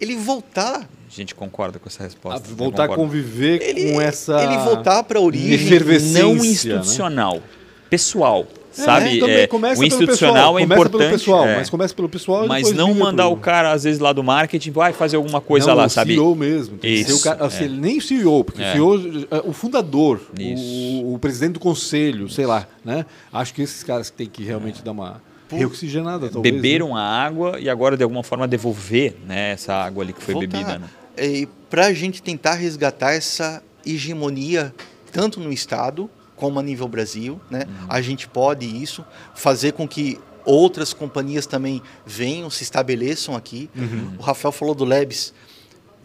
Ele 0.00 0.16
voltar 0.16 0.88
a 1.08 1.10
gente 1.10 1.34
concorda 1.34 1.78
com 1.78 1.88
essa 1.88 2.02
resposta. 2.02 2.48
A 2.50 2.54
voltar 2.54 2.84
a 2.84 2.88
conviver 2.88 3.62
ele, 3.62 3.92
com 3.92 4.00
essa. 4.00 4.42
Ele 4.42 4.58
voltar 4.58 5.02
para 5.04 5.18
a 5.18 5.22
origem 5.22 5.78
não 6.12 6.34
né? 6.34 6.46
institucional, 6.46 7.34
né? 7.36 7.42
pessoal. 7.88 8.46
É, 8.78 8.82
sabe? 8.82 9.20
É, 9.20 9.48
o 9.50 9.84
institucional 9.84 10.58
é 10.58 10.62
importante. 10.62 11.12
Pessoal, 11.12 11.46
é. 11.46 11.56
Mas 11.56 11.70
começa 11.70 11.94
pelo 11.94 12.10
pessoal. 12.10 12.46
Mas 12.46 12.72
não 12.72 12.92
mandar 12.92 13.24
pro... 13.24 13.32
o 13.32 13.36
cara, 13.38 13.72
às 13.72 13.84
vezes, 13.84 13.98
lá 13.98 14.12
do 14.12 14.22
marketing, 14.22 14.70
vai 14.70 14.92
fazer 14.92 15.16
alguma 15.16 15.40
coisa 15.40 15.68
não, 15.68 15.76
lá, 15.76 15.86
o 15.86 15.88
sabe? 15.88 16.12
CEO 16.12 16.34
mesmo. 16.34 16.78
Isso, 16.82 17.16
o 17.16 17.20
cara, 17.22 17.46
assim, 17.46 17.64
é. 17.64 17.68
Nem 17.68 17.96
o 17.96 18.02
CEO, 18.02 18.44
porque 18.44 18.62
o 18.62 18.72
CEO, 18.72 19.26
é, 19.30 19.42
o 19.44 19.52
fundador, 19.54 20.20
o, 20.38 21.14
o, 21.14 21.18
presidente 21.18 21.54
do 21.54 21.60
conselho, 21.60 22.28
sei 22.28 22.44
lá. 22.44 22.66
Né? 22.84 23.06
Acho 23.32 23.54
que 23.54 23.62
esses 23.62 23.82
caras 23.82 24.10
têm 24.10 24.26
que 24.26 24.44
realmente 24.44 24.82
dar 24.82 24.90
uma 24.90 25.22
reoxigenada. 25.50 26.28
Talvez, 26.28 26.54
Beberam 26.54 26.94
né? 26.94 27.00
a 27.00 27.24
água 27.24 27.60
e 27.60 27.68
agora, 27.68 27.96
de 27.96 28.02
alguma 28.02 28.22
forma, 28.22 28.48
devolver 28.48 29.16
né, 29.26 29.52
essa 29.52 29.74
água 29.74 30.02
ali 30.02 30.12
que 30.12 30.22
foi 30.22 30.34
Voltar. 30.34 30.48
bebida. 30.48 30.78
Né? 30.78 30.88
é, 31.16 31.46
para 31.70 31.86
a 31.86 31.92
gente 31.92 32.22
tentar 32.22 32.54
resgatar 32.54 33.12
essa 33.12 33.62
hegemonia, 33.84 34.74
tanto 35.10 35.40
no 35.40 35.52
Estado 35.52 36.10
como 36.36 36.60
a 36.60 36.62
nível 36.62 36.86
Brasil. 36.86 37.40
Né? 37.50 37.64
Uhum. 37.66 37.86
A 37.88 38.00
gente 38.00 38.28
pode 38.28 38.66
isso, 38.66 39.04
fazer 39.34 39.72
com 39.72 39.88
que 39.88 40.18
outras 40.44 40.92
companhias 40.92 41.46
também 41.46 41.82
venham, 42.04 42.50
se 42.50 42.62
estabeleçam 42.62 43.34
aqui. 43.34 43.70
Uhum. 43.74 44.12
O 44.18 44.22
Rafael 44.22 44.52
falou 44.52 44.74
do 44.74 44.84
Lebes. 44.84 45.32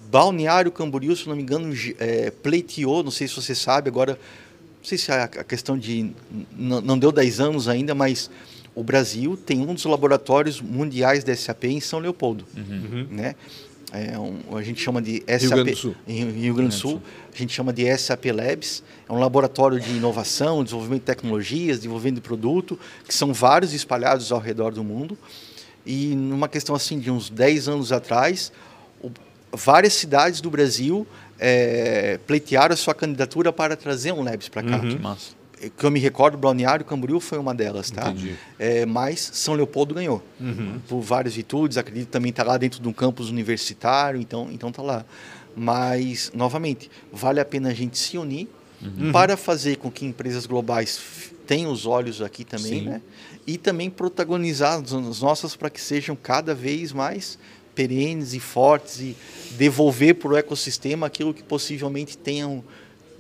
Balneário 0.09 0.71
Camboriú, 0.71 1.15
se 1.15 1.27
não 1.27 1.35
me 1.35 1.41
engano, 1.41 1.73
é, 1.99 2.31
pleiteou, 2.31 3.03
não 3.03 3.11
sei 3.11 3.27
se 3.27 3.35
você 3.35 3.55
sabe, 3.55 3.87
agora, 3.87 4.13
não 4.13 4.83
sei 4.83 4.97
se 4.97 5.09
a, 5.09 5.23
a 5.23 5.43
questão 5.43 5.77
de. 5.77 6.11
Não 6.57 6.99
deu 6.99 7.13
10 7.13 7.39
anos 7.39 7.69
ainda, 7.69 7.95
mas 7.95 8.29
o 8.74 8.84
Brasil 8.84 9.38
tem 9.38 9.61
um 9.61 9.74
dos 9.74 9.86
laboratórios 9.86 10.61
mundiais 10.61 11.24
da 11.24 11.36
SAP 11.36 11.65
em 11.65 11.80
São 11.82 11.99
Leopoldo. 11.99 12.45
Uhum. 12.55 13.07
Né? 13.09 13.36
é 13.93 14.17
um, 14.17 14.55
a 14.55 14.61
gente 14.61 14.82
chama 14.82 15.01
de 15.01 15.22
SAP, 15.28 15.41
Rio 15.41 15.49
Grande 15.49 15.72
do 15.72 15.78
Sul. 15.78 15.95
Em 16.07 16.32
Rio 16.32 16.53
Grande 16.53 16.69
do 16.69 16.80
Sul, 16.80 17.01
a 17.34 17.38
gente 17.38 17.53
chama 17.53 17.74
de 17.74 17.97
SAP 17.97 18.26
Labs, 18.34 18.82
é 19.07 19.11
um 19.11 19.19
laboratório 19.19 19.80
de 19.80 19.91
inovação, 19.91 20.63
desenvolvimento 20.63 21.01
de 21.01 21.05
tecnologias, 21.07 21.78
desenvolvimento 21.78 22.15
de 22.15 22.22
produto, 22.22 22.80
que 23.05 23.13
são 23.13 23.34
vários 23.34 23.74
espalhados 23.74 24.32
ao 24.32 24.39
redor 24.39 24.72
do 24.72 24.84
mundo. 24.84 25.17
E 25.86 26.15
numa 26.15 26.47
questão 26.47 26.74
assim 26.74 26.99
de 26.99 27.11
uns 27.11 27.30
10 27.30 27.67
anos 27.67 27.91
atrás, 27.91 28.51
o, 29.01 29.11
várias 29.51 29.93
cidades 29.93 30.39
do 30.39 30.49
Brasil 30.49 31.05
é, 31.38 32.17
pleitearam 32.26 32.74
a 32.74 32.78
sua 32.78 32.93
candidatura 32.93 33.51
para 33.51 33.76
trazer 33.76 34.13
um 34.13 34.24
Labs 34.24 34.47
para 34.47 34.63
cá. 34.63 34.78
Uhum. 34.78 35.17
Que 35.70 35.86
eu 35.86 35.91
me 35.91 35.99
recordo, 35.99 36.38
Balneário 36.38 36.84
Camboriú 36.84 37.20
foi 37.20 37.38
uma 37.38 37.53
delas, 37.53 37.91
tá? 37.91 38.14
É, 38.57 38.86
mas 38.86 39.20
São 39.34 39.53
Leopoldo 39.53 39.93
ganhou. 39.93 40.24
Uhum. 40.39 40.80
Por 40.88 41.01
várias 41.01 41.36
virtudes, 41.36 41.78
acredito 41.78 42.09
também 42.09 42.32
está 42.32 42.43
lá 42.43 42.57
dentro 42.57 42.82
de 42.82 42.88
um 42.88 42.93
campus 42.93 43.30
universitário, 43.30 44.20
então 44.20 44.49
então 44.51 44.72
tá 44.72 44.82
lá. 44.82 45.05
Mas 45.55 46.32
novamente, 46.34 46.89
vale 47.12 47.39
a 47.39 47.45
pena 47.45 47.70
a 47.70 47.74
gente 47.74 47.97
se 47.97 48.18
unir 48.18 48.47
uhum. 48.82 49.12
para 49.12 49.38
fazer 49.38 49.78
com 49.78 49.91
que 49.91 50.05
empresas 50.05 50.45
globais 50.45 50.99
tenham 51.45 51.72
os 51.72 51.86
olhos 51.86 52.22
aqui 52.22 52.43
também, 52.43 52.80
Sim. 52.80 52.86
né? 52.86 53.01
E 53.45 53.57
também 53.57 53.89
protagonizar 53.89 54.80
as 54.80 55.22
nossas 55.22 55.55
para 55.55 55.70
que 55.70 55.82
sejam 55.82 56.16
cada 56.16 56.53
vez 56.53 56.93
mais 56.93 57.38
perenes 57.76 58.34
e 58.34 58.39
fortes 58.39 58.99
e 58.99 59.16
devolver 59.51 60.16
para 60.16 60.30
o 60.30 60.38
ecossistema 60.38 61.07
aquilo 61.07 61.34
que 61.34 61.43
possivelmente 61.43 62.18
tenham 62.18 62.64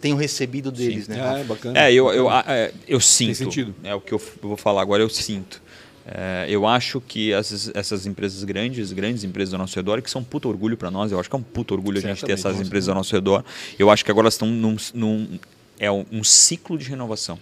tenho 0.01 0.15
recebido 0.15 0.71
deles, 0.71 1.05
Sim. 1.05 1.11
né? 1.11 1.41
É, 1.41 1.43
bacana. 1.43 1.79
É, 1.79 1.93
eu, 1.93 2.11
eu, 2.11 2.29
é, 2.31 2.71
eu 2.87 2.99
sinto. 2.99 3.27
Tem 3.27 3.35
sentido. 3.35 3.73
É 3.83 3.93
o 3.93 4.01
que 4.01 4.11
eu 4.11 4.21
vou 4.41 4.57
falar 4.57 4.81
agora, 4.81 5.03
eu 5.03 5.09
sinto. 5.09 5.61
É, 6.05 6.47
eu 6.49 6.65
acho 6.65 6.99
que 6.99 7.31
essas, 7.31 7.71
essas, 7.75 8.07
empresas 8.07 8.43
grandes, 8.43 8.91
grandes 8.91 9.23
empresas 9.23 9.53
ao 9.53 9.59
nosso 9.59 9.75
redor, 9.75 10.01
que 10.01 10.09
são 10.09 10.21
um 10.21 10.23
puto 10.23 10.49
orgulho 10.49 10.75
para 10.75 10.89
nós, 10.89 11.11
eu 11.11 11.19
acho 11.19 11.29
que 11.29 11.35
é 11.35 11.39
um 11.39 11.43
puto 11.43 11.75
orgulho 11.75 11.99
a 11.99 12.01
gente 12.01 12.25
ter 12.25 12.31
essas 12.33 12.59
empresas 12.59 12.89
ao 12.89 12.95
nosso 12.95 13.13
redor. 13.13 13.45
Eu 13.77 13.89
acho 13.89 14.03
que 14.03 14.09
agora 14.09 14.25
elas 14.25 14.33
estão 14.33 14.47
num, 14.47 14.75
num 14.93 15.39
é 15.79 15.91
um, 15.91 16.05
um, 16.11 16.23
ciclo 16.23 16.77
de 16.77 16.89
renovação. 16.89 17.37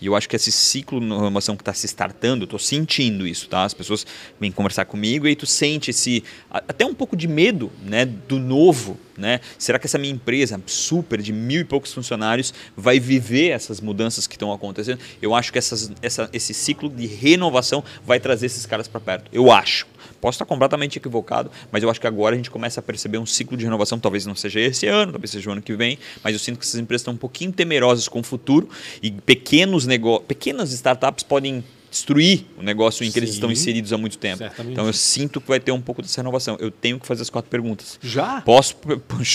E 0.00 0.06
eu 0.06 0.16
acho 0.16 0.28
que 0.28 0.36
esse 0.36 0.50
ciclo 0.50 0.98
de 0.98 1.06
inovação 1.06 1.56
que 1.56 1.62
está 1.62 1.74
se 1.74 1.86
startando, 1.86 2.42
eu 2.42 2.46
estou 2.46 2.58
sentindo 2.58 3.26
isso, 3.26 3.48
tá? 3.48 3.64
As 3.64 3.74
pessoas 3.74 4.06
vêm 4.40 4.50
conversar 4.50 4.84
comigo 4.86 5.28
e 5.28 5.36
tu 5.36 5.46
sente 5.46 5.90
esse 5.90 6.24
até 6.50 6.86
um 6.86 6.94
pouco 6.94 7.16
de 7.16 7.28
medo, 7.28 7.70
né, 7.84 8.06
do 8.06 8.38
novo, 8.38 8.98
né? 9.16 9.40
Será 9.58 9.78
que 9.78 9.86
essa 9.86 9.98
minha 9.98 10.12
empresa 10.12 10.60
super 10.66 11.20
de 11.20 11.32
mil 11.32 11.60
e 11.60 11.64
poucos 11.64 11.92
funcionários 11.92 12.54
vai 12.76 12.98
viver 12.98 13.50
essas 13.50 13.80
mudanças 13.80 14.26
que 14.26 14.36
estão 14.36 14.52
acontecendo? 14.52 14.98
Eu 15.20 15.34
acho 15.34 15.52
que 15.52 15.58
essas, 15.58 15.92
essa, 16.00 16.30
esse 16.32 16.54
ciclo 16.54 16.88
de 16.88 17.06
renovação 17.06 17.84
vai 18.04 18.18
trazer 18.18 18.46
esses 18.46 18.64
caras 18.64 18.88
para 18.88 19.00
perto. 19.00 19.30
Eu 19.32 19.52
acho. 19.52 19.86
Posso 20.20 20.36
estar 20.36 20.44
completamente 20.44 20.96
equivocado, 20.96 21.50
mas 21.72 21.82
eu 21.82 21.90
acho 21.90 22.00
que 22.00 22.06
agora 22.06 22.34
a 22.34 22.36
gente 22.36 22.50
começa 22.50 22.80
a 22.80 22.82
perceber 22.82 23.18
um 23.18 23.26
ciclo 23.26 23.56
de 23.56 23.64
renovação. 23.64 23.98
Talvez 23.98 24.26
não 24.26 24.34
seja 24.34 24.60
esse 24.60 24.86
ano, 24.86 25.12
talvez 25.12 25.30
seja 25.30 25.48
o 25.48 25.52
ano 25.52 25.62
que 25.62 25.74
vem, 25.74 25.98
mas 26.22 26.32
eu 26.32 26.38
sinto 26.38 26.58
que 26.58 26.64
essas 26.64 26.78
empresas 26.78 27.02
estão 27.02 27.14
um 27.14 27.18
pouquinho 27.18 27.52
temerosas 27.52 28.08
com 28.08 28.20
o 28.20 28.22
futuro 28.22 28.68
e 29.02 29.10
pequenos 29.10 29.86
negócios, 29.86 30.26
pequenas 30.26 30.72
startups 30.72 31.24
podem 31.24 31.64
destruir 31.90 32.46
o 32.56 32.62
negócio 32.62 33.04
em 33.04 33.10
que 33.10 33.18
eles 33.18 33.30
estão 33.30 33.50
inseridos 33.50 33.92
há 33.92 33.98
muito 33.98 34.16
tempo. 34.16 34.38
Certamente. 34.38 34.72
Então 34.72 34.86
eu 34.86 34.92
sinto 34.92 35.40
que 35.40 35.48
vai 35.48 35.58
ter 35.58 35.72
um 35.72 35.80
pouco 35.80 36.00
dessa 36.02 36.20
renovação. 36.20 36.56
Eu 36.60 36.70
tenho 36.70 37.00
que 37.00 37.06
fazer 37.06 37.22
as 37.22 37.30
quatro 37.30 37.50
perguntas. 37.50 37.98
Já? 38.00 38.40
Posso? 38.42 38.76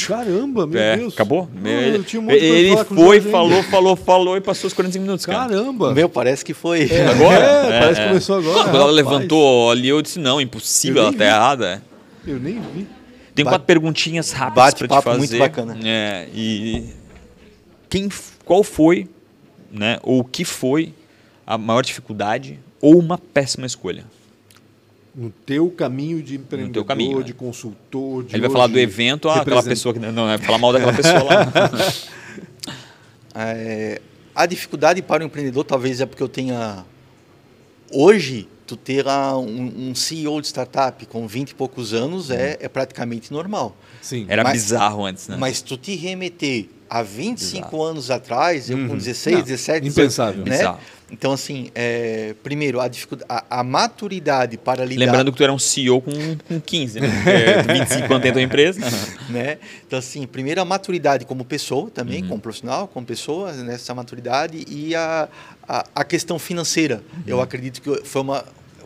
Caramba, 0.07 0.65
meu 0.65 0.79
É, 0.81 0.97
Deus. 0.97 1.13
acabou? 1.13 1.49
Não, 1.53 1.69
ele 1.69 1.97
eu 1.97 2.03
tinha 2.03 2.21
um 2.21 2.31
ele 2.31 2.75
foi, 2.85 3.19
falou, 3.21 3.61
falou, 3.63 3.95
falou 3.95 4.37
e 4.37 4.41
passou 4.41 4.67
os 4.67 4.73
45 4.73 5.01
minutos, 5.03 5.25
cara. 5.25 5.39
Caramba. 5.49 5.93
Meu, 5.93 6.07
parece 6.07 6.45
que 6.45 6.53
foi. 6.53 6.83
Agora? 7.09 7.45
É, 7.45 7.79
parece 7.81 8.01
que 8.01 8.07
começou 8.07 8.37
agora, 8.37 8.63
Quando 8.63 8.75
ela 8.77 8.91
levantou 8.91 9.69
ali, 9.71 9.87
eu 9.89 10.01
disse, 10.01 10.19
não, 10.19 10.39
impossível, 10.39 11.01
ela 11.03 11.11
tá 11.11 11.17
vi. 11.17 11.23
errada. 11.23 11.83
Eu 12.25 12.39
nem 12.39 12.59
vi. 12.61 12.87
Tem 13.35 13.43
Bate- 13.43 13.55
quatro 13.55 13.65
perguntinhas 13.67 14.31
rápidas 14.31 14.73
para 14.73 14.87
te 14.87 14.89
bate-papo 14.89 15.03
fazer. 15.03 15.17
muito 15.17 15.37
bacana. 15.37 15.77
É, 15.83 16.27
e 16.33 16.85
quem, 17.89 18.07
qual 18.45 18.63
foi, 18.63 19.07
né, 19.71 19.99
ou 20.03 20.21
o 20.21 20.23
que 20.23 20.45
foi 20.45 20.93
a 21.45 21.57
maior 21.57 21.83
dificuldade 21.83 22.59
ou 22.81 22.97
uma 22.97 23.17
péssima 23.17 23.65
escolha? 23.65 24.05
No 25.13 25.29
teu 25.29 25.69
caminho 25.69 26.21
de 26.21 26.35
empreendedor, 26.35 26.73
teu 26.73 26.85
caminho, 26.85 27.23
de 27.23 27.31
né? 27.31 27.39
consultor, 27.39 28.23
de 28.23 28.35
Ele 28.35 28.41
vai 28.41 28.49
falar 28.51 28.67
do 28.67 28.77
evento, 28.77 29.29
ah, 29.29 29.41
aquela 29.41 29.63
pessoa 29.63 29.93
que 29.93 29.99
não, 29.99 30.29
é 30.29 30.37
falar 30.37 30.57
mal 30.57 30.73
daquela 30.73 30.93
pessoa 30.93 31.23
lá. 31.23 31.51
É, 33.37 33.99
a 34.33 34.45
dificuldade 34.45 35.01
para 35.01 35.21
o 35.21 35.25
empreendedor 35.25 35.65
talvez 35.65 35.99
é 35.99 36.05
porque 36.05 36.23
eu 36.23 36.29
tenha 36.29 36.85
hoje 37.91 38.47
tu 38.65 38.75
ter 38.75 39.05
lá 39.05 39.37
um, 39.37 39.89
um 39.89 39.95
CEO 39.95 40.41
de 40.41 40.47
startup 40.47 41.05
com 41.05 41.27
20 41.27 41.51
e 41.51 41.55
poucos 41.55 41.93
anos 41.93 42.31
é, 42.31 42.57
é 42.59 42.67
praticamente 42.67 43.31
normal. 43.31 43.75
Sim. 44.01 44.25
Era 44.27 44.43
Mas- 44.43 44.53
bizarro 44.53 45.05
antes, 45.05 45.27
né? 45.27 45.37
Mas 45.37 45.61
tu 45.61 45.77
te 45.77 45.95
remeter 45.95 46.69
a 46.89 47.01
25 47.01 47.65
Bizarro. 47.65 47.83
anos 47.83 48.11
atrás, 48.11 48.69
eu 48.69 48.77
com 48.77 48.83
Uhum. 48.93 48.97
16, 48.97 49.35
Não, 49.37 49.43
17, 49.43 49.87
impensável. 49.87 50.43
18, 50.43 50.49
né? 50.49 50.57
Bizarro. 50.57 50.79
Então 51.11 51.31
assim, 51.31 51.69
é, 51.75 52.33
primeiro 52.43 52.81
a, 52.81 52.87
dificuldade, 52.87 53.27
a, 53.29 53.59
a 53.59 53.63
maturidade 53.63 54.57
para 54.57 54.83
lidar 54.83 55.05
Lembrando 55.05 55.31
que 55.31 55.37
tu 55.37 55.43
era 55.43 55.53
um 55.53 55.59
CEO 55.59 56.01
com, 56.01 56.11
com 56.47 56.59
15, 56.59 56.99
né? 56.99 57.07
Porque 57.63 57.73
25 57.73 58.07
quando 58.07 58.21
tem 58.23 58.31
a 58.31 58.33
tua 58.33 58.41
empresa. 58.41 58.79
né? 59.29 59.57
Então, 59.85 59.99
assim, 59.99 60.25
primeiro 60.25 60.61
a 60.61 60.65
maturidade 60.65 61.23
como 61.25 61.45
pessoa 61.45 61.91
também, 61.91 62.23
Uhum. 62.23 62.29
como 62.29 62.41
profissional, 62.41 62.87
como 62.87 63.05
pessoa, 63.05 63.51
nessa 63.53 63.93
maturidade 63.93 64.65
e 64.67 64.95
a, 64.95 65.29
a, 65.67 65.85
a 65.93 66.03
questão 66.03 66.39
financeira. 66.39 67.03
Uhum. 67.13 67.23
Eu 67.27 67.41
acredito 67.41 67.81
que 67.81 68.03
foi 68.03 68.21
uma, 68.23 68.43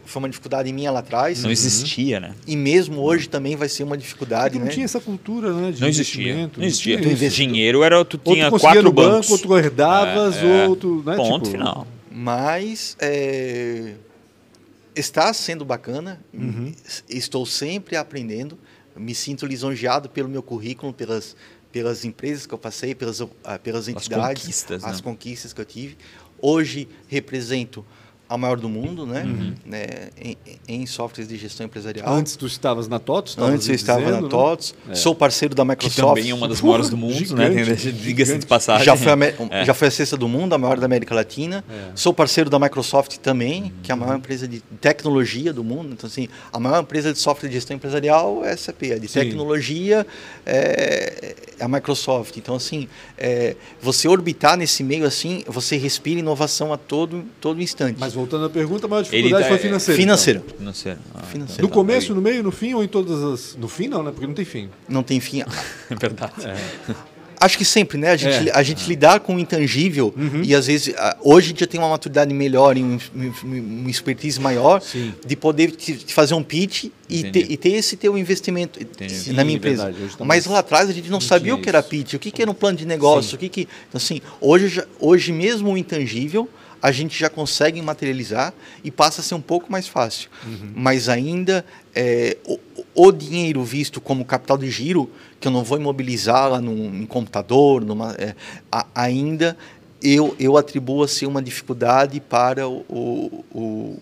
foi 0.10 0.20
uma 0.22 0.30
dificuldade 0.30 0.72
minha 0.74 0.92
lá 0.92 1.00
atrás 1.00 1.44
Não 1.44 1.52
existia, 1.52 2.20
né? 2.20 2.34
e 2.48 2.56
mesmo 2.56 3.02
hoje 3.02 3.30
também 3.30 3.56
vai 3.56 3.70
ser 3.70 3.84
uma 3.84 3.90
Porque 3.92 4.04
dificuldade, 4.04 4.58
não 4.58 4.66
né? 4.66 4.72
tinha 4.72 4.86
essa 4.86 5.00
cultura, 5.00 5.54
né? 5.54 5.72
De 5.72 5.82
Não 5.82 5.88
existia. 5.88 6.50
Não 6.58 6.64
existia. 6.64 7.00
tinha 7.00 7.14
isso. 7.14 7.30
Dinheiro 7.36 7.84
era 7.84 8.04
tu 8.04 8.20
Ou 8.24 8.34
tinha 8.34 8.48
tu 8.48 8.52
conseguia 8.52 8.74
quatro 8.74 8.84
no 8.84 8.92
bancos. 8.92 9.30
banco, 9.30 9.32
ou 9.34 9.38
tu 9.40 9.58
herdavas, 9.58 10.36
É, 10.38 10.64
é. 10.66 10.68
ou 10.68 10.76
tu... 10.76 11.04
Né, 11.06 11.16
Ponto 11.16 11.46
tipo, 11.46 11.58
final. 11.58 11.88
Mas 12.12 12.98
é, 13.00 13.94
está 14.96 15.32
sendo 15.34 15.64
bacana, 15.64 16.20
Uhum. 16.34 16.74
estou 17.08 17.46
sempre 17.46 17.96
aprendendo, 17.96 18.58
me 18.96 19.16
sinto 19.16 19.46
lisonjeado 19.46 20.10
pelo 20.10 20.28
meu 20.28 20.42
currículo, 20.44 20.92
pelas, 20.92 21.36
pelas 21.72 22.04
empresas 22.04 22.46
que 22.46 22.54
eu 22.54 22.58
passei, 22.58 22.94
pelas, 22.96 23.22
ah, 23.44 23.58
pelas 23.60 23.88
entidades, 23.88 24.42
conquistas, 24.44 24.84
as 24.84 24.98
né? 24.98 25.04
conquistas 25.04 25.54
que 25.54 25.62
eu 25.62 25.66
tive. 25.66 25.98
Hoje 26.42 26.88
represento 27.08 27.86
a 28.30 28.38
maior 28.38 28.58
do 28.60 28.70
mundo, 28.70 29.08
né? 29.08 29.24
Uhum. 29.24 29.56
né? 29.66 29.88
Em, 30.22 30.38
em 30.68 30.86
softwares 30.86 31.28
de 31.28 31.36
gestão 31.36 31.66
empresarial. 31.66 32.08
Antes 32.08 32.36
tu 32.36 32.46
estavas 32.46 32.88
na 32.88 33.00
TOTS? 33.00 33.36
Antes 33.40 33.68
eu 33.68 33.74
estava 33.74 34.00
dizendo, 34.02 34.16
na 34.18 34.22
né? 34.22 34.30
TOTS, 34.30 34.76
sou 34.94 35.16
parceiro 35.16 35.56
da 35.56 35.64
Que 35.64 35.70
Microsoft. 35.70 36.08
também 36.16 36.30
é 36.30 36.34
uma 36.36 36.48
das 36.48 36.62
maiores 36.62 36.90
do 36.90 36.96
mundo, 36.98 37.14
Gigante, 37.16 37.56
né? 37.56 37.74
Diga-se 37.74 38.38
de 38.38 38.46
passagem. 38.46 38.86
Já 38.86 38.96
foi, 38.96 39.12
a, 39.12 39.18
É. 39.50 39.66
já 39.66 39.74
foi 39.74 39.88
a 39.88 39.92
sexta 39.92 40.16
do 40.16 40.28
mundo, 40.28 40.54
a 40.54 40.60
maior 40.60 40.80
da 40.80 40.86
América 40.86 41.16
Latina. 41.16 41.64
É. 41.68 41.92
Sou 41.96 42.14
parceiro 42.14 42.52
da 42.52 42.60
Microsoft 42.60 43.18
também, 43.18 43.74
que 43.82 43.92
é 43.92 43.94
a 43.94 43.96
maior 43.96 44.16
empresa 44.18 44.48
de 44.48 44.60
tecnologia 44.80 45.52
do 45.52 45.64
mundo. 45.64 45.94
Então, 45.94 46.06
assim, 46.08 46.28
a 46.54 46.60
maior 46.60 46.84
empresa 46.84 47.12
de 47.12 47.18
software 47.18 47.50
de 47.50 47.56
gestão 47.56 47.76
empresarial 47.76 48.46
é 48.46 48.52
a 48.52 48.58
SAP. 48.58 48.84
A 48.94 49.00
de 49.00 49.08
Sim. 49.08 49.22
tecnologia 49.22 50.06
é, 50.46 51.36
é 51.60 51.64
a 51.64 51.68
Microsoft. 51.68 52.38
Então, 52.38 52.56
assim, 52.56 52.88
é, 53.18 53.56
você 53.82 54.08
orbitar 54.08 54.56
nesse 54.56 54.84
meio 54.84 55.06
assim, 55.06 55.44
você 55.48 55.78
respira 55.78 56.20
inovação 56.20 56.72
a 56.72 56.78
todo, 56.78 57.26
todo 57.42 57.60
instante. 57.60 57.98
Mas 58.00 58.14
voltando 58.20 58.46
à 58.46 58.50
pergunta, 58.50 58.86
a 58.86 58.90
maior 58.90 59.02
dificuldade 59.04 59.44
tá- 59.44 59.50
foi 59.50 59.58
financeira. 59.58 60.00
Financeira. 60.02 60.44
Financeiro. 60.58 61.00
Ah, 61.14 61.24
Financeiro. 61.24 61.64
No 61.64 61.70
começo, 61.70 62.14
no 62.14 62.22
meio, 62.22 62.44
no 62.44 62.52
fim 62.52 62.74
ou 62.74 62.84
em 62.84 62.88
todas 62.88 63.24
as. 63.24 63.56
No 63.56 63.68
fim, 63.68 63.88
não, 63.88 64.04
né? 64.04 64.12
Porque 64.12 64.28
não 64.28 64.34
tem 64.34 64.46
fim. 64.46 64.70
Não 64.88 65.04
tem 65.04 65.20
fim. 65.20 65.44
É 65.90 65.96
verdade. 65.96 66.34
Acho 67.42 67.58
que 67.58 67.64
sempre, 67.64 67.98
né? 67.98 68.10
A 68.12 68.18
gente, 68.18 68.50
É. 68.50 68.52
a 68.54 68.62
gente 68.62 68.86
lidar 68.86 69.22
com 69.22 69.38
o 69.38 69.40
intangível 69.40 70.14
e 70.44 70.54
às 70.54 70.68
vezes 70.68 70.94
a- 70.98 71.16
hoje 71.24 71.46
a 71.46 71.50
gente 71.52 71.60
já 71.62 71.68
tem 71.68 71.80
uma 71.80 71.88
maturidade 71.88 72.34
melhor 72.34 72.76
e 72.76 72.84
um, 72.84 73.00
um, 73.16 73.32
uma 73.46 73.90
expertise 73.90 74.38
maior 74.42 74.82
Sim. 74.82 75.14
de 75.26 75.38
poder 75.38 75.72
te, 75.72 75.94
te 75.96 76.14
fazer 76.14 76.34
um 76.34 76.44
pitch 76.44 76.88
e 77.10 77.24
ter, 77.32 77.50
e 77.50 77.56
ter 77.56 77.70
esse 77.70 77.96
teu 77.96 78.18
investimento 78.18 78.78
Entendi. 78.84 79.32
na 79.32 79.46
minha 79.46 79.54
Sim, 79.54 79.58
empresa. 79.58 79.86
verdade, 79.86 80.18
tá 80.18 80.26
Mas 80.26 80.46
lá 80.48 80.60
atrás 80.60 80.90
a 80.90 80.92
gente 80.92 81.10
não, 81.10 81.22
sabia 81.22 81.56
o 81.56 81.62
que 81.62 81.70
era 81.70 81.82
pitch, 81.82 82.16
o 82.16 82.20
que, 82.20 82.30
que 82.30 82.42
era 82.42 82.52
um 82.52 82.54
plano 82.54 82.78
de 82.78 82.86
negócio, 82.86 83.30
Sim. 83.32 83.36
o 83.38 83.40
que 83.40 83.48
que 83.48 83.62
então 83.88 83.98
assim 83.98 84.20
hoje 84.42 84.84
hoje 85.00 85.32
mesmo 85.32 85.72
o 85.72 85.78
intangível 85.78 86.50
a 86.82 86.92
gente 86.92 87.18
já 87.20 87.30
consegue 87.30 87.82
materializar 87.82 88.54
e 88.84 88.90
passa 88.92 89.22
a 89.22 89.24
ser 89.24 89.36
um 89.36 89.42
pouco 89.42 89.72
mais 89.72 89.88
fácil. 89.88 90.30
Uhum. 90.46 90.72
Mas 90.76 91.10
ainda 91.10 91.66
é, 91.94 92.38
o, 92.46 92.60
o 92.96 93.12
dinheiro 93.12 93.64
visto 93.64 94.00
como 94.00 94.24
capital 94.26 94.58
de 94.58 94.70
giro, 94.70 95.10
que 95.40 95.48
eu 95.48 95.52
não 95.52 95.64
vou 95.64 95.78
imobilizar 95.78 96.50
lá 96.50 96.62
num, 96.62 96.90
num 96.90 97.06
computador, 97.06 97.84
numa, 97.84 98.14
é, 98.14 98.36
a- 98.72 98.86
ainda 98.96 99.58
eu, 100.02 100.34
eu 100.40 100.56
atribuo 100.56 101.04
a 101.04 101.08
ser 101.08 101.26
uma 101.26 101.42
dificuldade 101.42 102.20
para 102.22 102.68
o, 102.70 103.44
o, 103.54 103.98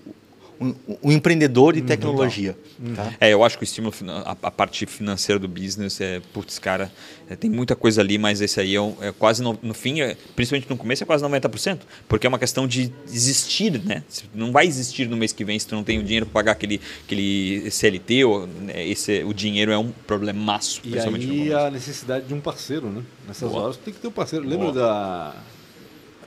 o, 0.59 0.65
o- 0.65 0.99
o 1.03 1.11
empreendedor 1.11 1.73
Uhum. 1.73 1.81
de 1.81 1.87
tecnologia. 1.87 2.57
tá? 2.95 3.13
É, 3.19 3.31
eu 3.33 3.43
acho 3.43 3.57
que 3.57 3.63
o 3.63 3.65
estímulo, 3.65 3.93
a, 4.25 4.31
a 4.43 4.51
parte 4.51 4.85
financeira 4.85 5.39
do 5.39 5.47
business 5.47 5.99
é, 6.01 6.21
putz, 6.33 6.57
cara, 6.59 6.91
é, 7.29 7.35
tem 7.35 7.49
muita 7.49 7.75
coisa 7.75 8.01
ali, 8.01 8.17
mas 8.17 8.41
esse 8.41 8.59
aí 8.59 8.75
é, 8.75 8.81
um- 8.81 8.95
é 9.01 9.11
quase, 9.11 9.41
no, 9.43 9.57
no 9.61 9.73
fim, 9.73 10.01
é- 10.01 10.15
principalmente 10.35 10.69
no 10.69 10.77
começo, 10.77 11.03
é 11.03 11.05
quase 11.05 11.23
90%, 11.23 11.79
porque 12.07 12.25
é 12.25 12.29
uma 12.29 12.39
questão 12.39 12.67
de 12.67 12.91
existir, 13.11 13.79
né? 13.83 14.03
Não 14.33 14.51
vai 14.51 14.65
existir 14.67 15.07
no 15.07 15.15
mês 15.17 15.31
que 15.33 15.43
vem 15.45 15.57
se 15.59 15.67
tu 15.67 15.75
não 15.75 15.83
tem 15.83 15.99
o 15.99 16.03
dinheiro 16.03 16.25
para 16.25 16.33
pagar 16.33 16.51
aquele, 16.53 16.79
aquele 17.05 17.69
CLT, 17.71 18.23
ou, 18.25 18.47
né, 18.47 18.87
esse, 18.87 19.23
o 19.23 19.33
dinheiro 19.33 19.71
é 19.71 19.77
um 19.77 19.91
problemaço, 19.91 20.81
E 20.83 20.89
principalmente 20.89 21.25
no 21.27 21.33
aí 21.33 21.53
a 21.53 21.69
necessidade 21.71 22.25
de 22.27 22.33
um 22.33 22.41
parceiro, 22.41 22.89
né? 22.89 23.03
Nessas 23.27 23.49
Boa. 23.51 23.63
horas 23.63 23.77
tu 23.77 23.83
tem 23.83 23.93
que 23.93 23.99
ter 23.99 24.07
um 24.07 24.11
parceiro. 24.11 24.45
Lembra 24.47 24.71
Boa. 24.71 24.73
da 24.73 25.35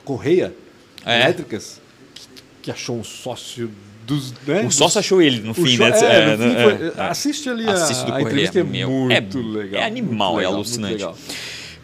Correia 0.05 0.53
É. 1.05 1.21
Elétricas? 1.21 1.81
Que, 2.13 2.27
que 2.63 2.71
achou 2.71 2.97
um 2.97 3.03
sócio 3.03 3.71
dos. 4.15 4.33
Né, 4.45 4.63
O 4.65 4.71
sócio 4.71 4.99
achou 4.99 5.21
ele 5.21 5.39
no 5.41 5.53
fim, 5.53 5.77
só- 5.77 5.89
né? 5.89 5.97
é, 6.01 6.35
no 6.35 6.37
né, 6.37 6.49
fim 6.49 6.55
é, 6.59 6.63
foi- 6.93 7.03
é. 7.03 7.07
Assiste 7.09 7.49
ali 7.49 7.67
a, 7.67 7.71
Assiste 7.73 8.05
do 8.05 8.11
a 8.13 8.19
Correia, 8.19 8.27
entrevista, 8.27 8.59
é 8.59 8.63
meu, 8.63 8.89
muito 8.89 9.37
é- 9.39 9.41
legal. 9.41 9.81
é 9.81 9.85
animal, 9.85 10.33
muito 10.33 10.39
é 10.39 10.47
legal, 10.47 10.53
alucinante. 10.55 10.93
legal. 10.93 11.17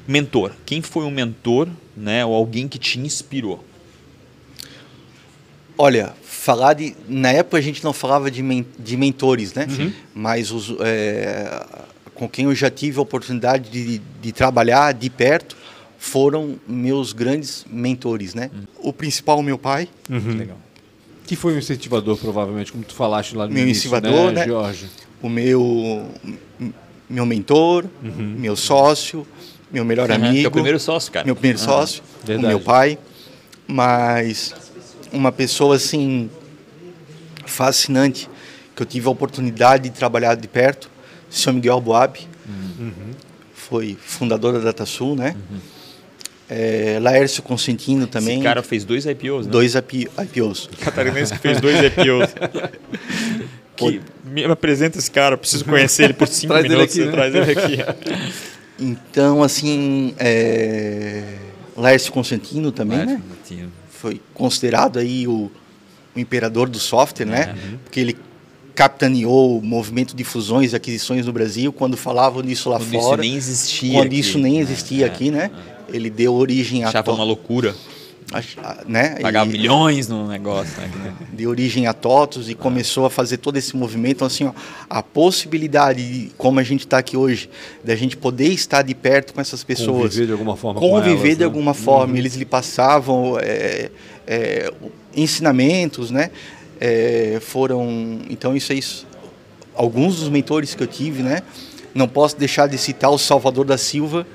Mentor. 0.07 0.51
Quem 0.65 0.81
foi 0.81 1.03
um 1.05 1.11
mentor, 1.11 1.67
né? 1.95 2.25
Ou 2.25 2.33
alguém 2.35 2.67
que 2.67 2.77
te 2.77 2.99
inspirou? 2.99 3.63
Olha, 5.77 6.13
falar 6.23 6.73
de. 6.73 6.95
Na 7.07 7.31
época 7.31 7.57
a 7.57 7.61
gente 7.61 7.83
não 7.83 7.93
falava 7.93 8.31
de, 8.31 8.41
men, 8.41 8.65
de 8.79 8.97
mentores, 8.97 9.53
né? 9.53 9.67
Uhum. 9.69 9.91
Mas 10.13 10.51
os, 10.51 10.73
é, 10.79 11.65
com 12.15 12.27
quem 12.27 12.45
eu 12.45 12.55
já 12.55 12.69
tive 12.69 12.97
a 12.97 13.01
oportunidade 13.01 13.69
de, 13.69 14.01
de 14.21 14.31
trabalhar 14.31 14.93
de 14.93 15.09
perto 15.09 15.55
foram 15.99 16.55
meus 16.67 17.11
grandes 17.13 17.65
mentores, 17.69 18.33
né? 18.33 18.49
O 18.77 18.91
principal, 18.93 19.41
meu 19.43 19.57
pai, 19.57 19.87
Legal. 20.09 20.57
Que 21.27 21.35
foi 21.35 21.53
um 21.53 21.57
incentivador, 21.59 22.17
provavelmente, 22.17 22.71
como 22.71 22.83
tu 22.83 22.95
falaste 22.95 23.35
lá 23.35 23.45
no 23.47 23.53
Meu 23.53 23.63
início, 23.63 23.81
incentivador, 23.89 24.31
né? 24.31 24.47
Jorge? 24.47 24.87
o 25.21 25.27
meu, 25.29 26.09
meu 27.09 27.25
mentor, 27.25 27.85
meu 28.01 28.55
sócio, 28.55 29.27
meu 29.71 29.83
melhor 29.83 30.09
Uhum, 30.09 30.15
amigo. 30.15 30.41
Teu 30.41 30.51
primeiro 30.51 30.79
sócio, 30.79 31.11
cara. 31.11 31.25
meu 31.25 31.35
primeiro 31.35 31.59
Ah, 31.59 31.63
sócio, 31.63 32.01
o 32.27 32.39
meu 32.41 32.59
pai, 32.61 32.97
mas 33.67 34.55
uma 35.11 35.31
pessoa 35.31 35.75
assim 35.75 36.29
fascinante 37.45 38.29
que 38.75 38.81
eu 38.81 38.85
tive 38.85 39.07
a 39.07 39.11
oportunidade 39.11 39.89
de 39.89 39.95
trabalhar 39.95 40.35
de 40.35 40.47
perto, 40.47 40.89
o 41.29 41.33
senhor 41.33 41.53
Miguel 41.53 41.81
Boab, 41.81 42.19
Uhum. 42.47 43.11
foi 43.53 43.97
fundador 43.99 44.53
da 44.53 44.59
DataSul, 44.59 45.15
né? 45.15 45.35
É, 46.49 46.97
Laércio 47.01 47.43
Consentino 47.43 48.07
também. 48.07 48.35
Esse 48.35 48.43
cara 48.43 48.63
fez 48.63 48.85
dois 48.85 49.05
IPOs, 49.05 49.45
né? 49.45 49.51
Dois 49.51 49.75
IP, 49.75 50.07
IPOs. 50.17 50.69
Catarinense 50.79 51.33
que 51.33 51.39
fez 51.39 51.59
dois 51.59 51.75
IPOs. 51.83 52.33
que, 53.75 54.01
me 54.25 54.43
apresenta 54.45 54.97
esse 54.97 55.11
cara, 55.11 55.37
preciso 55.37 55.65
conhecer 55.65 56.03
ele 56.05 56.13
por 56.13 56.27
cinco 56.27 56.53
Traz 56.53 56.65
ele 56.65 56.75
minutos. 56.75 56.95
aqui, 56.97 57.05
né? 57.05 57.11
Traz 57.11 57.35
ele 57.35 57.51
aqui. 57.51 57.77
Então, 58.79 59.43
assim, 59.43 60.13
é, 60.17 61.23
Laércio 61.75 62.11
Consentino 62.13 62.71
também, 62.71 63.05
né? 63.05 63.21
Foi 63.89 64.21
considerado 64.33 64.99
aí 64.99 65.27
o, 65.27 65.51
o 66.15 66.19
imperador 66.19 66.69
do 66.69 66.79
software, 66.79 67.25
né? 67.25 67.57
Porque 67.83 67.99
ele 67.99 68.17
capitaneou 68.75 69.57
o 69.57 69.61
movimento 69.65 70.15
de 70.15 70.23
fusões 70.23 70.71
e 70.71 70.75
aquisições 70.75 71.25
no 71.25 71.33
Brasil, 71.33 71.73
quando 71.73 71.97
falavam 71.97 72.43
nisso 72.43 72.69
lá 72.69 72.77
Quando 72.77 72.93
isso 72.93 73.01
fora. 73.01 73.21
nem 73.23 73.35
existia 73.35 73.93
Quando 73.93 74.05
aqui. 74.05 74.19
isso 74.19 74.37
nem 74.37 74.59
existia 74.59 75.05
É, 75.05 75.09
aqui, 75.09 75.31
né? 75.31 75.49
Ele 75.89 76.09
deu 76.09 76.33
origem 76.33 76.83
a, 76.83 76.89
Achava 76.89 77.11
uma 77.13 77.23
loucura. 77.23 77.75
a- 78.33 78.39
a- 78.39 78.77
né? 78.87 79.15
Pagava 79.21 79.49
E- 79.49 79.53
milhões 79.53 80.07
no 80.07 80.27
negócio. 80.27 80.79
Né? 80.81 81.13
de 81.33 81.45
origem 81.45 81.85
a 81.87 81.93
TOTOS 81.93 82.49
e 82.49 82.55
começou 82.55 83.05
a 83.05 83.09
fazer 83.11 83.37
todo 83.37 83.57
esse 83.57 83.75
movimento. 83.77 84.15
Então, 84.17 84.27
assim, 84.27 84.45
ó, 84.45 84.51
a 84.89 85.03
possibilidade, 85.03 86.01
de, 86.03 86.31
como 86.35 86.59
a 86.59 86.63
gente 86.63 86.81
está 86.81 86.97
aqui 86.97 87.15
hoje, 87.15 87.47
da 87.83 87.95
gente 87.95 88.17
poder 88.17 88.47
estar 88.49 88.81
de 88.81 88.95
perto 88.95 89.33
com 89.35 89.39
essas 89.41 89.63
pessoas, 89.63 90.01
Conviver 90.13 90.25
de 90.25 90.31
alguma 90.31 90.55
forma 90.57 90.79
com 90.79 90.89
conviver 90.89 91.19
elas, 91.19 91.33
de 91.35 91.39
né? 91.39 91.45
alguma 91.45 91.73
forma, 91.75 92.17
eles 92.17 92.35
lhe 92.35 92.45
passavam 92.45 93.37
é, 93.39 93.91
é, 94.25 94.73
ensinamentos, 95.15 96.09
né? 96.11 96.31
É, 96.79 97.39
foram, 97.41 98.19
então 98.29 98.55
isso 98.55 98.71
é 98.71 98.75
isso. 98.75 99.05
Alguns 99.75 100.19
dos 100.19 100.29
mentores 100.29 100.73
que 100.73 100.81
eu 100.81 100.87
tive, 100.87 101.21
né? 101.21 101.41
Não 101.97 102.07
posso 102.07 102.37
deixar 102.37 102.67
de 102.67 102.77
citar 102.77 103.09
o 103.09 103.17
Salvador 103.17 103.65
da 103.65 103.77
Silva, 103.77 104.25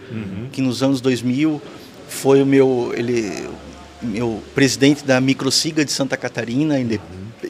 que 0.52 0.60
nos 0.60 0.82
anos 0.82 1.00
2000 1.00 1.60
foi 2.08 2.42
o 2.42 2.46
meu, 2.46 2.92
ele, 2.96 3.48
meu 4.02 4.42
presidente 4.54 5.04
da 5.04 5.20
Microsiga 5.20 5.84
de 5.84 5.92
Santa 5.92 6.16
Catarina, 6.16 6.74
ainda, 6.74 7.00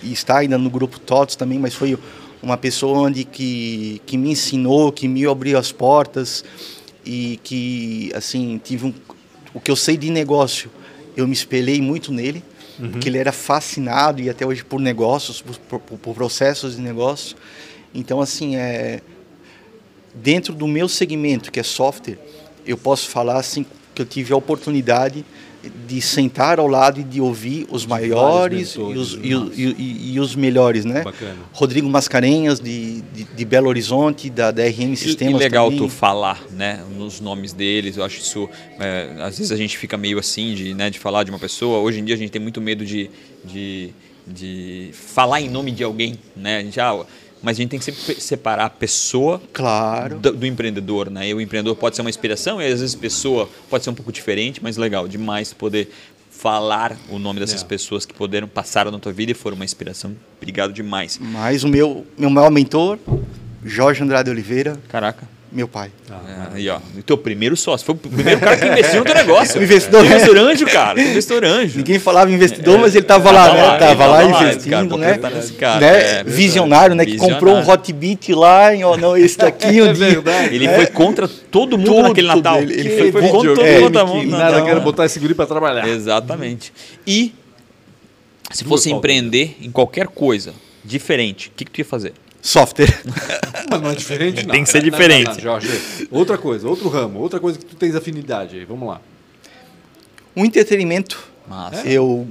e 0.02 0.12
está 0.12 0.38
ainda 0.38 0.58
no 0.58 0.68
grupo 0.70 0.98
TOTS 1.00 1.34
também, 1.36 1.58
mas 1.58 1.74
foi 1.74 1.98
uma 2.42 2.56
pessoa 2.56 2.98
onde 2.98 3.24
que, 3.24 4.02
que 4.04 4.18
me 4.18 4.30
ensinou, 4.32 4.92
que 4.92 5.08
me 5.08 5.24
abriu 5.26 5.56
as 5.58 5.72
portas 5.72 6.44
e 7.06 7.40
que 7.42 8.12
assim 8.14 8.60
tive 8.62 8.86
um, 8.86 8.94
o 9.54 9.60
que 9.60 9.70
eu 9.70 9.76
sei 9.76 9.96
de 9.96 10.10
negócio, 10.10 10.70
eu 11.16 11.26
me 11.26 11.32
espelhei 11.32 11.80
muito 11.80 12.12
nele, 12.12 12.42
que 13.00 13.08
ele 13.08 13.18
era 13.18 13.32
fascinado 13.32 14.20
e 14.20 14.28
até 14.28 14.44
hoje 14.46 14.64
por 14.64 14.80
negócios, 14.80 15.40
por, 15.40 15.80
por- 15.80 15.98
por 15.98 16.14
processos 16.14 16.76
de 16.76 16.82
negócio. 16.82 17.36
Então 17.94 18.20
assim 18.20 18.56
é 18.56 19.00
dentro 20.14 20.54
do 20.54 20.66
meu 20.68 20.88
segmento, 20.88 21.50
que 21.50 21.60
é 21.60 21.62
software, 21.62 22.18
eu 22.66 22.76
posso 22.76 23.08
falar 23.08 23.36
assim 23.38 23.64
que 23.94 24.02
eu 24.02 24.06
tive 24.06 24.32
a 24.32 24.36
oportunidade 24.36 25.24
de 25.86 26.00
sentar 26.02 26.58
ao 26.58 26.66
lado 26.66 26.98
e 27.00 27.04
de 27.04 27.20
ouvir 27.20 27.68
os 27.70 27.86
maiores 27.86 28.74
e 28.74 28.78
mentores, 28.80 28.98
os, 28.98 29.14
né? 29.16 29.20
e, 29.24 29.34
os- 29.36 29.58
e- 29.58 29.62
e- 29.78 30.12
e 30.14 30.20
os 30.20 30.34
melhores, 30.34 30.84
né? 30.84 31.02
Bacana. 31.04 31.36
Rodrigo 31.52 31.88
Mascarenhas, 31.88 32.58
de, 32.58 33.00
de, 33.14 33.22
de 33.24 33.44
Belo 33.44 33.68
Horizonte, 33.68 34.28
da, 34.28 34.50
da 34.50 34.64
RM 34.64 34.92
E, 34.92 34.96
Sistemas 34.96 35.34
e 35.40 35.44
legal 35.44 35.66
também. 35.70 35.78
tu 35.78 35.88
falar, 35.88 36.42
né, 36.50 36.84
nos 36.98 37.20
nomes 37.20 37.52
deles. 37.52 37.96
Eu 37.96 38.02
acho 38.02 38.18
isso. 38.18 38.48
é, 38.80 39.14
às 39.20 39.38
vezes 39.38 39.52
a 39.52 39.56
gente 39.56 39.78
fica 39.78 39.96
meio 39.96 40.18
assim 40.18 40.52
de, 40.54 40.74
né, 40.74 40.90
de 40.90 40.98
falar 40.98 41.22
de 41.22 41.30
uma 41.30 41.38
pessoa. 41.38 41.78
Hoje 41.78 42.00
em 42.00 42.04
dia 42.04 42.16
a 42.16 42.18
gente 42.18 42.30
tem 42.30 42.42
muito 42.42 42.60
medo 42.60 42.84
de, 42.84 43.08
de, 43.44 43.90
de 44.26 44.90
falar 44.92 45.40
em 45.40 45.48
nome 45.48 45.70
de 45.70 45.84
alguém, 45.84 46.18
né? 46.34 46.58
A 46.58 46.62
gente, 46.62 46.80
ah, 46.80 47.04
mas 47.42 47.56
a 47.56 47.60
gente 47.60 47.70
tem 47.70 47.78
que 47.78 47.84
sempre 47.84 48.20
separar 48.20 48.66
a 48.66 48.70
pessoa 48.70 49.40
Claro. 49.52 50.18
do, 50.18 50.32
do 50.32 50.46
empreendedor, 50.46 51.10
né? 51.10 51.28
E 51.28 51.34
o 51.34 51.40
empreendedor 51.40 51.76
pode 51.76 51.96
ser 51.96 52.02
uma 52.02 52.10
inspiração 52.10 52.60
e 52.62 52.66
às 52.66 52.80
vezes 52.80 52.94
a 52.94 52.98
pessoa 52.98 53.48
pode 53.68 53.84
ser 53.84 53.90
um 53.90 53.94
pouco 53.94 54.12
diferente, 54.12 54.62
mas 54.62 54.76
legal 54.76 55.06
demais 55.08 55.52
poder 55.52 55.90
falar 56.30 56.96
o 57.08 57.18
nome 57.18 57.38
dessas 57.40 57.62
É. 57.62 57.64
pessoas 57.66 58.04
que 58.06 58.12
puderam 58.14 58.48
passar 58.48 58.90
na 58.90 58.98
tua 58.98 59.12
vida 59.12 59.30
e 59.32 59.34
foram 59.34 59.54
uma 59.56 59.64
inspiração. 59.64 60.16
Obrigado 60.38 60.72
demais. 60.72 61.18
Mas 61.20 61.62
o 61.62 61.68
meu, 61.68 62.06
meu 62.18 62.30
maior 62.30 62.50
mentor, 62.50 62.98
Jorge 63.64 64.02
Andrade 64.02 64.28
Oliveira, 64.30 64.76
Caraca. 64.88 65.28
Meu 65.52 65.68
pai. 65.68 65.90
É, 66.10 66.56
aí, 66.56 66.68
ó, 66.68 66.78
o 66.98 67.02
teu 67.02 67.16
primeiro 67.18 67.56
sócio. 67.56 67.84
Foi 67.84 67.94
o 67.94 67.98
primeiro 67.98 68.40
cara 68.40 68.56
que 68.56 68.66
investiu 68.66 69.00
no 69.00 69.04
teu 69.04 69.14
negócio. 69.14 69.60
O 69.60 69.62
investidor. 69.62 70.04
Investor 70.04 70.36
anjo, 70.38 70.66
cara. 70.66 70.94
Tu 70.94 71.00
Investor 71.08 71.44
anjo. 71.44 71.76
Ninguém 71.78 71.98
falava 71.98 72.30
investidor, 72.30 72.78
mas 72.78 72.94
ele 72.94 73.04
estava 73.04 73.30
lá, 73.30 73.46
Tava 73.48 73.56
né? 73.56 73.62
lá, 73.66 73.78
Tava 73.78 74.06
lá 74.06 74.24
investindo, 74.24 74.96
né? 74.96 75.14
tá 75.18 75.30
né? 75.30 76.20
é. 76.20 76.24
Visionário, 76.24 76.94
né? 76.94 77.04
Que 77.04 77.16
comprou 77.16 77.54
um 77.54 77.68
Hotbit 77.68 78.32
lá, 78.34 78.74
em, 78.74 78.82
ó, 78.82 78.96
não, 78.96 79.16
esse 79.16 79.36
daqui, 79.36 79.82
um 79.82 79.86
É 79.86 79.92
dia. 79.92 80.22
Ele 80.50 80.68
foi 80.68 80.86
contra 80.86 81.28
todo 81.28 81.76
mundo 81.76 82.02
naquele. 82.02 82.28
Natal. 82.28 82.60
Ele- 82.62 83.10
foi, 83.12 83.28
contra 83.28 83.54
todo 83.80 84.06
mundo. 84.06 84.30
nada 84.30 84.62
quero 84.62 84.80
botar 84.80 85.04
esse 85.04 85.18
guri 85.20 85.34
pra 85.34 85.46
trabalhar. 85.46 85.86
Exatamente. 85.86 86.72
E 87.06 87.34
se 88.50 88.64
fosse 88.64 88.90
empreender 88.90 89.56
em 89.60 89.70
qualquer 89.70 90.06
coisa 90.08 90.54
diferente, 90.84 91.48
o 91.48 91.52
que, 91.56 91.64
que 91.64 91.70
tu 91.70 91.78
ia 91.78 91.84
fazer? 91.84 92.12
Software. 92.42 93.00
Mas 93.70 93.80
não 93.80 93.90
é 93.90 93.94
diferente, 93.94 94.44
não. 94.44 94.52
Tem 94.52 94.64
que 94.64 94.68
ser 94.70 94.78
Não, 94.82 94.84
não, 94.86 94.90
diferente. 94.90 95.28
não, 95.28 95.38
Jorge, 95.40 96.08
outra 96.10 96.36
coisa, 96.36 96.68
outro 96.68 96.88
ramo, 96.88 97.20
outra 97.20 97.38
coisa 97.40 97.58
que 97.58 97.64
tu 97.64 97.76
tens 97.76 97.94
afinidade 97.94 98.56
aí. 98.56 98.64
Vamos 98.64 98.88
lá. 98.88 99.00
Um 100.36 100.44
entretenimento. 100.44 101.22
Massa. 101.48 101.86
Eu, 101.88 102.26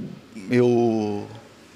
eu 0.50 1.26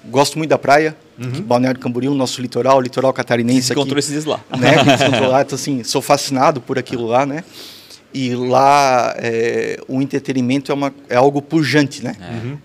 gosto 0.05 0.37
muito 0.37 0.49
da 0.51 0.57
praia, 0.57 0.95
Uhum. 1.19 1.41
Balneário 1.41 1.79
Camboriú, 1.79 2.13
nosso 2.13 2.39
litoral, 2.39 2.79
litoral 2.79 3.11
catarinense 3.11 3.63
Se 3.63 3.71
aqui. 3.71 3.79
encontrou 3.81 3.97
esses 3.97 4.23
lá. 4.23 4.39
né, 4.55 4.77
que 4.83 4.83
descontrolado. 4.83 5.47
Então, 5.47 5.55
assim, 5.55 5.83
sou 5.83 5.99
fascinado 5.99 6.61
por 6.61 6.77
aquilo 6.77 7.07
lá, 7.07 7.25
né? 7.25 7.43
E 8.13 8.35
lá 8.35 9.15
é, 9.17 9.79
o 9.87 9.99
entretenimento 9.99 10.71
é, 10.71 10.75
uma, 10.75 10.93
é 11.09 11.15
algo 11.15 11.41
pujante, 11.41 12.03
né? 12.03 12.15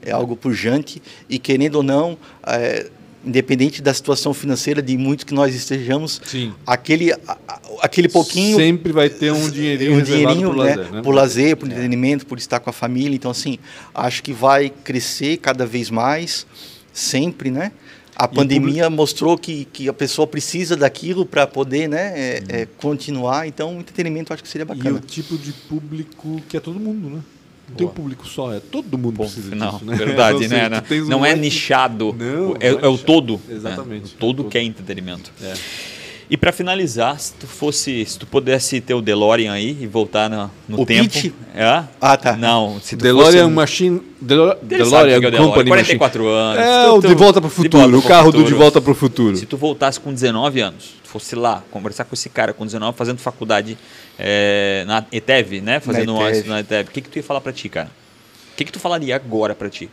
É. 0.05 0.11
algo 0.11 0.37
pujante 0.37 1.01
e 1.31 1.39
querendo 1.39 1.77
ou 1.77 1.83
não, 1.83 2.18
é, 2.47 2.91
independente 3.25 3.81
da 3.81 3.95
situação 3.95 4.35
financeira 4.35 4.83
de 4.83 4.97
muito 4.97 5.25
que 5.25 5.35
nós 5.35 5.55
estejamos, 5.55 6.20
Sim. 6.25 6.53
aquele, 6.66 7.14
aquele 7.81 8.09
pouquinho 8.09 8.57
Sempre 8.57 8.93
vai 8.93 9.09
ter 9.09 9.33
um 9.33 9.51
dinheirinho 9.51 9.95
um 9.95 10.03
dinheirinho, 10.03 10.51
pro 10.51 10.62
né, 10.62 10.75
lazer, 10.77 10.93
né? 10.93 11.03
por 11.03 11.14
lazer, 11.14 11.57
por 11.57 11.66
entretenimento, 11.66 12.27
por 12.27 12.39
estar 12.39 12.61
com 12.61 12.70
a 12.70 12.73
família. 12.73 13.14
Então, 13.14 13.31
assim, 13.31 13.59
acho 13.95 14.23
que 14.23 14.33
vai 14.33 14.70
crescer 14.70 15.37
cada 15.39 15.64
vez 15.64 15.91
mais, 15.91 16.47
sempre, 16.93 17.51
né? 17.51 17.73
A 18.14 18.29
pandemia 18.29 18.91
mostrou 18.91 19.39
que, 19.39 19.64
que 19.64 19.89
a 19.89 19.93
pessoa 19.93 20.27
precisa 20.27 20.77
daquilo 20.77 21.25
para 21.25 21.47
poder 21.47 21.89
né, 21.89 22.12
é, 22.14 22.43
é, 22.49 22.68
continuar. 22.77 23.49
Então, 23.49 23.77
o 23.77 23.81
entretenimento 23.81 24.33
acho 24.33 24.43
que 24.43 24.49
seria 24.49 24.66
E 24.68 24.70
o 24.70 24.77
bacana. 24.77 25.01
tipo 25.01 25.37
de 25.39 25.53
público 25.53 26.41
que 26.49 26.57
é 26.57 26.61
todo 26.61 26.79
mundo, 26.79 27.09
né? 27.09 27.23
Não 27.73 27.77
tem 27.79 27.87
um 27.87 27.91
público 27.91 28.27
só, 28.27 28.53
é 28.53 28.61
todo 28.61 28.99
mundo 28.99 29.18
precisa 29.18 29.55
Não, 29.55 29.73
disso, 29.73 29.85
né? 29.85 29.97
verdade, 29.97 30.47
né? 30.49 30.68
Não, 30.68 30.81
tu 30.81 30.89
tens 30.89 31.07
um 31.07 31.09
não 31.09 31.25
é 31.25 31.35
nichado. 31.35 32.14
Não, 32.18 32.57
é, 32.61 32.70
não 32.73 32.79
é 32.79 32.83
é 32.83 32.89
o 32.89 32.93
nichado. 32.93 32.99
todo. 32.99 33.41
Exatamente. 33.49 34.03
né? 34.05 34.11
O 34.14 34.18
todo 34.18 34.43
É 34.43 34.47
o 34.47 34.49
que 34.49 34.59
é 34.59 34.62
entretenimento. 34.62 35.33
É. 35.43 35.55
E 36.33 36.37
para 36.39 36.51
finalizar, 36.51 37.20
se 37.20 37.35
tu 37.35 37.47
fosse, 37.47 38.07
se 38.07 38.18
tu 38.18 38.26
pudesse 38.26 38.80
ter 38.80 38.95
o 38.95 39.03
DeLorean 39.03 39.53
aí 39.53 39.76
e 39.83 39.87
voltar 39.87 40.30
no, 40.30 40.51
no 40.66 40.80
O 40.80 40.87
tempo. 40.87 41.12
É? 41.55 41.85
Ah, 42.01 42.16
tá. 42.16 42.35
Não, 42.39 42.80
se 42.80 42.97
tu 42.97 43.03
DeLorean 43.03 43.43
fosse, 43.43 43.55
Machine. 43.55 44.03
DeLorean 44.18 44.55
o 44.55 44.62
é 44.62 44.64
o 44.64 44.66
DeLorean, 44.66 45.30
Company 45.37 45.68
44 45.68 46.24
Machine. 46.24 46.41
anos. 46.41 46.59
É, 46.59 46.85
Tu- 46.87 46.95
o 46.97 47.01
De 47.03 47.14
Volta 47.14 47.39
pro 47.43 47.51
De 47.51 47.55
Futuro. 47.57 47.99
O 47.99 48.03
carro 48.03 48.33
do. 48.33 48.45
De 48.45 48.55
Volta 48.55 48.80
pro 48.80 48.95
Futuro. 48.95 49.37
Se 49.37 49.45
tu 49.45 49.59
voltasse 49.59 50.01
com 50.01 50.11
19 50.11 50.61
anos, 50.62 50.95
fosse 51.05 51.37
lá 51.37 51.62
conversar 51.70 52.05
com 52.07 52.14
esse 52.14 52.30
cara 52.30 52.55
com 52.55 52.64
19, 52.64 52.97
fazendo 52.97 53.18
faculdade 53.18 53.76
é, 54.18 54.85
na 54.87 55.05
ETEV, 55.12 55.61
né? 55.61 55.80
Fazendo 55.80 56.14
um 56.14 56.26
ETEV. 56.26 56.49
na 56.49 56.61
ETEV. 56.61 56.89
O 56.89 56.93
que, 56.93 57.01
que 57.03 57.11
tu 57.11 57.16
ia 57.18 57.22
falar 57.22 57.43
pra 57.43 57.53
ti, 57.53 57.68
cara? 57.68 57.91
O 58.55 58.57
que, 58.57 58.64
que 58.64 58.72
tu 58.72 58.80
falaria 58.80 59.14
agora 59.14 59.55
pra 59.55 59.68
ti, 59.68 59.91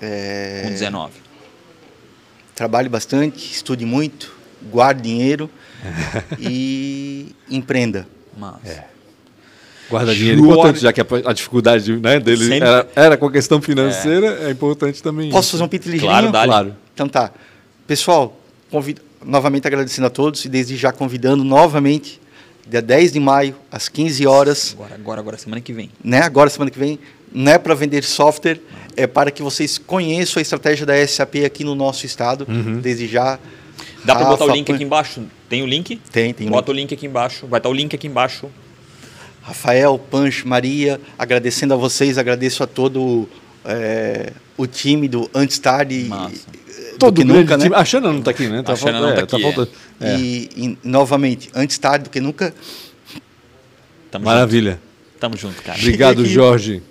É, 0.00 0.60
com 0.62 0.70
19? 0.70 1.14
trabalhe 2.54 2.88
bastante, 2.88 3.52
estude 3.52 3.84
muito, 3.84 4.37
guarde 4.68 5.02
dinheiro 5.02 5.50
e 6.38 7.34
empreenda. 7.50 8.06
Mas, 8.36 8.54
Guarda 9.90 10.14
dinheiro 10.14 10.38
é 10.38 10.42
Suor- 10.42 10.52
importante, 10.52 10.80
já 10.80 10.92
que 10.92 11.00
a, 11.00 11.06
a 11.24 11.32
dificuldade 11.32 11.96
né, 11.96 12.20
dele 12.20 12.44
Sempre. 12.44 12.68
era, 12.68 12.88
era 12.94 13.16
com 13.16 13.26
a 13.26 13.32
questão 13.32 13.60
financeira, 13.60 14.46
é, 14.46 14.50
importante 14.50 15.02
também. 15.02 15.30
Posso 15.30 15.46
isso. 15.48 15.52
fazer 15.52 15.64
um 15.64 15.68
pito 15.68 15.88
ligeirinho? 15.88 16.30
Claro. 16.30 16.48
Claro. 16.48 16.76
Então 16.92 17.08
tá. 17.08 17.32
Pessoal, 17.86 18.38
convido, 18.70 19.00
novamente 19.24 19.66
agradecendo 19.66 20.06
a 20.06 20.10
todos 20.10 20.44
e 20.44 20.48
desde 20.50 20.76
já 20.76 20.92
convidando 20.92 21.42
novamente, 21.42 22.20
dia 22.68 22.82
10 22.82 23.12
de 23.12 23.20
maio, 23.20 23.54
às 23.72 23.88
15 23.88 24.26
horas, 24.26 24.74
agora, 24.78 24.94
agora, 24.94 25.20
agora, 25.20 25.38
semana 25.38 25.62
que 25.62 25.72
vem. 25.72 25.90
né? 26.04 26.20
Agora, 26.20 26.50
semana 26.50 26.70
que 26.70 26.78
vem, 26.78 26.98
não 27.32 27.52
é 27.52 27.56
para 27.56 27.74
vender 27.74 28.04
software, 28.04 28.60
é 28.94 29.06
para 29.06 29.30
que 29.30 29.42
vocês 29.42 29.78
conheçam 29.78 30.38
a 30.38 30.42
estratégia 30.42 30.84
da 30.84 30.94
SAP 31.06 31.36
aqui 31.46 31.64
no 31.64 31.74
nosso 31.74 32.04
estado. 32.04 32.46
Desde 32.82 33.06
já. 33.08 33.38
Dá 34.04 34.14
pra 34.16 34.24
botar 34.26 34.44
o 34.44 34.50
link 34.50 34.70
aqui 34.72 34.84
embaixo? 34.84 35.22
Tem 35.48 35.62
o 35.62 35.66
link? 35.66 36.00
Tem, 36.12 36.32
tem. 36.32 36.48
Bota 36.48 36.70
o 36.70 36.74
link 36.74 36.92
aqui 36.94 37.06
embaixo. 37.06 37.46
Vai 37.46 37.58
estar 37.58 37.68
o 37.68 37.72
link 37.72 37.94
aqui 37.94 38.06
embaixo. 38.06 38.48
Rafael, 39.42 39.98
Pancho, 39.98 40.46
Maria, 40.46 41.00
agradecendo 41.18 41.72
a 41.74 41.76
vocês, 41.76 42.18
agradeço 42.18 42.62
a 42.62 42.66
todo 42.66 43.28
é, 43.64 44.32
o 44.56 44.66
time 44.66 45.08
do 45.08 45.28
Antes 45.34 45.58
Tarde 45.58 46.04
Massa. 46.04 46.50
do 46.92 46.98
Todo 46.98 47.16
que 47.16 47.24
nunca, 47.24 47.56
time. 47.56 47.70
né? 47.70 47.76
A 47.76 47.84
Xana 47.84 48.12
não 48.12 48.20
tá 48.22 48.30
aqui, 48.30 48.46
né? 48.46 48.62
Tá 48.62 48.72
A 48.74 48.76
Xana 48.76 49.00
não 49.00 49.08
falta- 49.08 49.26
tá 49.26 49.36
aqui, 49.36 49.46
é. 49.46 49.52
falta- 49.52 49.72
é. 50.00 50.16
E, 50.16 50.50
e, 50.56 50.78
novamente, 50.84 51.48
Antes 51.54 51.78
Tarde 51.78 52.04
do 52.04 52.10
que 52.10 52.20
nunca, 52.20 52.54
Tamo 54.10 54.24
Maravilha. 54.24 54.72
junto. 54.72 55.18
Tamo 55.20 55.36
junto, 55.36 55.62
cara. 55.62 55.78
Obrigado. 55.78 56.24
Jorge. 56.24 56.82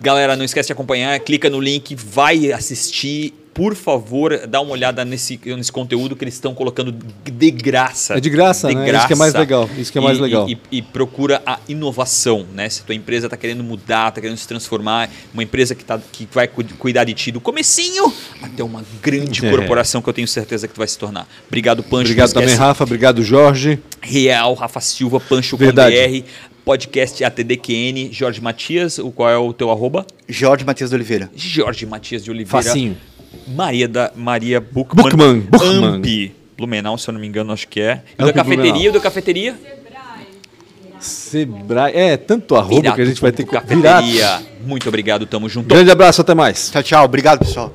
Galera, 0.00 0.36
não 0.36 0.44
esquece 0.44 0.68
de 0.68 0.72
acompanhar, 0.72 1.18
clica 1.20 1.48
no 1.50 1.60
link, 1.60 1.94
vai 1.96 2.52
assistir. 2.52 3.34
Por 3.58 3.74
favor, 3.74 4.46
dá 4.46 4.60
uma 4.60 4.70
olhada 4.70 5.04
nesse, 5.04 5.38
nesse 5.44 5.72
conteúdo 5.72 6.14
que 6.14 6.24
eles 6.24 6.34
estão 6.34 6.54
colocando 6.54 6.92
de 6.92 7.50
graça. 7.50 8.14
É 8.16 8.20
de 8.20 8.30
graça, 8.30 8.72
né? 8.72 8.88
Isso 8.96 9.06
que 9.08 9.12
é 9.12 9.16
mais 9.16 9.34
legal, 9.34 9.68
isso 9.76 9.92
que 9.92 9.98
é 9.98 10.00
mais 10.00 10.16
E- 10.18 10.20
legal. 10.22 10.48
E, 10.48 10.56
e 10.70 10.80
procura 10.80 11.42
a 11.44 11.58
inovação, 11.68 12.46
né? 12.54 12.68
Se 12.68 12.82
tua 12.84 12.94
empresa 12.94 13.26
está 13.26 13.36
querendo 13.36 13.64
mudar, 13.64 14.10
está 14.10 14.20
querendo 14.20 14.36
se 14.36 14.46
transformar, 14.46 15.10
uma 15.34 15.42
empresa 15.42 15.74
que, 15.74 15.84
tá, 15.84 16.00
que 16.12 16.28
vai 16.32 16.46
cu- 16.46 16.62
cuidar 16.78 17.02
de 17.04 17.14
ti 17.14 17.32
do 17.32 17.40
comecinho 17.40 18.12
até 18.40 18.62
uma 18.62 18.84
grande 19.02 19.44
É. 19.44 19.50
corporação 19.50 20.00
que 20.00 20.08
eu 20.08 20.12
tenho 20.14 20.28
certeza 20.28 20.68
que 20.68 20.74
tu 20.74 20.78
vai 20.78 20.86
se 20.88 20.96
tornar. 20.96 21.26
Obrigado, 21.48 21.82
Pancho. 21.82 22.02
Obrigado 22.12 22.32
também, 22.32 22.54
Rafa. 22.54 22.84
Obrigado, 22.84 23.22
Jorge. 23.24 23.80
Real, 24.00 24.54
Rafa 24.54 24.80
Silva, 24.80 25.18
Pancho 25.18 25.58
com. 25.58 25.64
BR, 25.64 26.22
podcast 26.64 27.24
ATDQN, 27.24 28.10
Jorge 28.12 28.40
Matias, 28.40 28.98
o 28.98 29.10
qual 29.10 29.30
é 29.30 29.36
o 29.36 29.52
teu 29.52 29.70
arroba? 29.70 30.06
Jorge 30.28 30.64
Matias 30.64 30.90
de 30.90 30.96
Oliveira. 30.96 31.30
Jorge 31.34 31.84
Matias 31.86 32.22
de 32.22 32.30
Oliveira. 32.30 32.62
Facinho. 32.62 32.96
Maria 33.46 33.88
da 33.88 34.12
Maria 34.14 34.60
Buchmann. 34.60 35.04
Buchmann, 35.04 35.40
Buchmann. 35.40 35.84
Ampi. 35.96 36.34
Blumenau, 36.56 36.98
se 36.98 37.08
eu 37.08 37.12
não 37.12 37.20
me 37.20 37.26
engano, 37.26 37.52
acho 37.52 37.68
que 37.68 37.80
é. 37.80 38.02
E 38.18 38.22
o 38.22 38.24
Ampi, 38.24 38.32
da 38.34 38.44
cafeteria, 38.44 38.90
o 38.90 38.92
da 38.92 39.00
cafeteria? 39.00 39.56
Sebrae. 41.00 41.92
É, 41.94 42.16
tanto 42.16 42.56
arroba 42.56 42.92
que 42.92 43.00
a 43.00 43.04
gente 43.04 43.20
vai 43.20 43.32
ter 43.32 43.44
que 43.44 43.50
Cafeteria. 43.50 44.42
Muito 44.64 44.88
obrigado, 44.88 45.26
tamo 45.26 45.48
junto. 45.48 45.68
Grande 45.68 45.90
abraço, 45.90 46.20
até 46.20 46.34
mais. 46.34 46.70
Tchau, 46.70 46.82
tchau. 46.82 47.04
Obrigado, 47.04 47.38
pessoal. 47.40 47.72